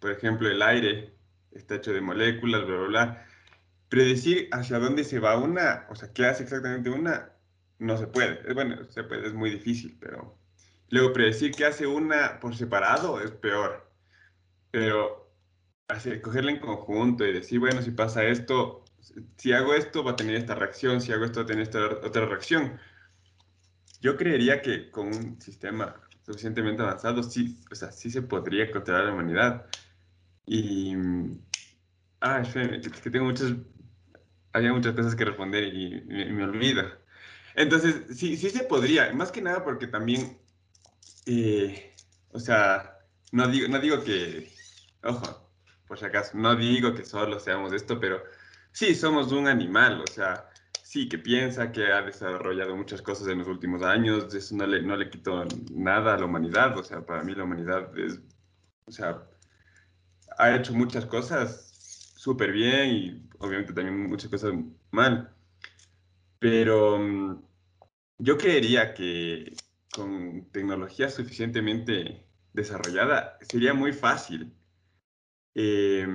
por 0.00 0.10
ejemplo, 0.10 0.50
el 0.50 0.62
aire 0.62 1.14
está 1.52 1.76
hecho 1.76 1.92
de 1.92 2.00
moléculas, 2.00 2.66
bla, 2.66 2.76
bla, 2.76 2.88
bla. 2.88 3.26
Predecir 3.88 4.48
hacia 4.50 4.80
dónde 4.80 5.04
se 5.04 5.20
va 5.20 5.38
una, 5.38 5.86
o 5.90 5.94
sea, 5.94 6.12
qué 6.12 6.26
hace 6.26 6.42
exactamente 6.42 6.90
una, 6.90 7.37
no 7.78 7.96
se 7.96 8.06
puede. 8.06 8.52
Bueno, 8.54 8.84
se 8.90 9.04
puede, 9.04 9.26
es 9.26 9.34
muy 9.34 9.50
difícil, 9.50 9.96
pero 10.00 10.38
luego 10.90 11.12
predecir 11.12 11.52
qué 11.52 11.66
hace 11.66 11.86
una 11.86 12.40
por 12.40 12.56
separado 12.56 13.20
es 13.20 13.30
peor. 13.30 13.90
Pero 14.70 15.30
hacer, 15.88 16.20
cogerla 16.20 16.50
en 16.50 16.60
conjunto 16.60 17.26
y 17.26 17.32
decir, 17.32 17.60
bueno, 17.60 17.82
si 17.82 17.90
pasa 17.90 18.24
esto, 18.24 18.84
si 19.36 19.52
hago 19.52 19.74
esto 19.74 20.04
va 20.04 20.12
a 20.12 20.16
tener 20.16 20.36
esta 20.36 20.54
reacción, 20.54 21.00
si 21.00 21.12
hago 21.12 21.24
esto 21.24 21.40
va 21.40 21.44
a 21.44 21.46
tener 21.46 21.62
esta 21.62 21.86
otra 21.86 22.26
reacción. 22.26 22.78
Yo 24.00 24.16
creería 24.16 24.62
que 24.62 24.90
con 24.90 25.08
un 25.08 25.40
sistema 25.40 25.96
suficientemente 26.22 26.82
avanzado, 26.82 27.22
sí, 27.22 27.58
o 27.70 27.74
sea, 27.74 27.90
sí 27.90 28.10
se 28.10 28.22
podría 28.22 28.70
controlar 28.70 29.06
la 29.06 29.12
humanidad. 29.12 29.66
Y... 30.46 30.94
Ah, 32.20 32.42
es 32.42 32.52
que 32.88 33.10
tengo 33.10 33.26
muchas... 33.26 33.54
Había 34.52 34.72
muchas 34.72 34.94
cosas 34.94 35.14
que 35.14 35.24
responder 35.24 35.64
y 35.64 36.02
me, 36.06 36.26
me 36.26 36.44
olvida. 36.44 36.98
Entonces, 37.54 38.16
sí, 38.16 38.36
sí 38.36 38.50
se 38.50 38.64
podría, 38.64 39.12
más 39.12 39.32
que 39.32 39.42
nada 39.42 39.64
porque 39.64 39.86
también, 39.86 40.38
eh, 41.26 41.94
o 42.30 42.38
sea, 42.38 42.98
no 43.32 43.48
digo, 43.48 43.68
no 43.68 43.78
digo 43.80 44.02
que, 44.04 44.52
ojo, 45.02 45.50
por 45.86 45.98
si 45.98 46.04
acaso, 46.04 46.36
no 46.36 46.54
digo 46.56 46.94
que 46.94 47.04
solo 47.04 47.40
seamos 47.40 47.72
esto, 47.72 47.98
pero 47.98 48.22
sí 48.72 48.94
somos 48.94 49.32
un 49.32 49.48
animal, 49.48 50.00
o 50.02 50.06
sea, 50.06 50.48
sí, 50.82 51.08
que 51.08 51.18
piensa, 51.18 51.72
que 51.72 51.92
ha 51.92 52.02
desarrollado 52.02 52.76
muchas 52.76 53.02
cosas 53.02 53.28
en 53.28 53.38
los 53.38 53.48
últimos 53.48 53.82
años, 53.82 54.34
eso 54.34 54.54
no 54.56 54.66
le, 54.66 54.82
no 54.82 54.96
le 54.96 55.10
quitó 55.10 55.44
nada 55.72 56.14
a 56.14 56.18
la 56.18 56.26
humanidad, 56.26 56.76
o 56.78 56.82
sea, 56.82 57.04
para 57.04 57.22
mí 57.24 57.34
la 57.34 57.44
humanidad 57.44 57.96
es, 57.98 58.20
o 58.86 58.90
sea, 58.92 59.22
ha 60.38 60.54
hecho 60.54 60.72
muchas 60.74 61.04
cosas 61.06 61.68
súper 62.16 62.52
bien 62.52 62.90
y 62.90 63.28
obviamente 63.38 63.72
también 63.72 64.08
muchas 64.08 64.30
cosas 64.30 64.52
mal, 64.90 65.34
pero 66.38 66.98
mm, 66.98 67.42
yo 68.18 68.38
creería 68.38 68.94
que 68.94 69.52
con 69.92 70.50
tecnología 70.52 71.10
suficientemente 71.10 72.26
desarrollada 72.52 73.38
sería 73.40 73.74
muy 73.74 73.92
fácil 73.92 74.52
eh, 75.54 76.06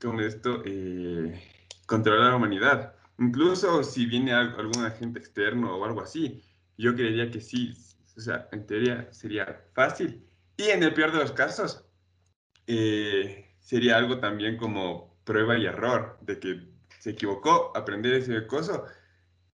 con 0.00 0.20
esto 0.20 0.62
eh, 0.64 1.40
controlar 1.86 2.28
a 2.28 2.30
la 2.30 2.36
humanidad. 2.36 2.94
Incluso 3.18 3.82
si 3.82 4.06
viene 4.06 4.32
algún 4.32 4.84
agente 4.84 5.18
externo 5.18 5.76
o 5.76 5.84
algo 5.84 6.02
así, 6.02 6.42
yo 6.76 6.94
creería 6.94 7.30
que 7.30 7.40
sí, 7.40 7.72
o 8.16 8.20
sea, 8.20 8.48
en 8.52 8.66
teoría 8.66 9.10
sería 9.12 9.64
fácil. 9.74 10.22
Y 10.56 10.64
en 10.64 10.82
el 10.82 10.92
peor 10.92 11.12
de 11.12 11.18
los 11.18 11.32
casos, 11.32 11.84
eh, 12.66 13.56
sería 13.60 13.96
algo 13.96 14.18
también 14.20 14.56
como 14.56 15.18
prueba 15.24 15.56
y 15.56 15.66
error, 15.66 16.18
de 16.22 16.38
que 16.38 16.60
se 16.98 17.10
equivocó, 17.10 17.72
aprender 17.74 18.14
ese 18.14 18.46
coso, 18.46 18.84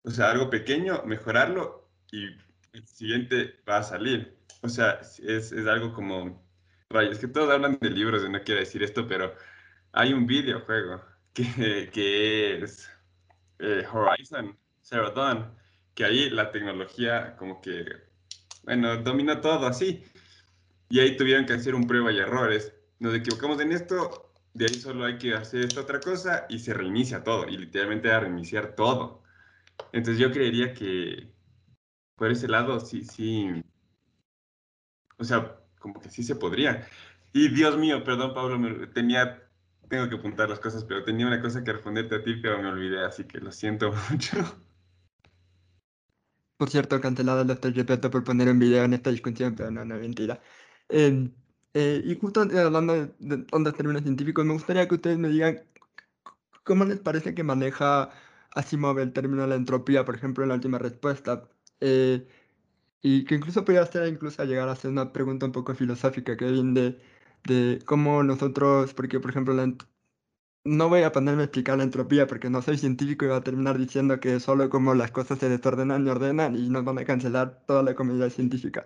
o 0.03 0.11
sea, 0.11 0.31
algo 0.31 0.49
pequeño, 0.49 1.03
mejorarlo 1.05 1.89
y 2.11 2.25
el 2.73 2.87
siguiente 2.87 3.55
va 3.67 3.77
a 3.77 3.83
salir. 3.83 4.37
O 4.61 4.69
sea, 4.69 4.99
es, 5.01 5.51
es 5.51 5.67
algo 5.67 5.93
como, 5.93 6.45
vaya, 6.89 7.11
es 7.11 7.19
que 7.19 7.27
todos 7.27 7.51
hablan 7.51 7.77
de 7.79 7.89
libros 7.89 8.23
y 8.25 8.29
no 8.29 8.41
quiero 8.43 8.59
decir 8.59 8.83
esto, 8.83 9.07
pero 9.07 9.33
hay 9.91 10.13
un 10.13 10.25
videojuego 10.27 11.01
que, 11.33 11.89
que 11.91 12.63
es 12.63 12.89
eh, 13.59 13.85
Horizon 13.91 14.57
Zero 14.81 15.11
Dawn, 15.11 15.53
que 15.93 16.05
ahí 16.05 16.29
la 16.29 16.51
tecnología 16.51 17.35
como 17.37 17.61
que, 17.61 17.85
bueno, 18.63 18.97
domina 18.97 19.41
todo 19.41 19.67
así. 19.67 20.03
Y 20.89 20.99
ahí 20.99 21.15
tuvieron 21.15 21.45
que 21.45 21.53
hacer 21.53 21.75
un 21.75 21.85
prueba 21.85 22.11
y 22.11 22.17
errores. 22.17 22.73
Nos 22.99 23.13
equivocamos 23.13 23.59
en 23.61 23.71
esto, 23.71 24.33
de 24.53 24.65
ahí 24.65 24.73
solo 24.73 25.05
hay 25.05 25.17
que 25.17 25.35
hacer 25.35 25.65
esta 25.65 25.81
otra 25.81 25.99
cosa 25.99 26.45
y 26.49 26.59
se 26.59 26.73
reinicia 26.73 27.23
todo, 27.23 27.47
y 27.47 27.57
literalmente 27.57 28.11
a 28.11 28.19
reiniciar 28.19 28.75
todo. 28.75 29.23
Entonces 29.91 30.19
yo 30.19 30.31
creería 30.31 30.73
que 30.73 31.31
por 32.15 32.31
ese 32.31 32.47
lado 32.47 32.79
sí, 32.79 33.03
sí, 33.03 33.63
o 35.17 35.23
sea, 35.23 35.57
como 35.79 35.99
que 35.99 36.09
sí 36.09 36.23
se 36.23 36.35
podría. 36.35 36.87
Y 37.33 37.49
Dios 37.49 37.77
mío, 37.77 38.03
perdón 38.03 38.33
Pablo, 38.33 38.89
tenía 38.93 39.49
tengo 39.89 40.07
que 40.07 40.15
apuntar 40.15 40.49
las 40.49 40.59
cosas, 40.59 40.85
pero 40.85 41.03
tenía 41.03 41.27
una 41.27 41.41
cosa 41.41 41.63
que 41.63 41.73
responderte 41.73 42.15
a 42.15 42.23
ti, 42.23 42.35
pero 42.35 42.61
me 42.61 42.69
olvidé, 42.69 43.03
así 43.03 43.23
que 43.25 43.39
lo 43.39 43.51
siento 43.51 43.91
mucho. 44.11 44.37
Por 46.57 46.69
cierto, 46.69 47.01
cancelado 47.01 47.43
lo 47.43 47.53
estoy 47.53 47.71
respeto 47.71 48.11
por 48.11 48.23
poner 48.23 48.49
un 48.49 48.59
video 48.59 48.83
en 48.83 48.93
esta 48.93 49.09
discusión, 49.09 49.55
pero 49.55 49.71
no, 49.71 49.83
no, 49.83 49.95
mentira. 49.95 50.41
Eh, 50.89 51.29
eh, 51.73 52.01
y 52.05 52.15
justo 52.19 52.41
hablando 52.41 52.93
de, 52.93 53.13
de 53.19 53.45
ondas 53.51 53.73
términos 53.73 54.03
científicos, 54.03 54.45
me 54.45 54.53
gustaría 54.53 54.87
que 54.87 54.95
ustedes 54.95 55.17
me 55.17 55.29
digan 55.29 55.63
cómo 56.63 56.85
les 56.85 56.99
parece 56.99 57.33
que 57.33 57.43
maneja 57.43 58.11
Asimov 58.55 58.99
el 58.99 59.13
término 59.13 59.43
de 59.43 59.49
la 59.49 59.55
entropía, 59.55 60.05
por 60.05 60.15
ejemplo, 60.15 60.43
en 60.43 60.49
la 60.49 60.55
última 60.55 60.77
respuesta. 60.79 61.49
Eh, 61.81 62.27
y 63.01 63.25
que 63.25 63.35
incluso 63.35 63.65
podría 63.65 63.85
ser 63.85 64.07
incluso 64.09 64.43
llegar 64.45 64.69
a 64.69 64.75
ser 64.75 64.91
una 64.91 65.13
pregunta 65.13 65.45
un 65.45 65.51
poco 65.53 65.75
filosófica, 65.75 66.37
que 66.37 66.51
viene 66.51 66.81
de 66.81 67.01
de 67.45 67.79
cómo 67.85 68.23
nosotros, 68.23 68.93
porque 68.93 69.19
por 69.19 69.31
ejemplo, 69.31 69.53
no 70.63 70.89
voy 70.89 71.03
a 71.03 71.11
ponerme 71.11 71.41
a 71.43 71.45
explicar 71.45 71.77
la 71.77 71.83
entropía 71.83 72.27
porque 72.27 72.49
no 72.49 72.61
soy 72.61 72.77
científico 72.77 73.25
y 73.25 73.27
voy 73.29 73.37
a 73.37 73.41
terminar 73.43 73.77
diciendo 73.77 74.19
que 74.19 74.39
solo 74.39 74.69
como 74.69 74.93
las 74.93 75.11
cosas 75.11 75.39
se 75.39 75.49
desordenan 75.49 76.05
y 76.05 76.09
ordenan 76.09 76.55
y 76.55 76.69
nos 76.69 76.83
van 76.85 76.99
a 76.99 77.05
cancelar 77.05 77.63
toda 77.65 77.83
la 77.83 77.95
comunidad 77.95 78.29
científica. 78.29 78.85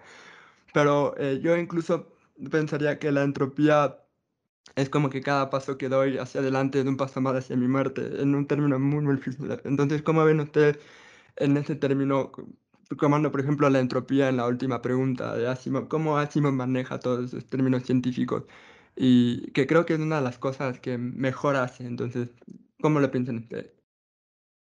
Pero 0.74 1.16
eh, 1.18 1.40
yo 1.44 1.58
incluso 1.58 2.16
pensaría 2.52 3.00
que 3.00 3.12
la 3.12 3.24
entropía 3.24 4.03
es 4.76 4.90
como 4.90 5.10
que 5.10 5.22
cada 5.22 5.50
paso 5.50 5.78
que 5.78 5.90
doy 5.90 6.18
hacia 6.18 6.42
adelante 6.42 6.80
es 6.80 6.86
un 6.86 6.98
paso 6.98 7.22
más 7.22 7.36
hacia 7.36 7.56
mi 7.56 7.68
muerte, 7.68 8.22
en 8.22 8.36
un 8.36 8.48
término 8.48 8.80
muy, 8.80 9.04
muy 9.04 9.16
difícil. 9.18 9.60
Entonces, 9.66 10.02
¿cómo 10.02 10.24
ven 10.26 10.40
ustedes 10.40 10.80
en 11.38 11.58
ese 11.58 11.76
término 11.76 12.32
tomando 13.00 13.32
por 13.32 13.42
ejemplo 13.42 13.70
la 13.70 13.80
entropía 13.80 14.30
en 14.30 14.38
la 14.38 14.48
última 14.48 14.82
pregunta 14.82 15.36
de 15.36 15.48
Asimov, 15.48 15.88
cómo 15.88 16.18
Asimov 16.18 16.54
maneja 16.54 17.00
todos 17.00 17.26
esos 17.26 17.46
términos 17.46 17.84
científicos 17.84 18.44
y 18.96 19.52
que 19.52 19.68
creo 19.68 19.86
que 19.86 19.94
es 19.94 20.00
una 20.00 20.18
de 20.18 20.24
las 20.24 20.38
cosas 20.38 20.80
que 20.80 20.98
mejor 20.98 21.56
hace. 21.56 21.86
Entonces, 21.86 22.30
¿cómo 22.82 23.00
lo 23.00 23.10
piensan 23.10 23.38
ustedes? 23.38 23.72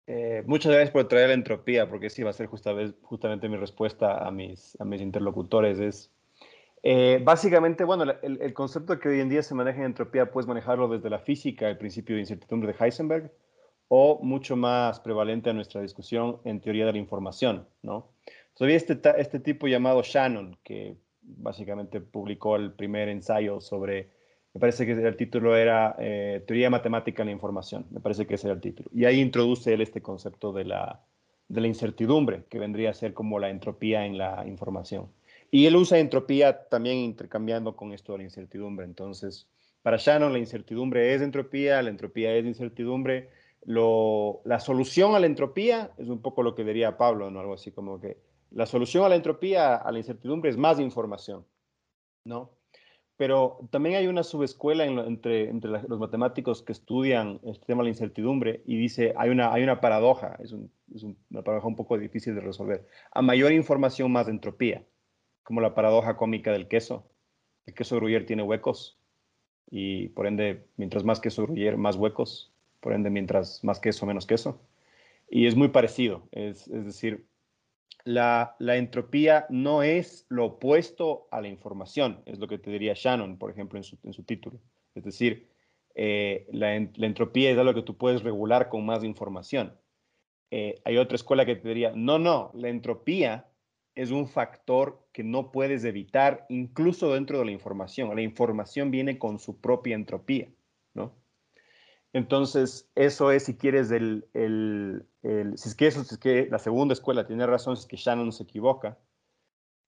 Eh, 0.08 0.42
muchas 0.46 0.72
gracias 0.72 0.92
por 0.92 1.08
traer 1.08 1.28
la 1.28 1.34
entropía, 1.34 1.88
porque 1.88 2.10
sí 2.10 2.22
va 2.22 2.30
a 2.30 2.32
ser 2.32 2.46
justamente 2.46 3.48
mi 3.48 3.56
respuesta 3.56 4.26
a 4.26 4.30
mis, 4.30 4.76
a 4.80 4.84
mis 4.84 5.00
interlocutores. 5.00 5.78
Es, 5.78 6.12
eh, 6.88 7.20
básicamente, 7.20 7.82
bueno, 7.82 8.04
el, 8.22 8.54
concepto 8.54 9.00
que 9.00 9.08
hoy 9.08 9.18
en 9.18 9.28
día 9.28 9.42
se 9.42 9.56
maneja 9.56 9.80
en 9.80 9.86
entropía 9.86 10.30
puedes 10.30 10.46
manejarlo 10.46 10.86
desde 10.86 11.10
la 11.10 11.18
física, 11.18 11.68
el 11.68 11.78
principio 11.78 12.14
de 12.14 12.20
incertidumbre 12.20 12.72
de 12.72 12.78
Heisenberg, 12.78 13.32
o 13.88 14.20
mucho 14.22 14.54
más 14.54 15.00
prevalente 15.00 15.50
a 15.50 15.52
nuestra 15.52 15.82
discusión 15.82 16.38
en 16.44 16.60
teoría 16.60 16.86
de 16.86 16.92
la 16.92 16.98
información, 16.98 17.66
¿no? 17.82 18.12
Todavía 18.54 18.76
este, 18.76 19.00
este 19.18 19.40
tipo 19.40 19.66
llamado 19.66 20.00
Shannon, 20.04 20.58
que 20.62 20.96
básicamente 21.22 22.00
publicó 22.00 22.54
el 22.54 22.70
primer 22.70 23.08
ensayo 23.08 23.60
sobre, 23.60 24.10
me 24.54 24.60
parece 24.60 24.86
que 24.86 24.92
el 24.92 25.16
título 25.16 25.56
era 25.56 25.96
eh, 25.98 26.44
Teoría 26.46 26.70
Matemática 26.70 27.24
de 27.24 27.26
la 27.26 27.32
Información, 27.32 27.86
me 27.90 27.98
parece 27.98 28.28
que 28.28 28.36
ese 28.36 28.46
era 28.46 28.54
el 28.54 28.60
título. 28.60 28.88
Y 28.94 29.06
ahí 29.06 29.18
introduce 29.18 29.74
él 29.74 29.80
este 29.80 30.02
concepto 30.02 30.52
de 30.52 30.62
la 30.66 31.00
incertidumbre, 31.48 32.44
que 32.48 32.60
vendría 32.60 32.90
a 32.90 32.94
ser 32.94 33.12
como 33.12 33.40
la 33.40 33.50
entropía 33.50 34.06
en 34.06 34.18
la 34.18 34.46
información. 34.46 35.08
Y 35.56 35.64
él 35.64 35.74
usa 35.74 35.98
entropía 35.98 36.68
también 36.68 36.98
intercambiando 36.98 37.76
con 37.76 37.94
esto 37.94 38.12
de 38.12 38.18
la 38.18 38.24
incertidumbre. 38.24 38.84
Entonces, 38.84 39.48
para 39.80 39.96
Shannon 39.96 40.34
la 40.34 40.38
incertidumbre 40.38 41.14
es 41.14 41.22
entropía, 41.22 41.80
la 41.80 41.88
entropía 41.88 42.34
es 42.34 42.44
incertidumbre, 42.44 43.30
la 43.64 44.60
solución 44.60 45.14
a 45.14 45.18
la 45.18 45.24
entropía 45.24 45.92
es 45.96 46.08
un 46.08 46.20
poco 46.20 46.42
lo 46.42 46.54
que 46.54 46.62
diría 46.62 46.98
Pablo, 46.98 47.30
¿no? 47.30 47.40
Algo 47.40 47.54
así 47.54 47.72
como 47.72 47.98
que 47.98 48.18
la 48.50 48.66
solución 48.66 49.06
a 49.06 49.08
la 49.08 49.16
entropía, 49.16 49.76
a 49.76 49.90
la 49.92 49.96
incertidumbre, 49.96 50.50
es 50.50 50.58
más 50.58 50.78
información, 50.78 51.46
¿no? 52.24 52.50
Pero 53.16 53.66
también 53.70 53.96
hay 53.96 54.08
una 54.08 54.24
subescuela 54.24 54.84
entre, 54.84 55.48
entre 55.48 55.70
los 55.70 55.98
matemáticos 55.98 56.60
que 56.60 56.72
estudian 56.72 57.40
este 57.44 57.64
tema 57.64 57.80
de 57.80 57.84
la 57.84 57.94
incertidumbre 57.94 58.60
y 58.66 58.76
dice, 58.76 59.14
hay 59.16 59.30
una, 59.30 59.54
hay 59.54 59.62
una 59.62 59.80
paradoja, 59.80 60.36
es, 60.38 60.52
una 60.52 61.42
paradoja 61.42 61.66
un 61.66 61.76
poco 61.76 61.96
difícil 61.96 62.34
de 62.34 62.42
resolver. 62.42 62.86
A 63.10 63.22
mayor 63.22 63.52
información, 63.52 64.12
más 64.12 64.28
entropía, 64.28 64.84
como 65.46 65.60
la 65.60 65.74
paradoja 65.74 66.16
cómica 66.16 66.50
del 66.50 66.66
queso. 66.66 67.06
El 67.66 67.74
queso 67.74 67.96
gruyere 67.96 68.24
tiene 68.24 68.42
huecos 68.42 68.98
y 69.70 70.08
por 70.08 70.26
ende, 70.26 70.66
mientras 70.76 71.04
más 71.04 71.20
queso 71.20 71.44
gruyere, 71.44 71.76
más 71.76 71.94
huecos 71.94 72.52
por 72.80 72.92
ende, 72.92 73.10
mientras 73.10 73.62
más 73.62 73.78
queso, 73.78 74.06
menos 74.06 74.26
queso. 74.26 74.60
Y 75.30 75.46
es 75.46 75.54
muy 75.54 75.68
parecido, 75.68 76.28
es, 76.32 76.68
decir, 76.68 77.26
la, 78.02 78.56
entropía 78.58 79.46
no 79.48 79.84
es 79.84 80.26
lo 80.28 80.46
opuesto 80.46 81.28
a 81.30 81.40
la 81.40 81.48
información, 81.48 82.22
es 82.26 82.40
lo 82.40 82.48
que 82.48 82.58
te 82.58 82.70
diría 82.70 82.94
Shannon, 82.96 83.38
por 83.38 83.50
ejemplo, 83.50 83.78
en 83.78 83.84
su, 84.12 84.22
título. 84.24 84.58
Es 84.96 85.04
decir, 85.04 85.46
eh, 85.94 86.48
la, 86.50 86.74
entropía 86.74 87.52
es 87.52 87.58
algo 87.58 87.74
que 87.74 87.82
tú 87.82 87.96
puedes 87.96 88.24
regular 88.24 88.68
con 88.68 88.84
más 88.84 89.04
información. 89.04 89.76
Eh, 90.50 90.80
hay 90.84 90.96
otra 90.96 91.14
escuela 91.14 91.46
que 91.46 91.54
te 91.54 91.68
diría, 91.68 91.92
no, 91.94 92.18
no, 92.18 92.50
la 92.54 92.68
entropía 92.68 93.46
es 93.96 94.10
un 94.10 94.28
factor 94.28 95.04
que 95.12 95.24
no 95.24 95.50
puedes 95.50 95.84
evitar 95.84 96.46
incluso 96.48 97.12
dentro 97.14 97.38
de 97.38 97.46
la 97.46 97.50
información. 97.50 98.14
La 98.14 98.22
información 98.22 98.90
viene 98.90 99.18
con 99.18 99.38
su 99.38 99.60
propia 99.60 99.96
entropía, 99.96 100.48
¿no? 100.94 101.14
Entonces, 102.12 102.88
eso 102.94 103.32
es, 103.32 103.44
si 103.44 103.56
quieres, 103.56 103.90
el, 103.90 104.26
si 105.56 105.68
es 105.68 105.74
que 105.74 105.86
eso, 105.86 106.02
es 106.02 106.16
que 106.18 106.46
la 106.50 106.58
segunda 106.58 106.92
escuela 106.92 107.26
tiene 107.26 107.46
razón, 107.46 107.76
si 107.76 107.82
es 107.82 107.86
que 107.86 107.96
Shannon 107.96 108.32
se 108.32 108.44
equivoca, 108.44 108.98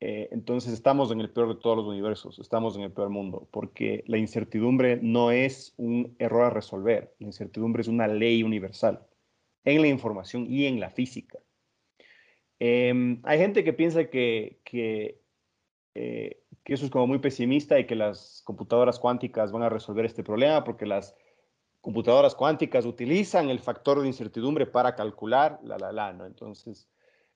eh, 0.01 0.29
entonces 0.31 0.73
estamos 0.73 1.11
en 1.11 1.21
el 1.21 1.31
peor 1.31 1.49
de 1.49 1.61
todos 1.61 1.77
los 1.77 1.87
universos, 1.87 2.39
estamos 2.39 2.77
en 2.77 2.83
el 2.83 2.93
peor 2.93 3.09
mundo, 3.11 3.49
porque 3.51 4.05
la 4.07 4.19
incertidumbre 4.19 4.99
no 5.03 5.31
es 5.31 5.75
un 5.77 6.15
error 6.19 6.45
a 6.45 6.51
resolver, 6.51 7.15
la 7.19 7.27
incertidumbre 7.27 7.83
es 7.83 7.89
una 7.89 8.07
ley 8.07 8.43
universal 8.43 9.07
en 9.65 9.83
la 9.83 9.89
información 9.89 10.47
y 10.49 10.67
en 10.67 10.81
la 10.81 10.91
física. 10.91 11.39
Em, 12.61 13.21
hay 13.25 13.39
gente 13.39 13.63
que 13.65 13.73
piensa 13.73 14.11
que, 14.11 14.61
que, 14.65 15.21
eh, 15.95 16.43
que 16.65 16.75
eso 16.75 16.85
es 16.85 16.91
como 16.91 17.07
muy 17.07 17.19
pesimista 17.19 17.79
y 17.79 17.87
que 17.87 17.95
las 17.95 18.43
computadoras 18.45 18.99
cuánticas 18.99 19.53
van 19.53 19.63
a 19.63 19.69
resolver 19.69 20.05
este 20.05 20.25
problema 20.25 20.65
porque 20.65 20.87
las 20.87 21.15
computadoras 21.81 22.35
cuánticas 22.35 22.85
utilizan 22.85 23.51
el 23.51 23.61
factor 23.61 24.01
de 24.01 24.09
incertidumbre 24.09 24.67
para 24.67 24.95
calcular, 24.97 25.61
la, 25.63 25.79
la, 25.79 25.93
la, 25.93 26.13
¿no? 26.13 26.27
Entonces, 26.27 26.89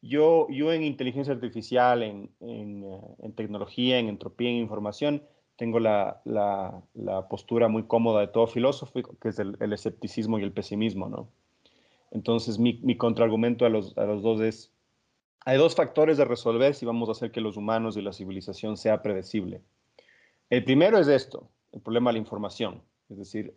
yo, 0.02 0.48
yo 0.50 0.72
en 0.72 0.82
inteligencia 0.82 1.32
artificial, 1.32 2.02
en, 2.02 2.30
en, 2.40 2.84
eh, 2.84 3.00
en 3.20 3.32
tecnología, 3.34 3.98
en 3.98 4.08
entropía, 4.08 4.50
en 4.50 4.56
información, 4.56 5.22
tengo 5.56 5.78
la, 5.78 6.20
la, 6.24 7.28
postura 7.28 7.68
muy 7.68 7.84
cómoda 7.84 8.20
de 8.20 8.26
todo 8.28 8.48
filósofo, 8.48 9.00
que 9.20 9.28
es 9.28 9.38
el, 9.38 9.56
el, 9.60 9.72
escepticismo 9.72 10.38
y 10.38 10.42
el 10.42 10.52
pesimismo, 10.52 11.08
¿no? 11.08 11.28
Entonces, 12.10 12.58
mi, 12.58 12.80
mi 12.82 12.96
contraargumento 12.96 13.64
a 13.64 13.68
los, 13.68 13.96
a 13.96 14.04
los 14.04 14.22
dos 14.22 14.40
es, 14.40 14.72
hay 15.44 15.58
dos 15.58 15.74
factores 15.74 16.16
de 16.16 16.24
resolver 16.24 16.74
si 16.74 16.86
vamos 16.86 17.08
a 17.08 17.12
hacer 17.12 17.32
que 17.32 17.40
los 17.40 17.56
humanos 17.56 17.96
y 17.96 18.02
la 18.02 18.12
civilización 18.12 18.76
sea 18.76 19.02
predecible. 19.02 19.62
El 20.50 20.64
primero 20.64 20.98
es 20.98 21.08
esto, 21.08 21.48
el 21.72 21.80
problema 21.80 22.10
de 22.10 22.14
la 22.14 22.20
información. 22.20 22.82
Es 23.08 23.18
decir, 23.18 23.56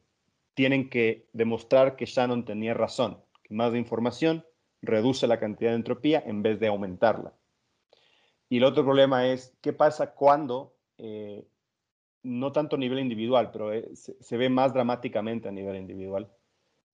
tienen 0.53 0.89
que 0.89 1.27
demostrar 1.33 1.95
que 1.95 2.05
Shannon 2.05 2.45
tenía 2.45 2.73
razón, 2.73 3.19
que 3.43 3.53
más 3.53 3.75
información 3.75 4.45
reduce 4.81 5.27
la 5.27 5.39
cantidad 5.39 5.71
de 5.71 5.77
entropía 5.77 6.23
en 6.25 6.41
vez 6.41 6.59
de 6.59 6.67
aumentarla. 6.67 7.33
Y 8.49 8.57
el 8.57 8.63
otro 8.63 8.83
problema 8.83 9.27
es, 9.27 9.55
¿qué 9.61 9.73
pasa 9.73 10.13
cuando, 10.13 10.73
eh, 10.97 11.45
no 12.23 12.51
tanto 12.51 12.75
a 12.75 12.79
nivel 12.79 12.99
individual, 12.99 13.51
pero 13.51 13.73
eh, 13.73 13.89
se, 13.95 14.37
ve 14.37 14.49
más 14.49 14.73
dramáticamente 14.73 15.49
a 15.49 15.51
nivel 15.51 15.75
individual, 15.75 16.29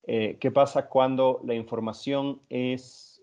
eh, 0.04 0.38
qué 0.40 0.52
pasa 0.52 0.88
cuando 0.88 1.40
la 1.46 1.54
información 1.54 2.42
es 2.50 3.22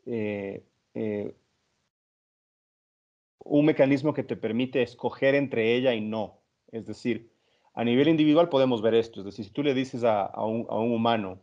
un 3.49 3.65
mecanismo 3.67 4.15
que 4.15 4.23
te 4.23 4.37
permite 4.37 4.83
escoger 4.83 5.35
entre 5.35 5.75
ella 5.75 5.95
y 5.95 6.01
no? 6.01 6.41
Es 6.71 6.87
decir, 6.87 7.31
a 7.75 7.85
nivel 7.85 8.09
individual 8.09 8.49
podemos 8.49 8.83
ver 8.83 8.95
esto, 8.95 9.21
es 9.21 9.27
decir, 9.27 9.45
si 9.45 9.51
tú 9.51 9.63
le 9.63 9.75
dices 9.75 10.05
a, 10.05 10.31
un, 10.45 10.67
humano, 10.69 11.41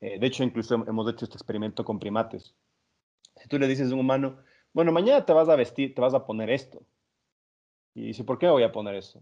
de 0.00 0.26
hecho 0.26 0.44
incluso 0.44 0.74
hemos 0.74 1.10
hecho 1.10 1.24
este 1.24 1.36
experimento 1.36 1.84
con 1.84 1.98
primates, 1.98 2.54
si 3.36 3.48
tú 3.48 3.58
le 3.58 3.66
dices 3.66 3.90
a 3.90 3.94
un 3.94 4.00
humano, 4.00 4.38
bueno, 4.72 4.92
mañana 4.92 5.24
te 5.24 5.32
vas 5.32 5.48
a 5.48 5.56
vestir, 5.56 5.94
te 5.94 6.00
vas 6.00 6.14
a 6.14 6.24
poner 6.24 6.50
esto. 6.50 6.84
Y 7.94 8.08
dice, 8.08 8.24
¿por 8.24 8.38
qué 8.38 8.48
voy 8.48 8.64
a 8.64 8.72
poner 8.72 8.96
eso? 8.96 9.20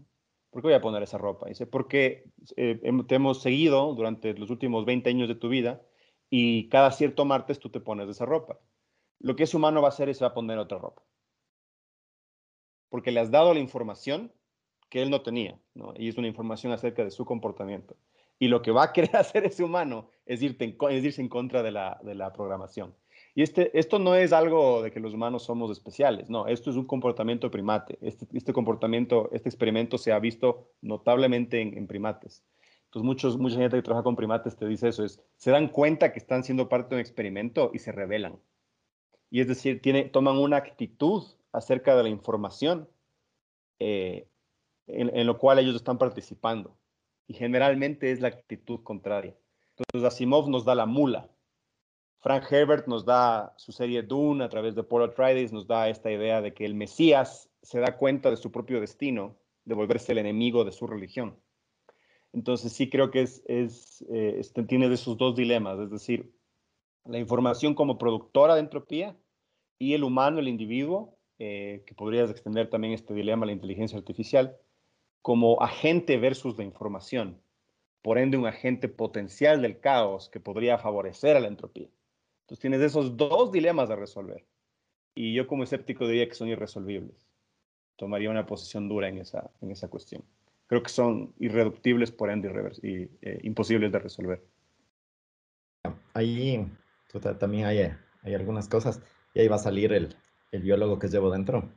¿Por 0.49 0.61
qué 0.61 0.67
voy 0.67 0.75
a 0.75 0.81
poner 0.81 1.03
esa 1.03 1.17
ropa? 1.17 1.47
dice, 1.47 1.67
porque 1.67 2.25
eh, 2.55 2.79
te 3.07 3.15
hemos 3.15 3.41
seguido 3.41 3.93
durante 3.93 4.33
los 4.33 4.49
últimos 4.49 4.85
20 4.85 5.09
años 5.09 5.27
de 5.27 5.35
tu 5.35 5.49
vida 5.49 5.81
y 6.29 6.69
cada 6.69 6.91
cierto 6.91 7.25
martes 7.25 7.59
tú 7.59 7.69
te 7.69 7.79
pones 7.79 8.09
esa 8.09 8.25
ropa. 8.25 8.59
Lo 9.19 9.35
que 9.35 9.43
ese 9.43 9.57
humano 9.57 9.81
va 9.81 9.87
a 9.87 9.89
hacer 9.89 10.09
es 10.09 10.21
va 10.21 10.27
a 10.27 10.33
poner 10.33 10.57
otra 10.57 10.79
ropa. 10.79 11.03
Porque 12.93 13.11
le 13.11 13.21
has 13.21 13.31
dado 13.31 13.55
la 13.55 13.59
información 13.59 14.31
que 14.87 15.01
él 15.01 15.09
no 15.09 15.23
tenía. 15.23 15.57
Y 15.95 16.09
es 16.09 16.17
una 16.19 16.27
información 16.27 16.71
acerca 16.73 17.03
de 17.03 17.09
su 17.09 17.25
comportamiento. 17.25 17.95
Y 18.37 18.49
lo 18.49 18.61
que 18.61 18.69
va 18.69 18.83
a 18.83 18.93
querer 18.93 19.15
hacer 19.15 19.45
ese 19.45 19.63
humano 19.63 20.11
es, 20.27 20.43
irte 20.43 20.63
en, 20.63 21.03
irse 21.03 21.19
en 21.19 21.27
contra 21.27 21.63
de 21.63 21.71
la, 21.71 21.99
de 22.03 22.13
la 22.13 22.31
programación. 22.31 22.93
Y 23.33 23.41
este, 23.41 23.75
esto 23.79 23.97
no 23.97 24.13
es 24.13 24.31
algo 24.31 24.83
de 24.83 24.91
que 24.91 24.99
los 24.99 25.15
humanos 25.15 25.41
somos 25.41 25.71
especiales, 25.71 26.29
no, 26.29 26.45
esto 26.45 26.69
es 26.69 26.75
un 26.75 26.85
comportamiento 26.85 27.49
primate. 27.49 27.97
Este, 27.99 28.27
este 28.31 28.53
comportamiento, 28.53 29.27
este 29.31 29.49
experimento 29.49 29.97
se 29.97 30.11
ha 30.11 30.19
visto 30.19 30.69
notablemente 30.83 31.61
en, 31.61 31.87
primates. 31.87 32.43
Entonces, 32.85 33.07
muchos, 33.07 33.39
mucha 33.39 33.57
gente 33.57 33.75
que 33.75 33.81
trabaja 33.81 34.03
con 34.03 34.15
primates 34.15 34.55
te 34.55 34.67
dice 34.67 34.89
eso, 34.89 35.03
es, 35.03 35.19
se 35.35 35.49
dan 35.49 35.69
cuenta 35.69 36.13
que 36.13 36.19
están 36.19 36.43
siendo 36.43 36.69
parte 36.69 36.89
de 36.89 36.97
un 36.97 37.01
experimento 37.01 37.71
y 37.73 37.79
se 37.79 37.91
rebelan. 37.91 38.37
Y 39.31 39.39
es 39.39 39.47
decir, 39.47 39.81
tiene, 39.81 40.03
toman 40.03 40.37
una 40.37 40.57
actitud 40.57 41.23
acerca 41.53 41.95
de 41.95 42.03
la 42.03 42.09
información 42.09 42.89
eh, 43.79 44.27
en, 44.87 45.15
en 45.15 45.27
lo 45.27 45.37
cual 45.37 45.59
ellos 45.59 45.75
están 45.75 45.97
participando. 45.97 46.77
Y 47.27 47.35
generalmente 47.35 48.11
es 48.11 48.19
la 48.19 48.27
actitud 48.27 48.81
contraria. 48.83 49.33
Entonces, 49.77 50.05
Asimov 50.05 50.49
nos 50.49 50.65
da 50.65 50.75
la 50.75 50.85
mula, 50.85 51.29
Frank 52.23 52.49
Herbert 52.49 52.87
nos 52.87 53.03
da 53.03 53.53
su 53.57 53.73
serie 53.73 54.01
Dune 54.01 54.45
a 54.45 54.49
través 54.49 54.75
de 54.75 54.83
Paul 54.83 55.03
Atreides, 55.03 55.51
nos 55.51 55.67
da 55.67 55.89
esta 55.89 56.09
idea 56.09 56.41
de 56.41 56.53
que 56.53 56.63
el 56.63 56.73
Mesías 56.73 57.49
se 57.61 57.81
da 57.81 57.97
cuenta 57.97 58.29
de 58.29 58.37
su 58.37 58.49
propio 58.49 58.79
destino, 58.79 59.35
de 59.65 59.75
volverse 59.75 60.13
el 60.13 60.19
enemigo 60.19 60.63
de 60.63 60.71
su 60.71 60.87
religión. 60.87 61.37
Entonces 62.31 62.71
sí 62.71 62.89
creo 62.89 63.11
que 63.11 63.23
es, 63.23 63.43
es 63.45 64.05
eh, 64.09 64.37
este, 64.39 64.63
tiene 64.63 64.87
de 64.87 64.95
esos 64.95 65.17
dos 65.17 65.35
dilemas, 65.35 65.77
es 65.79 65.91
decir, 65.91 66.33
la 67.03 67.19
información 67.19 67.75
como 67.75 67.97
productora 67.97 68.53
de 68.53 68.61
entropía 68.61 69.17
y 69.77 69.93
el 69.93 70.05
humano, 70.05 70.39
el 70.39 70.47
individuo, 70.47 71.17
eh, 71.39 71.83
que 71.85 71.95
podrías 71.95 72.29
extender 72.29 72.69
también 72.69 72.93
este 72.93 73.13
dilema 73.13 73.43
a 73.43 73.47
la 73.47 73.53
inteligencia 73.53 73.97
artificial, 73.97 74.55
como 75.21 75.61
agente 75.61 76.17
versus 76.17 76.57
la 76.57 76.63
información, 76.63 77.41
por 78.01 78.17
ende 78.17 78.37
un 78.37 78.45
agente 78.45 78.89
potencial 78.89 79.61
del 79.61 79.79
caos 79.79 80.29
que 80.29 80.39
podría 80.39 80.77
favorecer 80.77 81.37
a 81.37 81.39
la 81.39 81.47
entropía. 81.47 81.87
Entonces 82.41 82.59
tienes 82.59 82.81
esos 82.81 83.15
dos 83.15 83.51
dilemas 83.51 83.89
a 83.89 83.95
resolver. 83.95 84.45
Y 85.15 85.33
yo 85.33 85.47
como 85.47 85.63
escéptico 85.63 86.07
diría 86.07 86.27
que 86.27 86.35
son 86.35 86.49
irresolvibles. 86.49 87.15
Tomaría 87.95 88.29
una 88.29 88.45
posición 88.45 88.89
dura 88.89 89.07
en 89.07 89.19
esa, 89.19 89.49
en 89.61 89.71
esa 89.71 89.87
cuestión. 89.87 90.23
Creo 90.67 90.83
que 90.83 90.89
son 90.89 91.33
irreductibles, 91.39 92.11
por 92.11 92.29
ende, 92.29 92.51
y, 92.81 93.09
eh, 93.21 93.39
imposibles 93.43 93.91
de 93.91 93.99
resolver. 93.99 94.43
Ahí 96.13 96.67
también 97.39 97.65
hay, 97.65 97.91
hay 98.23 98.33
algunas 98.33 98.67
cosas. 98.67 99.01
Y 99.33 99.39
ahí 99.39 99.47
va 99.47 99.55
a 99.55 99.59
salir 99.59 99.93
el, 99.93 100.15
el 100.53 100.61
biólogo 100.61 100.99
que 100.99 101.07
llevo 101.07 101.31
dentro. 101.31 101.73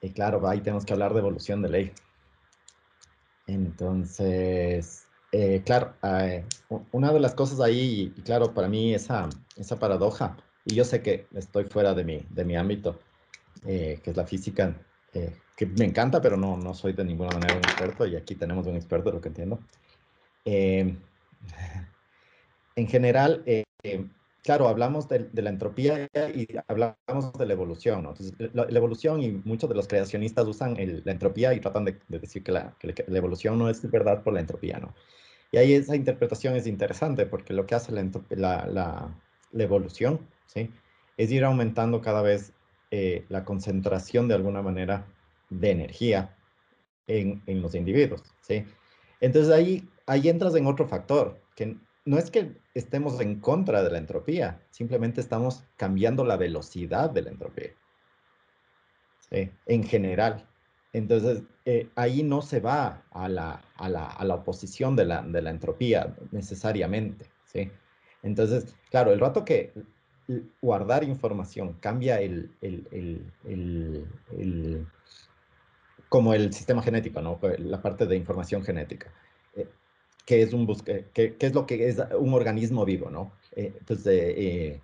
Y 0.00 0.12
claro, 0.12 0.46
ahí 0.48 0.60
tenemos 0.60 0.84
que 0.84 0.92
hablar 0.92 1.14
de 1.14 1.20
evolución 1.20 1.62
de 1.62 1.68
ley. 1.68 1.92
Entonces, 3.46 5.08
eh, 5.32 5.62
claro, 5.64 5.96
eh, 6.02 6.44
una 6.68 7.12
de 7.12 7.20
las 7.20 7.34
cosas 7.34 7.60
ahí, 7.60 8.12
y 8.16 8.22
claro, 8.22 8.52
para 8.52 8.68
mí 8.68 8.94
esa, 8.94 9.28
esa 9.56 9.78
paradoja, 9.78 10.36
y 10.64 10.74
yo 10.74 10.84
sé 10.84 11.02
que 11.02 11.28
estoy 11.34 11.64
fuera 11.64 11.94
de 11.94 12.04
mi, 12.04 12.26
de 12.30 12.44
mi 12.44 12.56
ámbito, 12.56 13.00
eh, 13.66 14.00
que 14.02 14.10
es 14.10 14.16
la 14.16 14.26
física, 14.26 14.86
que 15.10 15.66
me 15.66 15.84
encanta, 15.84 16.20
pero 16.22 16.36
no, 16.36 16.56
no 16.56 16.74
soy 16.74 16.94
de 16.94 17.04
ninguna 17.04 17.32
manera 17.32 17.56
un 17.56 17.62
experto, 17.62 18.06
y 18.06 18.16
aquí 18.16 18.34
tenemos 18.34 18.66
un 18.66 18.76
experto, 18.76 19.12
lo 19.12 19.20
que 19.20 19.28
entiendo. 19.28 19.60
en 20.44 21.06
general, 22.88 23.44
claro, 24.42 24.68
hablamos 24.68 25.08
de, 25.08 25.28
la 25.34 25.50
entropía 25.50 26.08
y 26.34 26.48
hablamos 26.66 27.32
de 27.38 27.46
la 27.46 27.52
evolución, 27.52 28.02
¿no? 28.02 28.10
Entonces, 28.10 28.34
la, 28.52 28.64
evolución 28.64 29.22
y 29.22 29.30
muchos 29.44 29.68
de 29.68 29.76
los 29.76 29.86
creacionistas 29.88 30.46
usan 30.46 30.76
la 31.04 31.12
entropía 31.12 31.54
y 31.54 31.60
tratan 31.60 31.84
de, 31.84 31.98
decir 32.08 32.42
que 32.42 32.52
la, 32.52 32.76
evolución 33.08 33.58
no 33.58 33.68
es 33.68 33.88
verdad 33.90 34.22
por 34.22 34.34
la 34.34 34.40
entropía, 34.40 34.78
¿no? 34.78 34.94
Y 35.52 35.58
ahí 35.58 35.74
esa 35.74 35.94
interpretación 35.94 36.56
es 36.56 36.66
interesante 36.66 37.26
porque 37.26 37.52
lo 37.52 37.66
que 37.66 37.74
hace 37.74 37.92
la, 37.92 39.14
evolución 39.52 40.20
¿sí? 40.46 40.70
es 41.18 41.30
ir 41.30 41.44
aumentando 41.44 42.00
cada 42.00 42.22
vez 42.22 42.54
eh, 42.90 43.26
la 43.28 43.44
concentración 43.44 44.28
de 44.28 44.34
alguna 44.34 44.62
manera 44.62 45.06
de 45.50 45.70
energía 45.70 46.34
en, 47.06 47.42
los 47.46 47.74
individuos. 47.74 48.22
¿sí? 48.40 48.64
Entonces 49.20 49.52
ahí 49.52 50.28
entras 50.28 50.54
en 50.54 50.66
otro 50.66 50.88
factor, 50.88 51.38
que 51.54 51.76
no 52.06 52.18
es 52.18 52.30
que 52.30 52.56
estemos 52.74 53.20
en 53.20 53.40
contra 53.40 53.82
de 53.82 53.90
la 53.90 53.98
entropía, 53.98 54.60
simplemente 54.70 55.20
estamos 55.20 55.64
cambiando 55.76 56.24
la 56.24 56.36
velocidad 56.36 57.10
de 57.10 57.22
la 57.22 57.30
entropía. 57.30 57.72
¿sí? 59.30 59.50
En 59.66 59.84
general. 59.84 60.48
Entonces, 60.92 61.42
eh, 61.64 61.88
ahí 61.96 62.22
no 62.22 62.42
se 62.42 62.60
va 62.60 63.02
a 63.10 63.28
la, 63.28 63.62
a 63.76 63.88
la, 63.88 64.06
a 64.06 64.24
la 64.24 64.34
oposición 64.34 64.94
de 64.94 65.06
la, 65.06 65.22
de 65.22 65.40
la, 65.40 65.50
entropía 65.50 66.14
necesariamente, 66.32 67.30
¿sí? 67.46 67.70
Entonces, 68.22 68.76
claro, 68.90 69.10
el 69.12 69.20
rato 69.20 69.44
que 69.44 69.72
guardar 70.60 71.02
información 71.04 71.74
cambia 71.80 72.20
el, 72.20 72.50
el, 72.60 72.86
el, 73.44 74.06
el 74.36 74.86
como 76.08 76.34
el 76.34 76.52
sistema 76.52 76.82
genético, 76.82 77.22
¿no? 77.22 77.40
La 77.58 77.80
parte 77.80 78.06
de 78.06 78.16
información 78.16 78.62
genética, 78.62 79.10
eh, 80.22 80.26
que 80.26 80.42
es 80.42 80.52
un 80.52 80.66
busque, 80.66 81.06
que, 81.12 81.34
que, 81.36 81.46
es 81.46 81.54
lo 81.54 81.66
que 81.66 81.88
es 81.88 81.98
un 82.18 82.32
organismo 82.34 82.84
vivo, 82.84 83.10
¿no? 83.10 83.32
Eh, 83.56 83.72
entonces, 83.78 84.06
eh, 84.06 84.80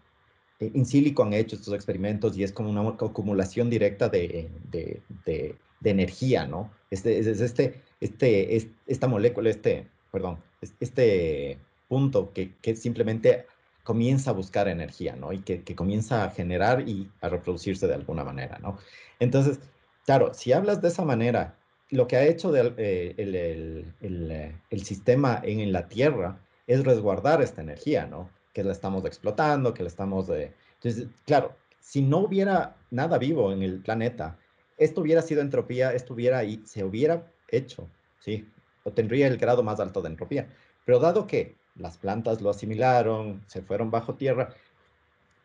in 0.61 0.85
silico 0.85 1.23
han 1.23 1.33
hecho 1.33 1.57
estos 1.57 1.75
experimentos 1.75 2.37
y 2.37 2.43
es 2.43 2.53
como 2.53 2.71
una 2.71 2.89
acumulación 2.89 3.71
directa 3.71 4.09
de, 4.09 4.51
de, 4.71 5.01
de 5.25 5.55
de 5.81 5.91
energía, 5.91 6.47
¿no? 6.47 6.71
Este, 6.91 7.19
es, 7.19 7.27
este, 7.27 7.83
este, 8.01 8.71
esta 8.87 9.09
molécula, 9.09 9.51
este, 9.51 9.89
perdón, 10.11 10.39
este 10.81 11.59
punto 11.89 12.33
que, 12.33 12.55
que 12.61 12.77
simplemente 12.77 13.47
comienza 13.85 14.31
a 14.31 14.35
buscar 14.35 14.69
energía, 14.69 15.17
¿no? 15.17 15.33
Y 15.33 15.41
que, 15.41 15.63
que, 15.63 15.75
comienza 15.75 16.25
a 16.25 16.31
generar 16.31 16.89
y 16.89 17.11
a 17.21 17.29
reproducirse 17.29 17.87
de 17.87 17.95
alguna 17.95 18.25
manera, 18.25 18.59
¿no? 18.59 18.79
Entonces, 19.19 19.61
claro, 20.05 20.35
si 20.35 20.53
hablas 20.53 20.83
de 20.83 20.89
esa 20.89 21.05
manera, 21.05 21.57
lo 21.91 22.07
que 22.07 22.17
ha 22.17 22.27
hecho 22.27 22.55
eh, 22.55 23.15
el, 23.17 24.55
el, 24.71 24.85
sistema 24.85 25.41
en, 25.43 25.73
la 25.73 25.89
Tierra 25.89 26.39
es 26.67 26.85
resguardar 26.85 27.41
esta 27.43 27.63
energía, 27.63 28.07
¿no? 28.07 28.31
Que 28.53 28.63
la 28.63 28.73
estamos 28.73 29.05
explotando, 29.05 29.73
que 29.73 29.83
la 29.83 29.89
estamos... 29.89 30.29
Eh, 30.29 30.53
entonces, 30.75 31.09
claro, 31.25 31.57
si 31.81 32.03
no 32.03 32.19
hubiera 32.19 32.77
nada 32.91 33.19
vivo 33.19 33.53
en 33.53 33.63
el 33.63 33.81
planeta, 33.81 34.39
esto 34.77 35.01
hubiera 35.01 35.23
sido 35.23 35.41
entropía, 35.41 35.93
esto 35.93 36.15
hubiera 36.15 36.45
y 36.45 36.63
se 36.67 36.85
hubiera 36.85 37.27
hecho, 37.49 37.89
¿sí? 38.21 38.47
O 38.85 38.93
tendría 38.93 39.27
el 39.27 39.39
grado 39.39 39.63
más 39.63 39.81
alto 39.81 40.03
de 40.03 40.11
entropía. 40.11 40.49
Pero 40.85 41.01
dado 41.01 41.27
que 41.27 41.57
las 41.75 41.97
plantas 41.97 42.43
lo 42.43 42.51
asimilaron, 42.51 43.43
se 43.47 43.63
fueron 43.63 43.91
bajo 43.91 44.15
tierra, 44.15 44.55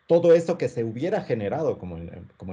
todo 0.08 0.34
eso 0.34 0.58
que 0.58 0.68
se 0.68 0.84
hubiera 0.84 1.22
generado 1.22 1.78
como 1.78 1.98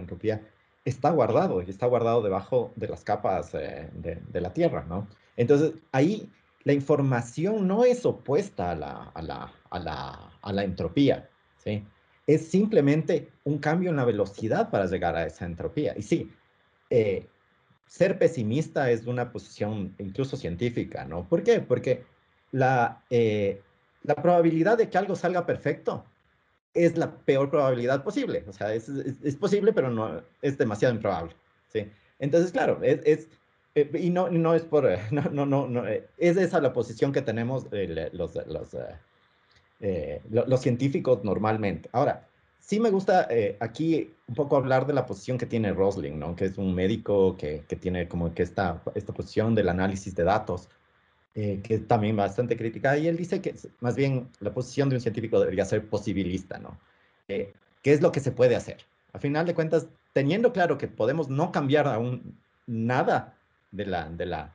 entropía 0.01 0.43
está 0.85 1.11
guardado, 1.11 1.63
y 1.63 1.71
está 1.71 1.87
guardado 1.87 2.23
debajo 2.23 2.73
de 2.77 2.89
las 2.89 3.05
capas 3.05 3.55
eh, 3.55 3.91
de, 3.93 4.41
la 4.41 4.53
tierra, 4.53 4.85
¿no? 4.89 5.09
Entonces, 5.37 5.75
ahí 5.93 6.31
la 6.65 6.73
información 6.73 7.67
no 7.67 7.85
es 7.85 8.05
opuesta 8.05 8.73
a 8.73 8.75
la, 8.75 9.11
a 9.15 9.23
la, 9.23 9.53
a 9.71 9.79
la, 9.79 10.33
a 10.43 10.53
la 10.53 10.65
entropía, 10.65 11.29
¿sí? 11.57 11.87
Es 12.27 12.49
simplemente 12.49 13.31
un 13.45 13.59
cambio 13.59 13.91
en 13.91 13.97
la 13.97 14.05
velocidad 14.05 14.71
para 14.71 14.87
llegar 14.87 15.17
a 15.17 15.27
esa 15.27 15.47
entropía. 15.47 15.95
Y 15.97 16.03
sí, 16.03 16.33
eh, 16.91 17.27
ser 17.87 18.19
pesimista 18.19 18.91
es 18.91 19.07
una 19.07 19.33
posición 19.33 19.95
incluso 19.99 20.37
científica, 20.37 21.05
¿no? 21.05 21.29
¿Por 21.29 21.43
qué? 21.43 21.61
Porque 21.61 22.05
la, 22.53 23.03
eh, 23.11 23.63
la 24.03 24.15
probabilidad 24.15 24.79
de 24.79 24.89
que 24.89 24.99
algo 24.99 25.17
salga 25.17 25.45
perfecto 25.45 26.05
es 26.75 26.97
la 26.97 27.11
peor 27.11 27.51
probabilidad 27.51 28.03
posible. 28.03 28.45
O 28.49 28.53
sea, 28.53 28.75
es, 28.75 28.89
es, 28.89 29.37
posible, 29.37 29.73
pero 29.73 29.91
no 29.91 30.23
es 30.43 30.59
demasiado 30.59 30.95
improbable. 30.95 31.35
¿sí? 31.69 31.87
Entonces, 32.19 32.53
claro, 32.53 32.81
es, 32.83 33.01
es 33.05 33.29
eh, 33.75 33.91
y 34.01 34.11
no, 34.11 34.29
no 34.31 34.55
es 34.55 34.63
por, 34.63 34.89
no, 35.11 35.23
no, 35.31 35.47
no, 35.47 35.69
no 35.69 35.87
es 35.87 36.09
esa 36.19 36.61
la 36.61 36.73
posición 36.73 37.13
que 37.13 37.23
tenemos 37.23 37.67
los, 38.13 38.35
los, 38.47 38.77
los, 40.31 40.61
científicos 40.61 41.25
normalmente. 41.25 41.89
Ahora, 41.93 42.29
sí 42.59 42.81
me 42.81 42.91
gusta 42.91 43.29
aquí 43.61 44.13
un 44.29 44.35
poco 44.35 44.57
hablar 44.57 44.87
de 44.87 44.93
la 44.93 45.07
posición 45.07 45.39
que 45.39 45.47
tiene 45.47 45.73
Rosling, 45.73 46.19
¿no? 46.19 46.37
Que 46.37 46.47
es 46.47 46.59
un 46.59 46.75
médico 46.75 47.37
que, 47.37 47.65
que 47.67 47.77
tiene 47.77 48.09
como 48.09 48.35
que 48.35 48.43
esta, 48.43 48.83
esta 48.95 49.13
posición 49.13 49.55
del 49.55 49.69
análisis 49.69 50.15
de 50.15 50.25
datos 50.25 50.69
eh, 51.35 51.61
que 51.63 51.79
también 51.79 52.17
bastante 52.17 52.57
criticada, 52.57 52.99
y 52.99 53.07
él 53.07 53.17
dice 53.17 53.41
que 53.41 53.55
más 53.81 53.95
bien 53.95 54.29
la 54.41 54.53
posición 54.53 54.89
de 54.89 54.97
un 54.97 55.01
científico 55.01 55.39
debería 55.39 55.65
ser 55.65 55.89
posibilista, 55.89 56.59
¿no? 56.59 56.79
Eh, 57.29 57.53
¿Qué 57.83 57.93
es 57.93 58.03
lo 58.03 58.11
que 58.11 58.21
se 58.21 58.33
puede 58.33 58.57
hacer? 58.57 58.79
A 59.13 59.19
final 59.19 59.47
de 59.47 59.55
cuentas, 59.55 59.87
teniendo 60.13 60.53
claro 60.53 60.77
que 60.77 60.89
podemos 60.89 61.29
no 61.29 61.53
cambiar 61.53 61.87
aún 61.87 62.37
nada 62.67 63.37
de, 63.71 63.87
la, 63.87 64.09
de, 64.09 64.27
la, 64.27 64.55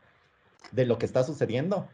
de 0.71 0.85
lo 0.85 0.97
que 0.97 1.05
está 1.05 1.23
sucediendo, 1.23 1.87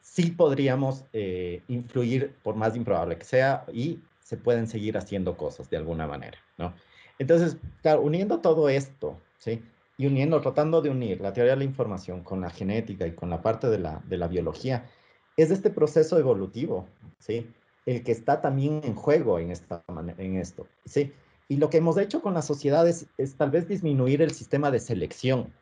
sí 0.00 0.32
podríamos 0.32 1.04
eh, 1.12 1.62
influir, 1.68 2.34
por 2.42 2.56
más 2.56 2.74
improbable 2.76 3.16
que 3.16 3.24
sea, 3.24 3.64
y 3.72 4.00
se 4.20 4.36
pueden 4.36 4.66
seguir 4.66 4.98
haciendo 4.98 5.36
cosas 5.36 5.70
de 5.70 5.76
alguna 5.76 6.06
manera, 6.06 6.38
¿no? 6.58 6.74
Entonces, 7.18 7.56
claro, 7.82 8.02
uniendo 8.02 8.40
todo 8.40 8.68
esto, 8.68 9.20
¿sí? 9.38 9.62
Y 9.98 10.06
uniendo, 10.06 10.40
tratando 10.40 10.80
de 10.80 10.90
unir 10.90 11.20
la 11.20 11.32
teoría 11.32 11.52
de 11.54 11.58
la 11.58 11.64
información 11.64 12.22
con 12.22 12.40
la 12.40 12.50
genética 12.50 13.06
y 13.06 13.12
con 13.14 13.28
la 13.28 13.42
parte 13.42 13.68
de 13.68 13.80
la, 13.80 14.00
de 14.06 14.16
la 14.16 14.28
biología, 14.28 14.88
es 15.36 15.50
este 15.50 15.70
proceso 15.70 16.18
evolutivo, 16.18 16.86
¿sí? 17.18 17.50
El 17.84 18.04
que 18.04 18.12
está 18.12 18.40
también 18.40 18.80
en 18.84 18.94
juego 18.94 19.40
en, 19.40 19.50
esta, 19.50 19.84
en 20.18 20.36
esto, 20.36 20.68
¿sí? 20.84 21.12
Y 21.48 21.56
lo 21.56 21.68
que 21.68 21.78
hemos 21.78 21.98
hecho 21.98 22.22
con 22.22 22.32
las 22.32 22.46
sociedades 22.46 23.06
es 23.18 23.36
tal 23.36 23.50
vez 23.50 23.66
disminuir 23.66 24.22
el 24.22 24.30
sistema 24.30 24.70
de 24.70 24.78
selección, 24.78 25.52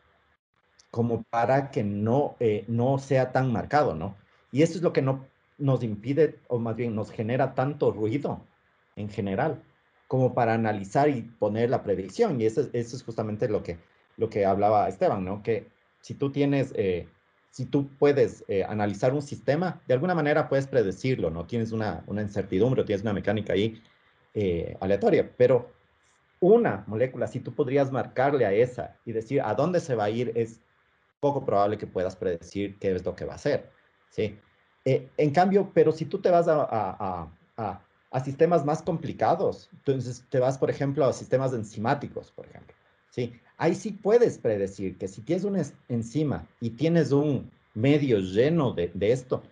como 0.91 1.23
para 1.31 1.71
que 1.71 1.83
no, 1.83 2.37
eh, 2.39 2.65
no 2.69 2.99
sea 2.99 3.33
tan 3.33 3.51
marcado, 3.53 3.95
¿no? 3.95 4.17
Y 4.53 4.63
eso 4.63 4.75
es 4.75 4.83
lo 4.83 4.93
que 4.93 5.03
no 5.03 5.27
nos 5.57 5.83
impide, 5.83 6.41
o 6.49 6.59
más 6.59 6.77
bien 6.77 6.95
nos 6.95 7.11
genera 7.11 7.55
tanto 7.55 7.91
ruido 7.91 8.43
en 8.97 9.09
general, 9.09 9.63
como 10.09 10.35
para 10.35 10.53
analizar 10.53 11.09
y 11.09 11.23
poner 11.23 11.71
la 11.71 11.83
predicción. 11.83 12.39
Y 12.41 12.45
eso, 12.45 12.69
eso 12.75 12.97
es 12.97 13.03
justamente 13.03 13.49
lo 13.49 13.63
que, 13.63 13.79
lo 14.17 14.31
que 14.31 14.45
hablaba 14.45 14.89
Esteban, 14.89 15.25
¿no? 15.25 15.43
Que 15.43 15.69
si 16.01 16.15
tú 16.15 16.31
tienes, 16.31 16.73
eh, 16.77 17.09
si 17.51 17.67
tú 17.67 17.89
puedes 17.99 18.45
eh, 18.49 18.65
analizar 18.65 19.13
un 19.13 19.23
sistema, 19.23 19.81
de 19.87 19.95
alguna 19.95 20.15
manera 20.15 20.49
puedes 20.49 20.67
predecirlo, 20.67 21.31
¿no? 21.31 21.47
Tienes 21.47 21.73
una, 21.73 22.05
una 22.07 22.23
incertidumbre, 22.23 22.85
tienes 22.85 23.03
una 23.03 23.13
mecánica 23.13 23.53
ahí 23.53 23.83
eh, 24.35 24.77
aleatoria, 24.81 25.31
pero 25.37 25.73
una 26.41 26.85
molécula, 26.87 27.27
si 27.27 27.41
tú 27.41 27.55
podrías 27.55 27.91
marcarle 27.91 28.45
a 28.47 28.53
esa 28.53 28.97
y 29.05 29.13
decir 29.13 29.41
a 29.41 29.55
dónde 29.55 29.81
se 29.81 29.95
va 29.95 30.05
a 30.05 30.11
ir, 30.11 30.33
es 30.35 30.61
poco 31.21 31.45
probable 31.45 31.79
que 31.79 31.87
puedas 31.87 32.15
predecir 32.15 32.79
qué 32.79 32.95
es 32.95 33.05
lo 33.05 33.17
que 33.17 33.25
va 33.25 33.33
a 33.33 33.37
hacer, 33.37 33.71
¿sí? 34.11 34.39
en 34.85 35.31
cambio, 35.33 35.73
pero 35.75 35.91
si 35.91 36.05
tú 36.05 36.21
te 36.21 36.31
vas 36.31 36.47
a, 36.47 36.63
a, 36.63 37.29
a, 37.57 37.87
a 38.13 38.21
sistemas 38.21 38.65
más 38.65 38.83
complicados, 38.83 39.69
entonces 39.73 40.25
te 40.31 40.39
vas, 40.39 40.57
por 40.57 40.71
ejemplo, 40.71 41.05
a 41.05 41.13
sistemas 41.13 41.53
enzimáticos, 41.53 42.31
por 42.31 42.47
ejemplo, 42.47 42.77
¿sí? 43.11 43.41
Ahí 43.57 43.75
sí 43.75 43.93
puedes 43.93 44.39
predecir 44.39 44.97
que 44.99 45.09
si 45.09 45.23
tienes 45.23 45.45
una 45.45 45.63
enzima 45.89 46.47
y 46.61 46.71
tienes 46.71 47.13
un 47.13 47.51
medio 47.75 48.19
lleno 48.19 48.73
de, 48.73 48.91
esto, 49.01 49.43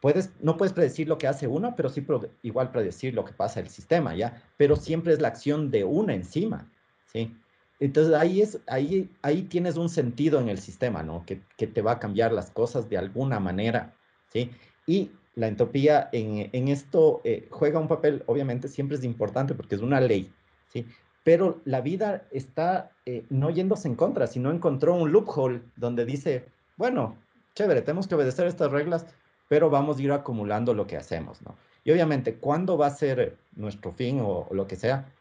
puedes, 0.00 0.30
no 0.40 0.56
puedes 0.56 0.72
predecir 0.72 1.08
lo 1.08 1.18
que 1.18 1.26
hace 1.26 1.46
uno, 1.46 1.74
pero 1.76 1.88
sí 1.88 2.04
igual 2.42 2.70
predecir 2.70 3.14
lo 3.14 3.24
que 3.24 3.32
pasa 3.32 3.60
el 3.60 3.68
sistema, 3.68 4.14
¿ya? 4.14 4.42
Pero 4.56 4.76
siempre 4.76 5.12
es 5.12 5.20
la 5.20 5.28
acción 5.28 5.70
de 5.70 5.84
una 5.84 6.14
enzima, 6.14 6.70
¿sí? 7.12 7.36
Entonces 7.80 8.14
ahí, 8.14 8.40
es, 8.40 8.60
ahí, 8.68 9.10
ahí 9.22 9.42
tienes 9.42 9.76
un 9.76 9.88
sentido 9.88 10.40
en 10.40 10.48
el 10.48 10.58
sistema, 10.58 11.02
¿no? 11.02 11.24
Que, 11.26 11.40
te 11.66 11.82
va 11.82 11.92
a 11.92 11.98
cambiar 11.98 12.32
las 12.32 12.50
cosas 12.50 12.88
de 12.88 12.96
alguna 12.96 13.40
manera, 13.40 13.94
¿sí? 14.32 14.50
Y 14.86 15.10
la 15.34 15.48
entropía 15.48 16.08
en, 16.12 16.50
en 16.52 16.68
esto 16.68 17.20
eh, 17.24 17.48
juega 17.50 17.80
un 17.80 17.88
papel, 17.88 18.22
obviamente 18.26 18.68
siempre 18.68 18.96
es 18.96 19.04
importante 19.04 19.54
porque 19.54 19.74
es 19.74 19.80
una 19.80 20.00
ley, 20.00 20.30
¿sí? 20.68 20.86
Pero 21.24 21.60
la 21.64 21.80
vida 21.80 22.26
está 22.30 22.90
eh, 23.06 23.24
no 23.30 23.50
yéndose 23.50 23.88
en 23.88 23.94
contra, 23.94 24.26
sino 24.26 24.50
encontró 24.50 24.94
un 24.94 25.12
loophole 25.12 25.62
donde 25.76 26.04
dice, 26.04 26.46
bueno, 26.76 27.16
chévere, 27.54 27.82
tenemos 27.82 28.06
que 28.06 28.14
obedecer 28.14 28.46
estas 28.46 28.72
reglas, 28.72 29.06
pero 29.48 29.70
vamos 29.70 29.98
a 29.98 30.02
ir 30.02 30.12
acumulando 30.12 30.74
lo 30.74 30.86
que 30.86 30.96
hacemos, 30.96 31.42
¿no? 31.42 31.56
Y 31.84 31.90
obviamente, 31.90 32.36
¿cuándo 32.36 32.78
va 32.78 32.86
a 32.86 32.90
ser 32.90 33.36
nuestro 33.56 33.92
fin 33.92 34.20
o, 34.22 34.48
lo 34.52 34.66
que 34.66 34.76
sea? 34.76 35.12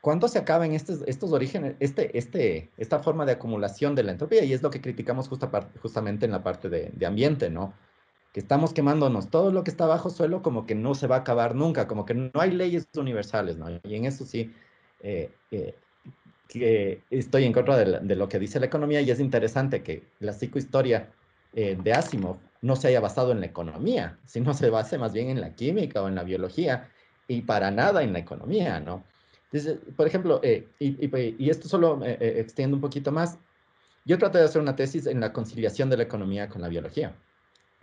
¿Cuándo 0.00 0.28
se 0.28 0.38
acaban 0.38 0.72
estos, 0.72 1.02
estos 1.06 1.32
orígenes, 1.32 1.76
este, 1.80 2.16
este, 2.16 2.70
esta 2.78 3.00
forma 3.00 3.26
de 3.26 3.32
acumulación 3.32 3.94
de 3.94 4.04
la 4.04 4.12
entropía? 4.12 4.44
Y 4.44 4.52
es 4.52 4.62
lo 4.62 4.70
que 4.70 4.80
criticamos 4.80 5.28
justamente 5.28 6.24
en 6.24 6.32
la 6.32 6.42
parte 6.42 6.68
de, 6.68 6.90
de 6.94 7.06
ambiente, 7.06 7.50
¿no? 7.50 7.74
Que 8.32 8.40
estamos 8.40 8.72
quemándonos 8.72 9.28
todo 9.28 9.52
lo 9.52 9.64
que 9.64 9.70
está 9.70 9.86
bajo 9.86 10.08
suelo 10.08 10.42
como 10.42 10.66
que 10.66 10.74
no 10.74 10.94
se 10.94 11.06
va 11.06 11.16
a 11.16 11.20
acabar 11.20 11.54
nunca, 11.54 11.86
como 11.88 12.04
que 12.04 12.14
no 12.14 12.40
hay 12.40 12.52
leyes 12.52 12.88
universales, 12.96 13.58
¿no? 13.58 13.66
Y 13.70 13.94
en 13.94 14.06
eso 14.06 14.24
sí, 14.24 14.54
eh, 15.00 15.30
eh, 15.50 15.74
que 16.48 17.02
estoy 17.10 17.44
en 17.44 17.52
contra 17.52 17.76
de, 17.76 18.16
lo 18.16 18.28
que 18.28 18.38
dice 18.38 18.58
la 18.58 18.66
economía 18.66 19.02
y 19.02 19.10
es 19.10 19.20
interesante 19.20 19.82
que 19.82 20.04
la 20.20 20.32
psicohistoria 20.32 21.10
eh, 21.52 21.76
de 21.82 21.92
Asimov 21.92 22.38
no 22.62 22.74
se 22.74 22.88
haya 22.88 23.00
basado 23.00 23.32
en 23.32 23.40
la 23.40 23.46
economía, 23.46 24.18
sino 24.24 24.54
se 24.54 24.70
base 24.70 24.96
más 24.96 25.12
bien 25.12 25.28
en 25.28 25.40
la 25.40 25.54
química 25.54 26.02
o 26.02 26.08
en 26.08 26.14
la 26.14 26.24
biología 26.24 26.88
y 27.26 27.42
para 27.42 27.70
nada 27.70 28.02
en 28.02 28.14
la 28.14 28.20
economía, 28.20 28.80
¿no? 28.80 29.04
Entonces, 29.52 29.78
por 29.94 30.06
ejemplo, 30.06 30.40
y, 30.42 30.66
y, 30.78 31.50
esto 31.50 31.68
solo 31.68 32.00
extiendo 32.04 32.76
un 32.76 32.80
poquito 32.80 33.12
más, 33.12 33.38
yo 34.04 34.18
traté 34.18 34.38
de 34.38 34.44
hacer 34.44 34.60
una 34.60 34.76
tesis 34.76 35.06
en 35.06 35.20
la 35.20 35.32
conciliación 35.32 35.88
de 35.90 35.98
la 35.98 36.02
economía 36.02 36.48
con 36.48 36.60
la 36.60 36.68
biología. 36.68 37.14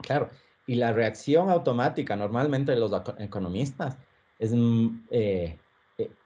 Claro, 0.01 0.29
y 0.67 0.75
la 0.75 0.91
reacción 0.91 1.49
automática 1.49 2.15
normalmente 2.15 2.71
de 2.71 2.79
los 2.79 2.91
economistas 3.19 3.97
es 4.39 4.51
mm, 4.53 5.05
eh, 5.11 5.57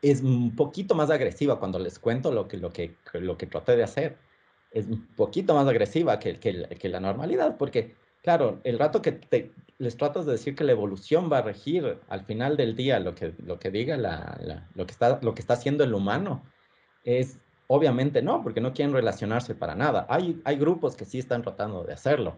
es 0.02 0.22
un 0.22 0.56
poquito 0.56 0.96
más 0.96 1.10
agresiva 1.10 1.60
cuando 1.60 1.80
les 1.80 2.00
cuento 2.00 2.32
lo 2.32 2.48
que, 2.48 2.58
lo 2.58 2.72
que, 2.72 2.96
lo 3.14 3.38
que 3.38 3.48
traté 3.48 3.76
de 3.76 3.84
hacer. 3.84 4.18
Es 4.72 4.88
un 4.88 5.08
poquito 5.16 5.54
más 5.54 5.68
agresiva 5.68 6.20
que, 6.20 6.40
que, 6.40 6.64
que 6.80 6.90
la 6.90 7.00
normalidad, 7.00 7.58
porque, 7.58 7.96
claro, 8.22 8.60
el 8.64 8.78
rato 8.78 9.02
que 9.02 9.20
les 9.80 9.98
tratas 9.98 10.26
de 10.26 10.34
decir 10.34 10.56
que 10.56 10.64
la 10.64 10.74
evolución 10.74 11.32
va 11.32 11.40
a 11.40 11.42
regir 11.42 12.00
al 12.10 12.26
final 12.26 12.58
del 12.58 12.76
día 12.76 13.00
lo 13.00 13.16
que, 13.16 13.34
lo 13.44 13.58
que 13.60 13.72
diga 13.72 13.98
la, 13.98 14.66
lo, 14.76 14.86
que 14.86 14.92
está, 14.92 15.20
lo 15.22 15.34
que 15.34 15.42
está 15.42 15.54
haciendo 15.54 15.84
el 15.84 15.94
humano, 15.94 16.44
es 17.04 17.40
obviamente 17.68 18.22
no, 18.22 18.44
porque 18.44 18.62
no 18.62 18.74
quieren 18.74 18.94
relacionarse 18.94 19.56
para 19.56 19.76
nada. 19.76 20.06
Hay, 20.10 20.42
hay 20.44 20.58
grupos 20.58 20.96
que 20.96 21.06
sí 21.06 21.20
están 21.20 21.42
tratando 21.42 21.84
de 21.84 21.94
hacerlo, 21.94 22.38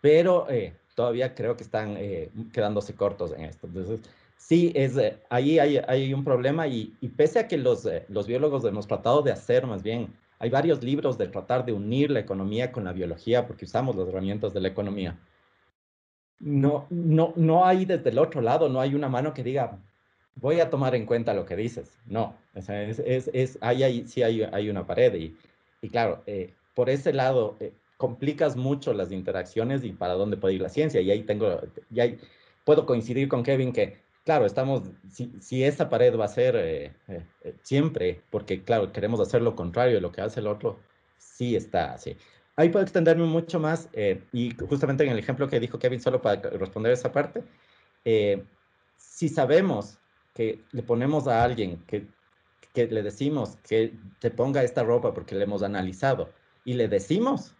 pero 0.00 0.48
eh, 0.48 0.74
todavía 0.94 1.34
creo 1.34 1.56
que 1.56 1.64
están 1.64 1.96
eh, 1.98 2.30
quedándose 2.52 2.94
cortos 2.94 3.32
en 3.32 3.44
esto. 3.44 3.66
Entonces, 3.66 4.00
Sí, 4.40 4.72
es, 4.74 4.96
eh, 4.96 5.18
ahí 5.28 5.58
hay, 5.58 5.76
hay, 5.86 6.14
un 6.14 6.24
problema 6.24 6.66
y, 6.66 6.96
y 7.02 7.08
pese 7.08 7.38
a 7.38 7.46
que 7.46 7.58
los, 7.58 7.84
eh, 7.84 8.06
los, 8.08 8.26
biólogos 8.26 8.64
hemos 8.64 8.86
tratado 8.86 9.20
de 9.20 9.30
hacer 9.30 9.66
más 9.66 9.82
bien, 9.82 10.14
hay 10.38 10.48
varios 10.48 10.82
libros 10.82 11.18
de 11.18 11.28
tratar 11.28 11.66
de 11.66 11.74
unir 11.74 12.10
la 12.10 12.20
economía 12.20 12.72
con 12.72 12.84
la 12.84 12.94
biología 12.94 13.46
porque 13.46 13.66
usamos 13.66 13.94
las 13.94 14.08
herramientas 14.08 14.54
de 14.54 14.60
la 14.62 14.68
economía. 14.68 15.20
No, 16.40 16.86
no, 16.88 17.34
no 17.36 17.66
hay 17.66 17.84
desde 17.84 18.08
el 18.08 18.18
otro 18.18 18.40
lado, 18.40 18.70
no 18.70 18.80
hay 18.80 18.94
una 18.94 19.10
mano 19.10 19.34
que 19.34 19.44
diga, 19.44 19.78
voy 20.36 20.58
a 20.58 20.70
tomar 20.70 20.94
en 20.94 21.04
cuenta 21.04 21.34
lo 21.34 21.44
que 21.44 21.54
dices. 21.54 21.98
No, 22.06 22.34
es, 22.54 22.68
es, 22.70 23.30
es 23.34 23.58
ahí, 23.60 24.06
sí 24.08 24.22
hay, 24.22 24.42
hay, 24.42 24.70
una 24.70 24.86
pared 24.86 25.14
y, 25.14 25.36
y 25.82 25.90
claro, 25.90 26.22
eh, 26.26 26.54
por 26.74 26.88
ese 26.88 27.12
lado 27.12 27.58
complicas 27.98 28.56
mucho 28.56 28.94
las 28.94 29.12
interacciones 29.12 29.84
y 29.84 29.92
para 29.92 30.14
dónde 30.14 30.38
puede 30.38 30.54
ir 30.54 30.62
la 30.62 30.70
ciencia. 30.70 31.02
Y 31.02 31.10
ahí 31.10 31.24
tengo, 31.24 31.60
y 31.90 32.00
ahí 32.00 32.18
puedo 32.64 32.86
coincidir 32.86 33.28
con 33.28 33.42
Kevin 33.42 33.72
que 33.74 34.09
claro, 34.30 34.46
estamos, 34.46 34.82
si, 35.10 35.32
si, 35.40 35.64
esa 35.64 35.88
pared 35.88 36.16
va 36.16 36.26
a 36.26 36.28
ser 36.28 36.54
eh, 36.54 36.94
eh, 37.08 37.26
eh, 37.42 37.56
siempre, 37.62 38.22
porque 38.30 38.62
claro, 38.62 38.92
queremos 38.92 39.18
hacer 39.18 39.42
lo 39.42 39.56
contrario 39.56 39.96
de 39.96 40.00
lo 40.00 40.12
que 40.12 40.20
hace 40.20 40.38
el 40.38 40.46
otro, 40.46 40.78
sí 41.18 41.56
está 41.56 41.94
así. 41.94 42.16
Ahí 42.54 42.68
puedo 42.68 42.84
extenderme 42.84 43.24
mucho 43.24 43.58
más 43.58 43.88
y 44.32 44.54
justamente 44.68 45.02
en 45.02 45.10
el 45.10 45.18
ejemplo 45.18 45.48
que 45.48 45.58
dijo 45.58 45.80
Kevin, 45.80 46.00
solo 46.00 46.22
para 46.22 46.40
responder 46.50 46.92
esa 46.92 47.10
parte, 47.10 47.42
si 48.96 49.28
sabemos 49.28 49.98
que 50.32 50.64
le 50.70 50.84
ponemos 50.84 51.26
a 51.26 51.42
alguien 51.42 51.84
que, 51.86 52.06
que 52.72 52.86
le 52.86 53.02
decimos 53.02 53.56
que 53.68 53.98
te 54.20 54.30
ponga 54.30 54.62
esta 54.62 54.84
ropa 54.84 55.12
porque 55.12 55.34
le 55.34 55.42
hemos 55.42 55.64
analizado 55.64 56.32
y 56.64 56.74
le 56.74 56.86
decimos, 56.86 57.56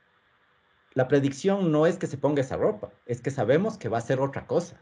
la 0.95 1.09
predicción 1.09 1.73
no 1.73 1.87
es 1.87 1.99
que 1.99 2.07
se 2.07 2.17
ponga 2.17 2.43
esa 2.43 2.57
ropa, 2.57 2.93
es 3.07 3.21
que 3.21 3.33
sabemos 3.33 3.77
que 3.77 3.89
va 3.89 3.99
a 3.99 4.03
ser 4.03 4.21
otra 4.21 4.47
cosa. 4.47 4.81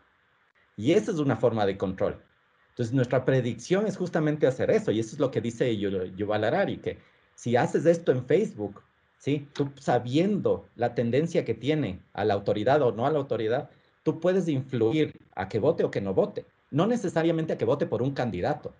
Y 0.79 0.93
esa 0.93 1.11
es 1.11 1.18
una 1.18 1.37
forma 1.37 1.66
de 1.66 1.76
control. 1.76 2.22
Entonces, 2.70 2.95
nuestra 2.95 3.24
predicción 3.24 3.89
es 3.89 3.97
justamente 3.97 4.47
hacer 4.47 4.70
eso, 4.70 4.93
y 4.93 5.01
eso 5.01 5.16
es 5.16 5.18
lo 5.18 5.33
que 5.33 5.41
dice 5.41 5.76
Yuval 5.76 6.45
Harari, 6.45 6.76
que 6.79 6.99
si 7.35 7.57
haces 7.57 7.85
esto 7.85 8.12
en 8.12 8.24
Facebook, 8.24 8.81
¿sí? 9.18 9.49
Tú 9.53 9.72
sabiendo 9.81 10.68
la 10.76 10.95
tendencia 10.95 11.45
que 11.45 11.55
tiene 11.55 12.01
a 12.12 12.24
la 12.24 12.35
autoridad 12.35 12.81
o 12.83 12.93
no 12.93 13.07
a 13.07 13.11
la 13.11 13.18
autoridad, 13.18 13.68
tú 14.05 14.20
puedes 14.20 14.47
influir 14.47 15.12
a 15.35 15.49
que 15.49 15.59
vote 15.59 15.83
o 15.83 15.91
que 15.91 16.01
no 16.01 16.14
vote. 16.14 16.47
No 16.70 16.87
necesariamente 16.87 17.55
a 17.55 17.59
que 17.59 17.64
vote 17.64 17.87
por 17.87 18.01
un 18.01 18.12
candidato. 18.12 18.72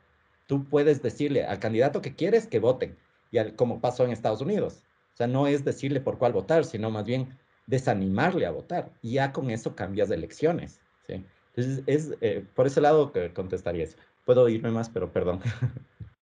Tú 0.47 0.65
puedes 0.65 1.03
decirle 1.03 1.45
al 1.45 1.59
candidato 1.59 2.01
que 2.01 2.15
quieres 2.15 2.47
que 2.47 2.61
voten, 2.61 2.97
y 3.33 3.51
como 3.57 3.81
pasó 3.81 4.05
en 4.05 4.13
Estados 4.13 4.41
Unidos. 4.41 4.85
O 5.15 5.17
sea, 5.17 5.27
no 5.27 5.49
es 5.49 5.65
decirle 5.65 6.01
por 6.01 6.19
cuál 6.19 6.33
votar, 6.33 6.65
sino 6.65 6.93
más 6.93 7.05
bien 7.05 7.37
desanimarle 7.67 8.47
a 8.47 8.53
votar. 8.53 8.93
Y 9.03 9.15
ya 9.15 9.33
con 9.33 9.51
eso 9.51 9.75
cambias 9.75 10.09
de 10.09 10.15
elecciones. 10.15 10.81
¿sí? 11.09 11.25
Entonces, 11.59 11.83
es, 11.89 12.17
eh, 12.21 12.47
por 12.55 12.69
ese 12.69 12.81
lado 12.81 13.13
que 13.13 13.33
contestaría 13.33 13.83
eso. 13.83 13.97
Puedo 14.25 14.49
irme 14.49 14.71
más, 14.71 14.89
pero 14.89 15.13
perdón. 15.13 15.41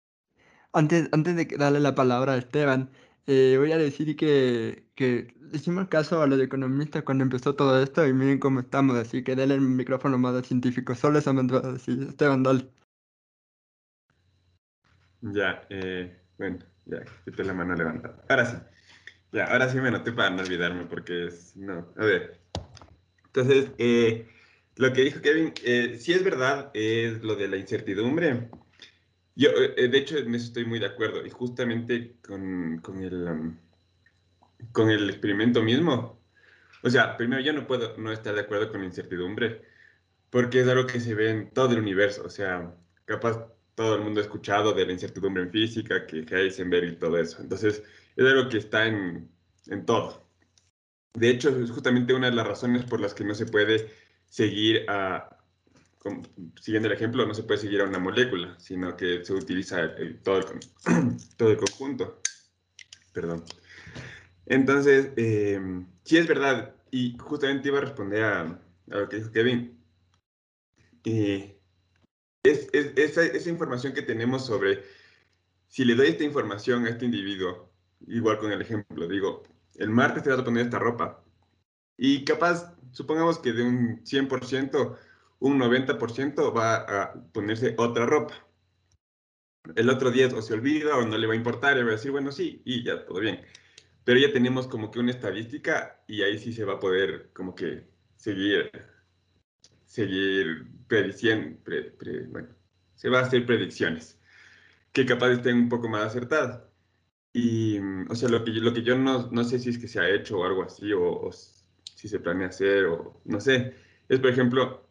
Antes, 0.73 1.09
antes 1.13 1.37
de 1.37 1.47
darle 1.57 1.81
la 1.81 1.95
palabra 1.95 2.35
a 2.35 2.37
Esteban, 2.37 2.91
eh, 3.27 3.57
voy 3.59 3.73
a 3.73 3.79
decir 3.79 4.15
que, 4.15 4.85
que 4.95 5.35
hicimos 5.55 5.89
caso 5.89 6.21
a 6.21 6.27
los 6.27 6.39
economistas 6.39 7.03
cuando 7.03 7.25
empezó 7.25 7.55
todo 7.55 7.83
esto 7.83 8.07
y 8.07 8.13
miren 8.13 8.39
cómo 8.39 8.61
estamos, 8.61 8.95
así 8.99 9.25
que 9.25 9.35
denle 9.35 9.55
el 9.55 9.63
micrófono 9.63 10.19
más 10.19 10.35
al 10.35 10.45
científico. 10.45 10.95
Solo 10.95 11.19
eso 11.19 11.33
me 11.33 11.41
a 11.57 11.61
decir. 11.73 12.03
Esteban, 12.03 12.43
dale. 12.43 12.69
Ya, 15.23 15.67
eh, 15.71 16.15
bueno, 16.37 16.59
ya, 16.85 17.05
quité 17.25 17.43
la 17.43 17.55
mano 17.55 17.75
levantada. 17.75 18.23
Ahora 18.29 18.45
sí. 18.45 18.57
Ya, 19.33 19.45
ahora 19.47 19.71
sí 19.71 19.79
me 19.81 19.91
noté 19.91 20.13
para 20.13 20.29
no 20.29 20.43
olvidarme 20.43 20.85
porque 20.85 21.29
es, 21.29 21.57
no, 21.57 21.87
a 21.97 22.05
ver. 22.05 22.39
Entonces, 23.25 23.71
eh, 23.79 24.29
lo 24.77 24.93
que 24.93 25.03
dijo 25.03 25.21
Kevin, 25.21 25.53
eh, 25.65 25.97
sí 25.99 26.13
es 26.13 26.23
verdad, 26.23 26.71
es 26.75 27.23
lo 27.23 27.35
de 27.35 27.49
la 27.49 27.57
incertidumbre. 27.57 28.51
Yo, 29.35 29.51
eh, 29.51 29.89
de 29.89 29.99
hecho, 29.99 30.19
en 30.19 30.35
eso 30.35 30.47
estoy 30.47 30.65
muy 30.65 30.79
de 30.79 30.87
acuerdo. 30.87 31.25
Y 31.25 31.31
justamente 31.31 32.17
con, 32.27 32.79
con 32.79 33.03
el, 33.03 33.29
um, 33.29 33.59
con 34.73 34.91
el 34.91 35.09
experimento 35.11 35.63
mismo. 35.63 36.23
O 36.83 36.91
sea, 36.91 37.17
primero 37.17 37.43
yo 37.43 37.53
no 37.53 37.67
puedo 37.67 37.97
no 37.99 38.13
estar 38.13 38.35
de 38.35 38.43
acuerdo 38.43 38.71
con 38.71 38.81
la 38.81 38.87
incertidumbre, 38.87 39.63
porque 40.31 40.61
es 40.61 40.69
algo 40.69 40.87
que 40.87 41.01
se 41.01 41.15
ve 41.15 41.31
en 41.31 41.51
todo 41.51 41.73
el 41.73 41.81
universo. 41.81 42.23
O 42.25 42.31
sea, 42.31 42.75
capaz 43.07 43.49
todo 43.75 43.97
el 43.97 44.03
mundo 44.03 44.21
ha 44.21 44.25
escuchado 44.25 44.73
de 44.73 44.87
la 44.87 44.93
incertidumbre 44.93 45.43
en 45.43 45.51
física, 45.51 46.07
que 46.07 46.25
Heisenberg 46.31 46.85
y 46.93 46.97
todo 46.97 47.19
eso. 47.19 47.41
Entonces, 47.43 47.83
es 48.17 48.25
algo 48.25 48.49
que 48.49 48.59
está 48.59 48.87
en, 48.87 49.31
en 49.67 49.87
todo. 49.87 50.27
De 51.15 51.31
hecho, 51.31 51.49
es 51.49 51.71
justamente 51.71 52.15
una 52.15 52.31
de 52.31 52.37
las 52.37 52.47
razones 52.47 52.85
por 52.85 53.01
las 53.01 53.15
que 53.15 53.25
no 53.25 53.35
se 53.35 53.47
puede 53.47 53.91
seguir 54.37 54.85
a, 54.91 55.35
siguiendo 56.61 56.89
el 56.89 56.95
ejemplo, 56.95 57.25
no 57.25 57.33
se 57.33 57.43
puede 57.43 57.59
seguir 57.59 57.81
a 57.81 57.85
una 57.85 57.99
molécula, 57.99 58.55
sino 58.59 58.95
que 58.95 59.25
se 59.25 59.33
utiliza 59.33 59.95
todo, 60.23 60.41
el, 60.41 61.17
todo 61.39 61.51
el 61.53 61.57
conjunto. 61.57 62.21
Perdón. 63.15 63.43
Entonces, 64.45 65.09
eh, 65.17 65.59
sí 66.05 66.19
es 66.19 66.29
verdad, 66.29 66.75
y 66.91 67.17
justamente 67.19 67.69
iba 67.69 67.79
a 67.79 67.81
responder 67.81 68.25
a, 68.25 68.61
lo 68.89 69.09
que 69.09 69.17
dijo 69.17 69.33
Kevin. 69.33 69.81
Eh, 71.05 71.59
es, 72.43 72.69
esa, 72.75 73.25
esa, 73.25 73.49
información 73.49 73.95
que 73.95 74.03
tenemos 74.03 74.45
sobre, 74.45 74.85
si 75.67 75.87
le 75.87 75.95
doy 75.95 76.09
esta 76.09 76.25
información 76.25 76.85
a 76.85 76.91
este 76.91 77.07
individuo, 77.07 77.73
igual 78.07 78.39
con 78.39 78.53
el 78.53 78.61
ejemplo, 78.61 79.09
digo, 79.09 79.45
el 79.77 79.89
martes 79.89 80.25
te 80.25 80.29
vas 80.29 80.41
a 80.41 80.45
poner 80.45 80.67
esta 80.67 80.79
ropa, 80.79 81.25
y 81.97 82.25
capaz, 82.25 82.76
supongamos 82.97 83.39
que 83.39 83.53
de 83.53 83.63
un 83.63 84.03
100%, 84.05 84.97
un 85.41 85.59
90% 85.59 86.57
va 86.57 86.77
a 86.77 87.13
ponerse 87.33 87.75
otra 87.77 88.07
ropa. 88.07 88.35
El 89.75 89.91
otro 89.91 90.11
día 90.11 90.29
o 90.29 90.41
se 90.41 90.55
olvida 90.55 90.97
o 90.97 91.05
no 91.05 91.19
le 91.19 91.27
va 91.27 91.35
a 91.35 91.37
importar 91.37 91.77
y 91.77 91.83
va 91.83 91.91
a 91.91 91.93
decir, 91.93 92.11
bueno, 92.11 92.33
sí, 92.33 92.63
y 92.65 92.85
ya, 92.85 93.05
todo 93.05 93.21
bien. 93.21 93.43
Pero 94.05 94.19
ya 94.19 94.33
tenemos 94.33 94.67
como 94.67 94.91
que 94.91 94.99
una 94.99 95.11
estadística 95.11 96.03
y 96.07 96.23
ahí 96.23 96.39
sí 96.39 96.55
se 96.55 96.65
va 96.65 96.75
a 96.75 96.81
poder 96.81 97.33
como 97.35 97.55
que 97.55 97.87
seguir, 98.17 98.71
seguir 99.85 100.67
prediciendo, 100.89 101.61
bueno, 102.31 102.49
se 102.95 103.11
va 103.11 103.19
a 103.19 103.23
hacer 103.23 103.45
predicciones 103.45 104.19
que 104.93 105.05
capaz 105.05 105.33
estén 105.33 105.57
un 105.57 105.69
poco 105.69 105.89
más 105.91 106.07
acertadas. 106.07 106.63
Y, 107.35 107.79
o 108.09 108.15
sea, 108.15 108.31
lo 108.31 108.43
que, 108.43 108.53
lo 108.53 108.73
que 108.73 108.83
yo 108.83 108.97
no, 108.97 109.31
no 109.31 109.45
sé 109.45 109.59
si 109.59 109.69
es 109.69 109.79
que 109.79 109.89
se 109.89 110.01
ha 110.01 110.09
hecho 110.09 110.39
o 110.39 110.45
algo 110.47 110.63
así, 110.63 110.91
o, 110.95 111.03
o 111.03 111.33
si 111.97 112.09
se 112.09 112.21
planea 112.21 112.49
hacer, 112.49 112.87
o 112.87 113.21
no 113.25 113.41
sé, 113.41 113.75
es, 114.09 114.21
por 114.21 114.31
ejemplo, 114.31 114.87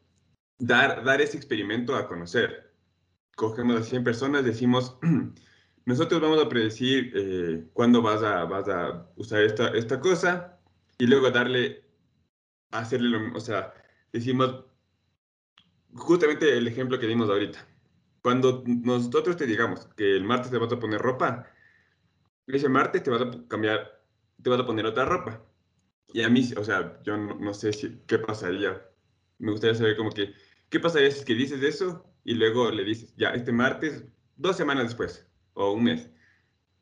dar, 0.60 1.04
dar 1.04 1.22
ese 1.22 1.38
experimento 1.38 1.96
a 1.96 2.08
conocer. 2.08 2.74
Cogemos 3.36 3.80
a 3.80 3.84
100 3.84 4.04
personas, 4.04 4.44
decimos, 4.44 4.98
nosotros 5.86 6.20
vamos 6.20 6.44
a 6.44 6.50
predecir 6.50 7.14
eh, 7.16 7.68
cuándo 7.74 8.02
vas 8.02 8.24
a, 8.24 8.46
vas 8.46 8.68
a 8.68 9.08
usar 9.16 9.44
esta, 9.44 9.70
esta 9.70 10.00
cosa 10.00 10.60
y 10.98 11.06
luego 11.06 11.30
darle, 11.32 11.86
hacerle 12.72 13.10
lo, 13.10 13.38
o 13.38 13.40
sea, 13.40 13.74
decimos, 14.12 14.66
justamente 15.94 16.58
el 16.58 16.68
ejemplo 16.68 17.00
que 17.00 17.08
dimos 17.08 17.30
ahorita. 17.30 17.68
Cuando 18.22 18.64
nosotros 18.66 19.38
te 19.38 19.46
digamos 19.46 19.86
que 19.96 20.16
el 20.16 20.24
martes 20.24 20.50
te 20.50 20.58
vas 20.58 20.74
a 20.74 20.80
poner 20.80 21.00
ropa, 21.00 21.48
ese 22.48 22.70
martes 22.70 23.04
te 23.04 23.12
vas 23.12 23.22
a 23.22 23.48
cambiar, 23.48 24.02
te 24.42 24.50
vas 24.50 24.60
a 24.60 24.66
poner 24.66 24.88
otra 24.88 25.06
ropa. 25.06 25.44
Y 26.16 26.24
a 26.24 26.30
mí, 26.30 26.50
o 26.56 26.64
sea, 26.64 26.98
yo 27.04 27.18
no, 27.18 27.54
sé 27.54 27.74
si, 27.74 28.00
qué 28.08 28.18
pasaría. 28.18 28.82
Me 29.38 29.52
gustaría 29.52 29.76
saber 29.76 29.98
como 29.98 30.12
que 30.12 30.34
¿Qué 30.70 30.80
pasaría 30.80 31.12
si 31.12 31.20
es 31.20 31.26
que 31.26 31.36
dices 31.36 31.62
eso 31.62 32.10
y 32.24 32.36
luego 32.36 32.72
le 32.72 32.86
dices, 32.86 33.14
ya, 33.18 33.32
este 33.32 33.52
martes, 33.52 34.06
dos 34.38 34.56
semanas 34.56 34.86
después, 34.86 35.28
o 35.56 35.74
un 35.74 35.84
mes, 35.84 36.10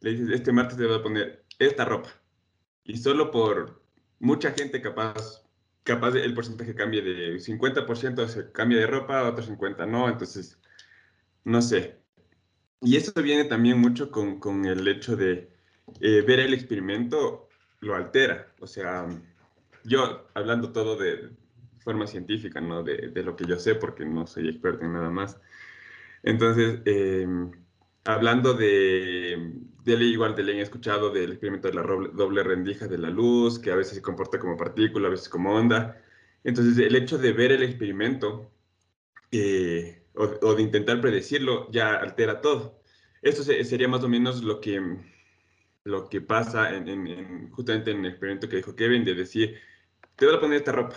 le 0.01 0.11
dices, 0.11 0.29
este 0.29 0.51
martes 0.51 0.77
te 0.77 0.85
voy 0.85 0.99
a 0.99 1.01
poner 1.01 1.45
esta 1.57 1.83
ropa. 1.83 2.09
Y 2.83 2.95
solo 2.97 3.31
por 3.31 3.83
mucha 4.19 4.51
gente 4.51 4.83
capaz, 4.83 5.43
capaz 5.81 6.13
el 6.13 6.35
porcentaje 6.35 6.75
cambie 6.75 7.01
de 7.01 7.39
50% 7.39 8.27
se 8.27 8.51
cambia 8.51 8.77
de 8.81 8.87
ropa, 8.87 9.27
otro 9.27 9.43
50% 9.43 9.87
no, 9.87 10.09
entonces, 10.09 10.59
no 11.43 11.59
sé. 11.63 11.99
Y 12.81 12.97
eso 12.97 13.11
viene 13.15 13.45
también 13.45 13.79
mucho 13.79 14.11
con, 14.11 14.39
con 14.39 14.65
el 14.65 14.87
hecho 14.87 15.15
de 15.15 15.49
eh, 16.01 16.21
ver 16.21 16.39
el 16.39 16.53
experimento, 16.53 17.49
lo 17.83 17.95
altera. 17.95 18.47
O 18.59 18.67
sea, 18.67 19.07
yo 19.83 20.27
hablando 20.33 20.71
todo 20.71 20.95
de, 20.95 21.29
forma 21.83 22.07
científica, 22.07 22.61
¿no? 22.61 22.83
De, 22.83 23.11
lo 23.23 23.35
que 23.35 23.45
yo 23.45 23.59
sé, 23.59 23.75
porque 23.75 24.05
no 24.05 24.25
soy 24.25 24.49
experto 24.49 24.85
en 24.85 24.93
nada 24.93 25.09
más. 25.09 25.39
Entonces, 26.23 26.79
eh, 26.85 27.27
hablando 28.05 28.53
de, 28.53 29.53
de 29.83 29.93
igual 30.05 30.35
de 30.35 30.43
le 30.43 30.59
he 30.59 30.61
escuchado 30.61 31.09
del 31.09 31.31
experimento 31.31 31.67
de 31.67 31.75
la 31.75 31.83
doble 31.83 32.43
rendija 32.43 32.87
de 32.87 32.97
la 32.97 33.09
luz, 33.09 33.59
que 33.59 33.71
a 33.71 33.75
veces 33.75 33.95
se 33.95 34.01
comporta 34.01 34.39
como 34.39 34.57
partícula, 34.57 35.07
a 35.07 35.11
veces 35.11 35.29
como 35.29 35.53
onda. 35.53 36.01
Entonces, 36.43 36.77
el 36.77 36.95
hecho 36.95 37.17
de 37.17 37.33
ver 37.33 37.51
el 37.51 37.63
experimento 37.63 38.49
eh, 39.31 40.03
o, 40.15 40.53
de 40.53 40.61
intentar 40.61 41.01
predecirlo 41.01 41.69
ya 41.71 41.95
altera 41.95 42.41
todo. 42.41 42.81
Esto 43.21 43.43
sería 43.43 43.87
más 43.87 44.03
o 44.03 44.09
menos 44.09 44.43
lo 44.43 44.61
que, 44.61 44.81
lo 45.85 46.09
que 46.09 46.21
pasa 46.21 46.75
en, 46.75 46.87
en, 46.87 47.51
justamente 47.51 47.91
en 47.91 47.99
el 47.99 48.11
experimento 48.11 48.49
que 48.49 48.57
dijo 48.57 48.75
Kevin, 48.75 49.03
de 49.03 49.15
decir, 49.15 49.59
te 50.15 50.25
voy 50.25 50.35
a 50.35 50.39
poner 50.39 50.57
esta 50.57 50.71
ropa 50.71 50.95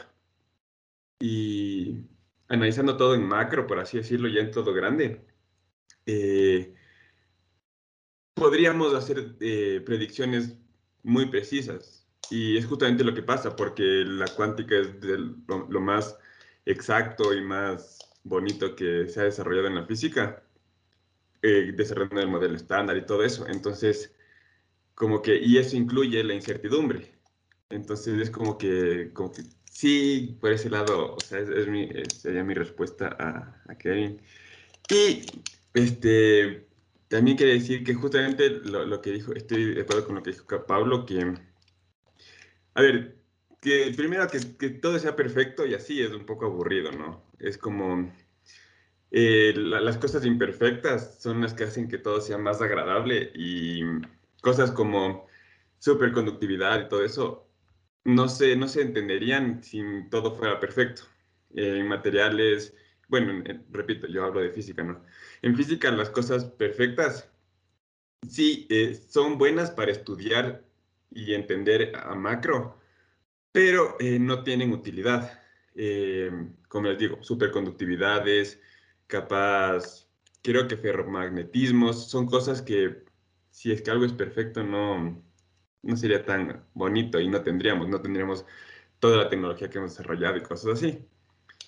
y 1.18 2.04
analizando 2.48 2.96
todo 2.96 3.14
en 3.14 3.26
macro, 3.26 3.66
por 3.66 3.78
así 3.78 3.98
decirlo, 3.98 4.28
ya 4.28 4.40
en 4.40 4.50
todo 4.50 4.72
grande, 4.72 5.26
eh, 6.06 6.74
podríamos 8.34 8.94
hacer 8.94 9.36
eh, 9.40 9.82
predicciones 9.84 10.58
muy 11.02 11.26
precisas. 11.26 12.06
Y 12.30 12.56
es 12.56 12.66
justamente 12.66 13.04
lo 13.04 13.14
que 13.14 13.22
pasa, 13.22 13.54
porque 13.54 13.82
la 14.04 14.26
cuántica 14.28 14.76
es 14.76 14.88
lo, 15.46 15.80
más 15.80 16.18
exacto 16.64 17.32
y 17.32 17.40
más 17.40 17.98
bonito 18.24 18.74
que 18.74 19.08
se 19.08 19.20
ha 19.20 19.24
desarrollado 19.24 19.68
en 19.68 19.76
la 19.76 19.86
física, 19.86 20.42
eh, 21.42 21.72
desarrollando 21.76 22.20
el 22.20 22.28
modelo 22.28 22.56
estándar 22.56 22.96
y 22.96 23.06
todo 23.06 23.24
eso. 23.24 23.46
Entonces, 23.46 24.15
como 24.96 25.22
que, 25.22 25.36
y 25.38 25.58
eso 25.58 25.76
incluye 25.76 26.24
la 26.24 26.34
incertidumbre. 26.34 27.14
Entonces 27.70 28.20
es 28.20 28.30
como 28.30 28.58
que, 28.58 29.12
como 29.14 29.32
que 29.32 29.42
Sí, 29.76 30.38
por 30.40 30.52
ese 30.52 30.70
lado, 30.70 31.16
o 31.16 31.20
sea, 31.20 31.38
es, 31.40 31.68
mi, 31.68 31.90
sería 32.08 32.42
mi 32.42 32.54
respuesta 32.54 33.14
a, 33.18 33.62
a, 33.70 33.76
Kevin. 33.76 34.22
Y 34.88 35.22
este, 35.74 36.66
también 37.08 37.36
quiere 37.36 37.54
decir 37.54 37.84
que 37.84 37.92
justamente 37.94 38.48
lo, 38.50 38.86
lo, 38.86 39.02
que 39.02 39.12
dijo, 39.12 39.34
estoy 39.34 39.74
de 39.74 39.82
acuerdo 39.82 40.06
con 40.06 40.14
lo 40.16 40.22
que 40.22 40.32
dijo 40.32 40.46
Pablo, 40.66 41.04
que, 41.04 41.34
a 42.74 42.80
ver, 42.80 43.18
que 43.60 43.92
primero 43.94 44.26
que, 44.28 44.56
que 44.56 44.70
todo 44.70 44.98
sea 44.98 45.14
perfecto 45.14 45.66
y 45.66 45.74
así 45.74 46.00
es 46.02 46.12
un 46.12 46.24
poco 46.24 46.46
aburrido, 46.46 46.90
¿no? 46.92 47.22
Es 47.38 47.58
como, 47.58 48.10
eh, 49.10 49.52
las 49.56 49.98
cosas 49.98 50.24
imperfectas 50.24 51.20
son 51.20 51.42
las 51.42 51.52
que 51.54 51.64
hacen 51.64 51.88
que 51.88 51.98
todo 51.98 52.22
sea 52.22 52.38
más 52.38 52.62
agradable 52.62 53.30
y 53.34 53.82
cosas 54.46 54.70
como 54.70 55.26
superconductividad 55.80 56.82
y 56.82 56.88
todo 56.88 57.04
eso 57.04 57.48
no 58.04 58.28
se, 58.28 58.54
no 58.54 58.68
se 58.68 58.82
entenderían 58.82 59.60
si 59.64 59.82
todo 60.08 60.36
fuera 60.36 60.60
perfecto. 60.60 61.02
Eh, 61.52 61.78
en 61.80 61.88
materiales, 61.88 62.72
bueno, 63.08 63.42
repito, 63.72 64.06
yo 64.06 64.24
hablo 64.24 64.40
de 64.40 64.52
física, 64.52 64.84
¿no? 64.84 65.02
En 65.42 65.56
física 65.56 65.90
las 65.90 66.10
cosas 66.10 66.44
perfectas 66.44 67.28
sí 68.28 68.68
eh, 68.70 68.94
son 69.08 69.36
buenas 69.36 69.72
para 69.72 69.90
estudiar 69.90 70.64
y 71.10 71.34
entender 71.34 71.96
a 71.96 72.14
macro, 72.14 72.78
pero 73.50 73.96
eh, 73.98 74.20
no 74.20 74.44
tienen 74.44 74.72
utilidad. 74.72 75.42
como 76.68 76.86
les 76.86 76.98
digo, 76.98 77.20
superconductividades, 77.20 78.60
capaz, 79.08 80.08
creo 80.40 80.68
que 80.68 80.76
ferromagnetismos, 80.76 82.08
son 82.08 82.26
cosas 82.26 82.62
que 82.62 83.05
si 83.56 83.72
es 83.72 83.80
que 83.80 83.90
algo 83.90 84.04
es 84.04 84.12
perfecto 84.12 84.62
no, 84.62 85.18
no 85.82 85.96
sería 85.96 86.22
tan 86.22 86.62
bonito 86.74 87.18
y 87.18 87.26
no 87.26 87.40
tendríamos, 87.40 87.88
no 87.88 88.02
tendríamos 88.02 88.44
toda 88.98 89.16
la 89.16 89.30
tecnología 89.30 89.70
que 89.70 89.78
hemos 89.78 89.92
desarrollado 89.92 90.36
y 90.36 90.42
cosas 90.42 90.74
así. 90.74 91.08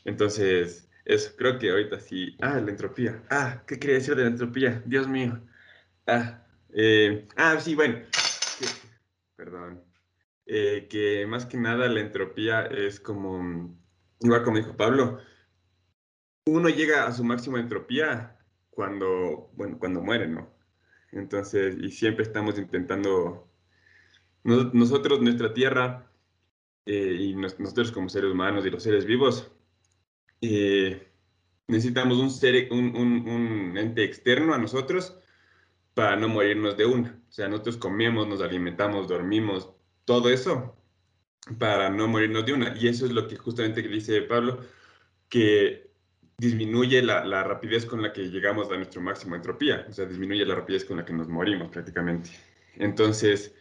Entonces, 0.04 0.90
eso, 1.06 1.32
creo 1.38 1.58
que 1.58 1.70
ahorita 1.70 1.98
sí. 1.98 2.36
Ah, 2.42 2.60
la 2.60 2.70
entropía. 2.70 3.22
Ah, 3.30 3.62
¿qué 3.66 3.78
quería 3.78 3.96
decir 3.96 4.14
de 4.16 4.24
la 4.24 4.28
entropía? 4.28 4.82
Dios 4.84 5.08
mío. 5.08 5.40
Ah, 6.06 6.46
eh, 6.74 7.26
ah 7.36 7.58
sí, 7.58 7.74
bueno. 7.74 8.00
Perdón. 9.34 9.82
Eh, 10.44 10.88
que 10.90 11.26
más 11.26 11.46
que 11.46 11.56
nada 11.56 11.88
la 11.88 12.00
entropía 12.00 12.66
es 12.66 13.00
como, 13.00 13.74
igual 14.20 14.42
como 14.42 14.58
dijo 14.58 14.76
Pablo, 14.76 15.20
uno 16.48 16.68
llega 16.68 17.06
a 17.06 17.12
su 17.14 17.24
máxima 17.24 17.60
entropía 17.60 18.38
cuando, 18.68 19.50
bueno, 19.54 19.78
cuando 19.78 20.02
muere, 20.02 20.28
¿no? 20.28 20.57
Entonces, 21.12 21.76
y 21.80 21.90
siempre 21.90 22.24
estamos 22.24 22.58
intentando 22.58 23.48
nosotros, 24.44 25.20
nuestra 25.20 25.52
Tierra, 25.52 26.10
eh, 26.86 27.16
y 27.20 27.34
nosotros 27.34 27.92
como 27.92 28.08
seres 28.08 28.30
humanos 28.30 28.64
y 28.64 28.70
los 28.70 28.82
seres 28.82 29.04
vivos, 29.04 29.50
eh, 30.40 31.06
necesitamos 31.66 32.18
un, 32.18 32.30
ser, 32.30 32.72
un, 32.72 32.96
un, 32.96 33.76
ente 33.76 34.04
externo 34.04 34.54
a 34.54 34.58
nosotros 34.58 35.18
para 35.94 36.16
no 36.16 36.28
morirnos 36.28 36.76
de 36.76 36.86
una. 36.86 37.20
O 37.28 37.32
sea, 37.32 37.48
nosotros 37.48 37.76
comemos, 37.76 38.26
nos 38.26 38.40
alimentamos, 38.40 39.08
dormimos, 39.08 39.70
todo 40.04 40.30
eso 40.30 40.74
para 41.58 41.90
no 41.90 42.08
morirnos 42.08 42.46
de 42.46 42.52
una. 42.54 42.76
Y 42.78 42.88
eso 42.88 43.06
es 43.06 43.12
lo 43.12 43.28
que 43.28 43.36
justamente 43.36 43.82
dice 43.82 44.22
Pablo, 44.22 44.60
que 45.28 45.87
disminuye 46.38 47.02
la, 47.02 47.24
la, 47.24 47.42
rapidez 47.42 47.84
con 47.84 48.00
la 48.00 48.12
que 48.12 48.30
llegamos 48.30 48.70
a 48.70 48.76
nuestro 48.76 49.00
máximo 49.00 49.34
entropía, 49.34 49.84
o 49.88 49.92
sea, 49.92 50.06
disminuye 50.06 50.46
la 50.46 50.54
rapidez 50.54 50.84
con 50.84 50.96
la 50.96 51.04
que 51.04 51.12
nos 51.12 51.28
morimos 51.28 51.68
prácticamente. 51.70 52.30
Entonces, 52.76 53.54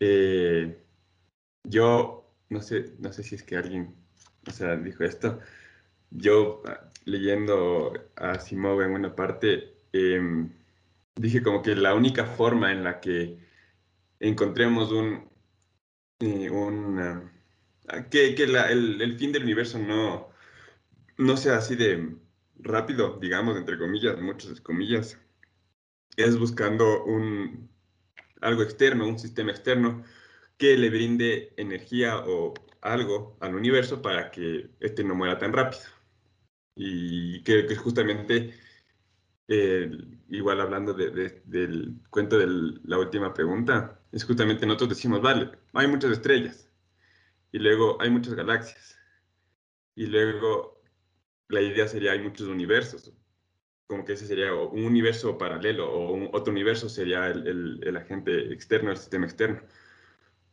eh, 0.00 0.82
yo 1.64 2.22
no 2.48 2.60
sé, 2.60 2.92
no 2.98 3.12
sé 3.12 3.22
si 3.22 3.34
es 3.34 3.42
que 3.42 3.56
alguien, 3.56 3.94
o 4.46 4.50
sea, 4.50 4.76
dijo 4.76 5.04
esto. 5.04 5.40
Yo 6.10 6.62
ah, 6.66 6.90
leyendo 7.04 7.92
a 8.16 8.38
Simov 8.38 8.82
en 8.82 8.92
una 8.92 9.14
parte, 9.14 9.74
em, 9.92 10.50
dije 11.16 11.42
como 11.42 11.62
que 11.62 11.74
la 11.76 11.94
única 11.94 12.24
forma 12.26 12.72
en 12.72 12.84
la 12.84 13.00
que 13.00 13.38
encontremos 14.20 14.92
un, 14.92 15.28
eh, 16.20 16.50
ah, 17.88 18.08
que, 18.10 18.34
que 18.34 18.44
el, 18.44 19.00
el, 19.02 19.18
fin 19.18 19.32
del 19.32 19.44
universo 19.44 19.78
no, 19.78 20.31
no 21.22 21.36
sea 21.36 21.56
así 21.58 21.76
de 21.76 22.16
rápido, 22.56 23.18
digamos, 23.20 23.56
entre 23.56 23.78
comillas, 23.78 24.20
muchas 24.20 24.60
comillas, 24.60 25.18
es 26.16 26.38
buscando 26.38 27.04
un, 27.04 27.70
algo 28.40 28.62
externo, 28.62 29.08
un 29.08 29.18
sistema 29.18 29.50
externo 29.50 30.04
que 30.58 30.76
le 30.76 30.90
brinde 30.90 31.52
energía 31.56 32.18
o 32.26 32.54
algo 32.82 33.36
al 33.40 33.54
universo 33.54 34.02
para 34.02 34.30
que 34.30 34.70
este 34.80 35.04
no 35.04 35.14
muera 35.14 35.38
tan 35.38 35.52
rápido. 35.52 35.82
Y 36.74 37.42
que, 37.42 37.66
que 37.66 37.76
justamente, 37.76 38.54
igual 40.28 40.60
hablando 40.60 40.94
del 40.94 42.00
cuento 42.10 42.38
de 42.38 42.46
la 42.84 42.98
última 42.98 43.34
pregunta, 43.34 44.00
es 44.12 44.24
justamente 44.24 44.66
nosotros 44.66 44.90
decimos, 44.90 45.20
vale, 45.22 45.50
hay 45.74 45.86
muchas 45.88 46.12
estrellas, 46.12 46.68
y 47.52 47.58
luego 47.58 48.00
hay 48.00 48.10
muchas 48.10 48.34
galaxias, 48.34 48.98
y 49.94 50.06
luego 50.06 50.71
la 51.52 51.60
idea 51.60 51.86
sería 51.86 52.12
hay 52.12 52.20
muchos 52.20 52.48
universos, 52.48 53.12
como 53.86 54.04
que 54.04 54.14
ese 54.14 54.26
sería 54.26 54.54
un 54.54 54.84
universo 54.84 55.36
paralelo 55.36 55.90
o 55.92 56.36
otro 56.36 56.52
universo 56.52 56.88
sería 56.88 57.28
el, 57.28 57.96
agente 57.96 58.52
externo, 58.52 58.90
el 58.90 58.96
sistema 58.96 59.26
externo. 59.26 59.60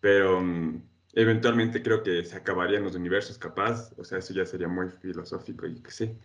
Pero 0.01 0.41
mm, 0.41 0.83
eventualmente 1.13 1.81
creo 1.81 2.03
que 2.03 2.23
se 2.25 2.35
acabarían 2.35 2.83
los 2.83 2.95
universos 2.95 3.37
capaz, 3.37 3.93
o 3.97 4.03
sea, 4.03 4.19
eso 4.19 4.33
ya 4.33 4.45
sería 4.45 4.67
muy 4.67 4.89
filosófico 5.01 5.65
y 5.67 5.81
qué 5.81 5.91
sé. 5.91 6.15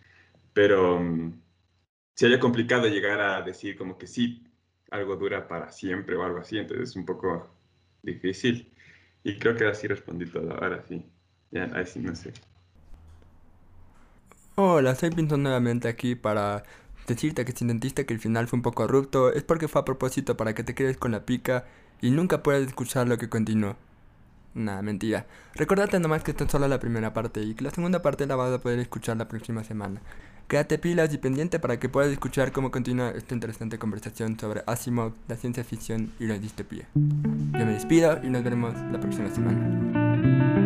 Pero 0.53 0.97
um, 0.97 1.39
sería 2.13 2.39
complicado 2.39 2.87
llegar 2.87 3.21
a 3.21 3.41
decir 3.41 3.77
como 3.77 3.97
que 3.97 4.07
sí, 4.07 4.45
algo 4.91 5.15
dura 5.15 5.47
para 5.47 5.71
siempre 5.71 6.15
o 6.17 6.23
algo 6.23 6.39
así, 6.39 6.57
entonces 6.57 6.89
es 6.89 6.95
un 6.97 7.05
poco 7.05 7.49
difícil. 8.03 8.71
Y 9.23 9.39
creo 9.39 9.55
que 9.55 9.65
así 9.67 9.87
respondí 9.87 10.25
todo, 10.25 10.51
ahora 10.51 10.83
sí. 10.87 11.05
Ya, 11.51 11.63
así 11.75 11.99
no 11.99 12.13
sé. 12.15 12.33
Hola, 14.57 14.95
soy 14.95 15.09
Pinto 15.09 15.35
nuevamente 15.35 15.89
aquí 15.89 16.15
para 16.15 16.63
Decirte 17.07 17.45
que 17.45 17.51
si 17.51 17.65
intentaste 17.65 18.05
que 18.05 18.13
el 18.13 18.19
final 18.19 18.47
fue 18.47 18.57
un 18.57 18.63
poco 18.63 18.83
abrupto 18.83 19.31
es 19.31 19.43
porque 19.43 19.67
fue 19.67 19.81
a 19.81 19.85
propósito 19.85 20.37
para 20.37 20.55
que 20.55 20.63
te 20.63 20.73
quedes 20.73 20.97
con 20.97 21.11
la 21.11 21.25
pica 21.25 21.65
y 22.01 22.09
nunca 22.09 22.41
puedas 22.41 22.65
escuchar 22.65 23.07
lo 23.07 23.17
que 23.17 23.29
continuó. 23.29 23.75
Nada, 24.55 24.81
mentira. 24.81 25.27
Recordate 25.53 25.99
nomás 25.99 26.23
que 26.23 26.31
esta 26.31 26.45
es 26.45 26.51
solo 26.51 26.67
la 26.67 26.79
primera 26.79 27.13
parte 27.13 27.41
y 27.41 27.53
que 27.53 27.63
la 27.63 27.71
segunda 27.71 28.01
parte 28.01 28.25
la 28.25 28.35
vas 28.35 28.53
a 28.53 28.59
poder 28.59 28.79
escuchar 28.79 29.17
la 29.17 29.27
próxima 29.27 29.63
semana. 29.63 30.01
Quédate 30.47 30.79
pilas 30.79 31.13
y 31.13 31.17
pendiente 31.17 31.59
para 31.59 31.77
que 31.77 31.89
puedas 31.89 32.11
escuchar 32.11 32.51
cómo 32.51 32.71
continúa 32.71 33.09
esta 33.09 33.35
interesante 33.35 33.77
conversación 33.77 34.39
sobre 34.39 34.63
Asimov, 34.65 35.13
la 35.27 35.35
ciencia 35.35 35.63
ficción 35.63 36.11
y 36.19 36.27
la 36.27 36.39
distopía. 36.39 36.87
Yo 36.93 37.65
me 37.65 37.73
despido 37.73 38.19
y 38.23 38.29
nos 38.29 38.43
veremos 38.43 38.73
la 38.91 38.99
próxima 38.99 39.29
semana. 39.29 40.64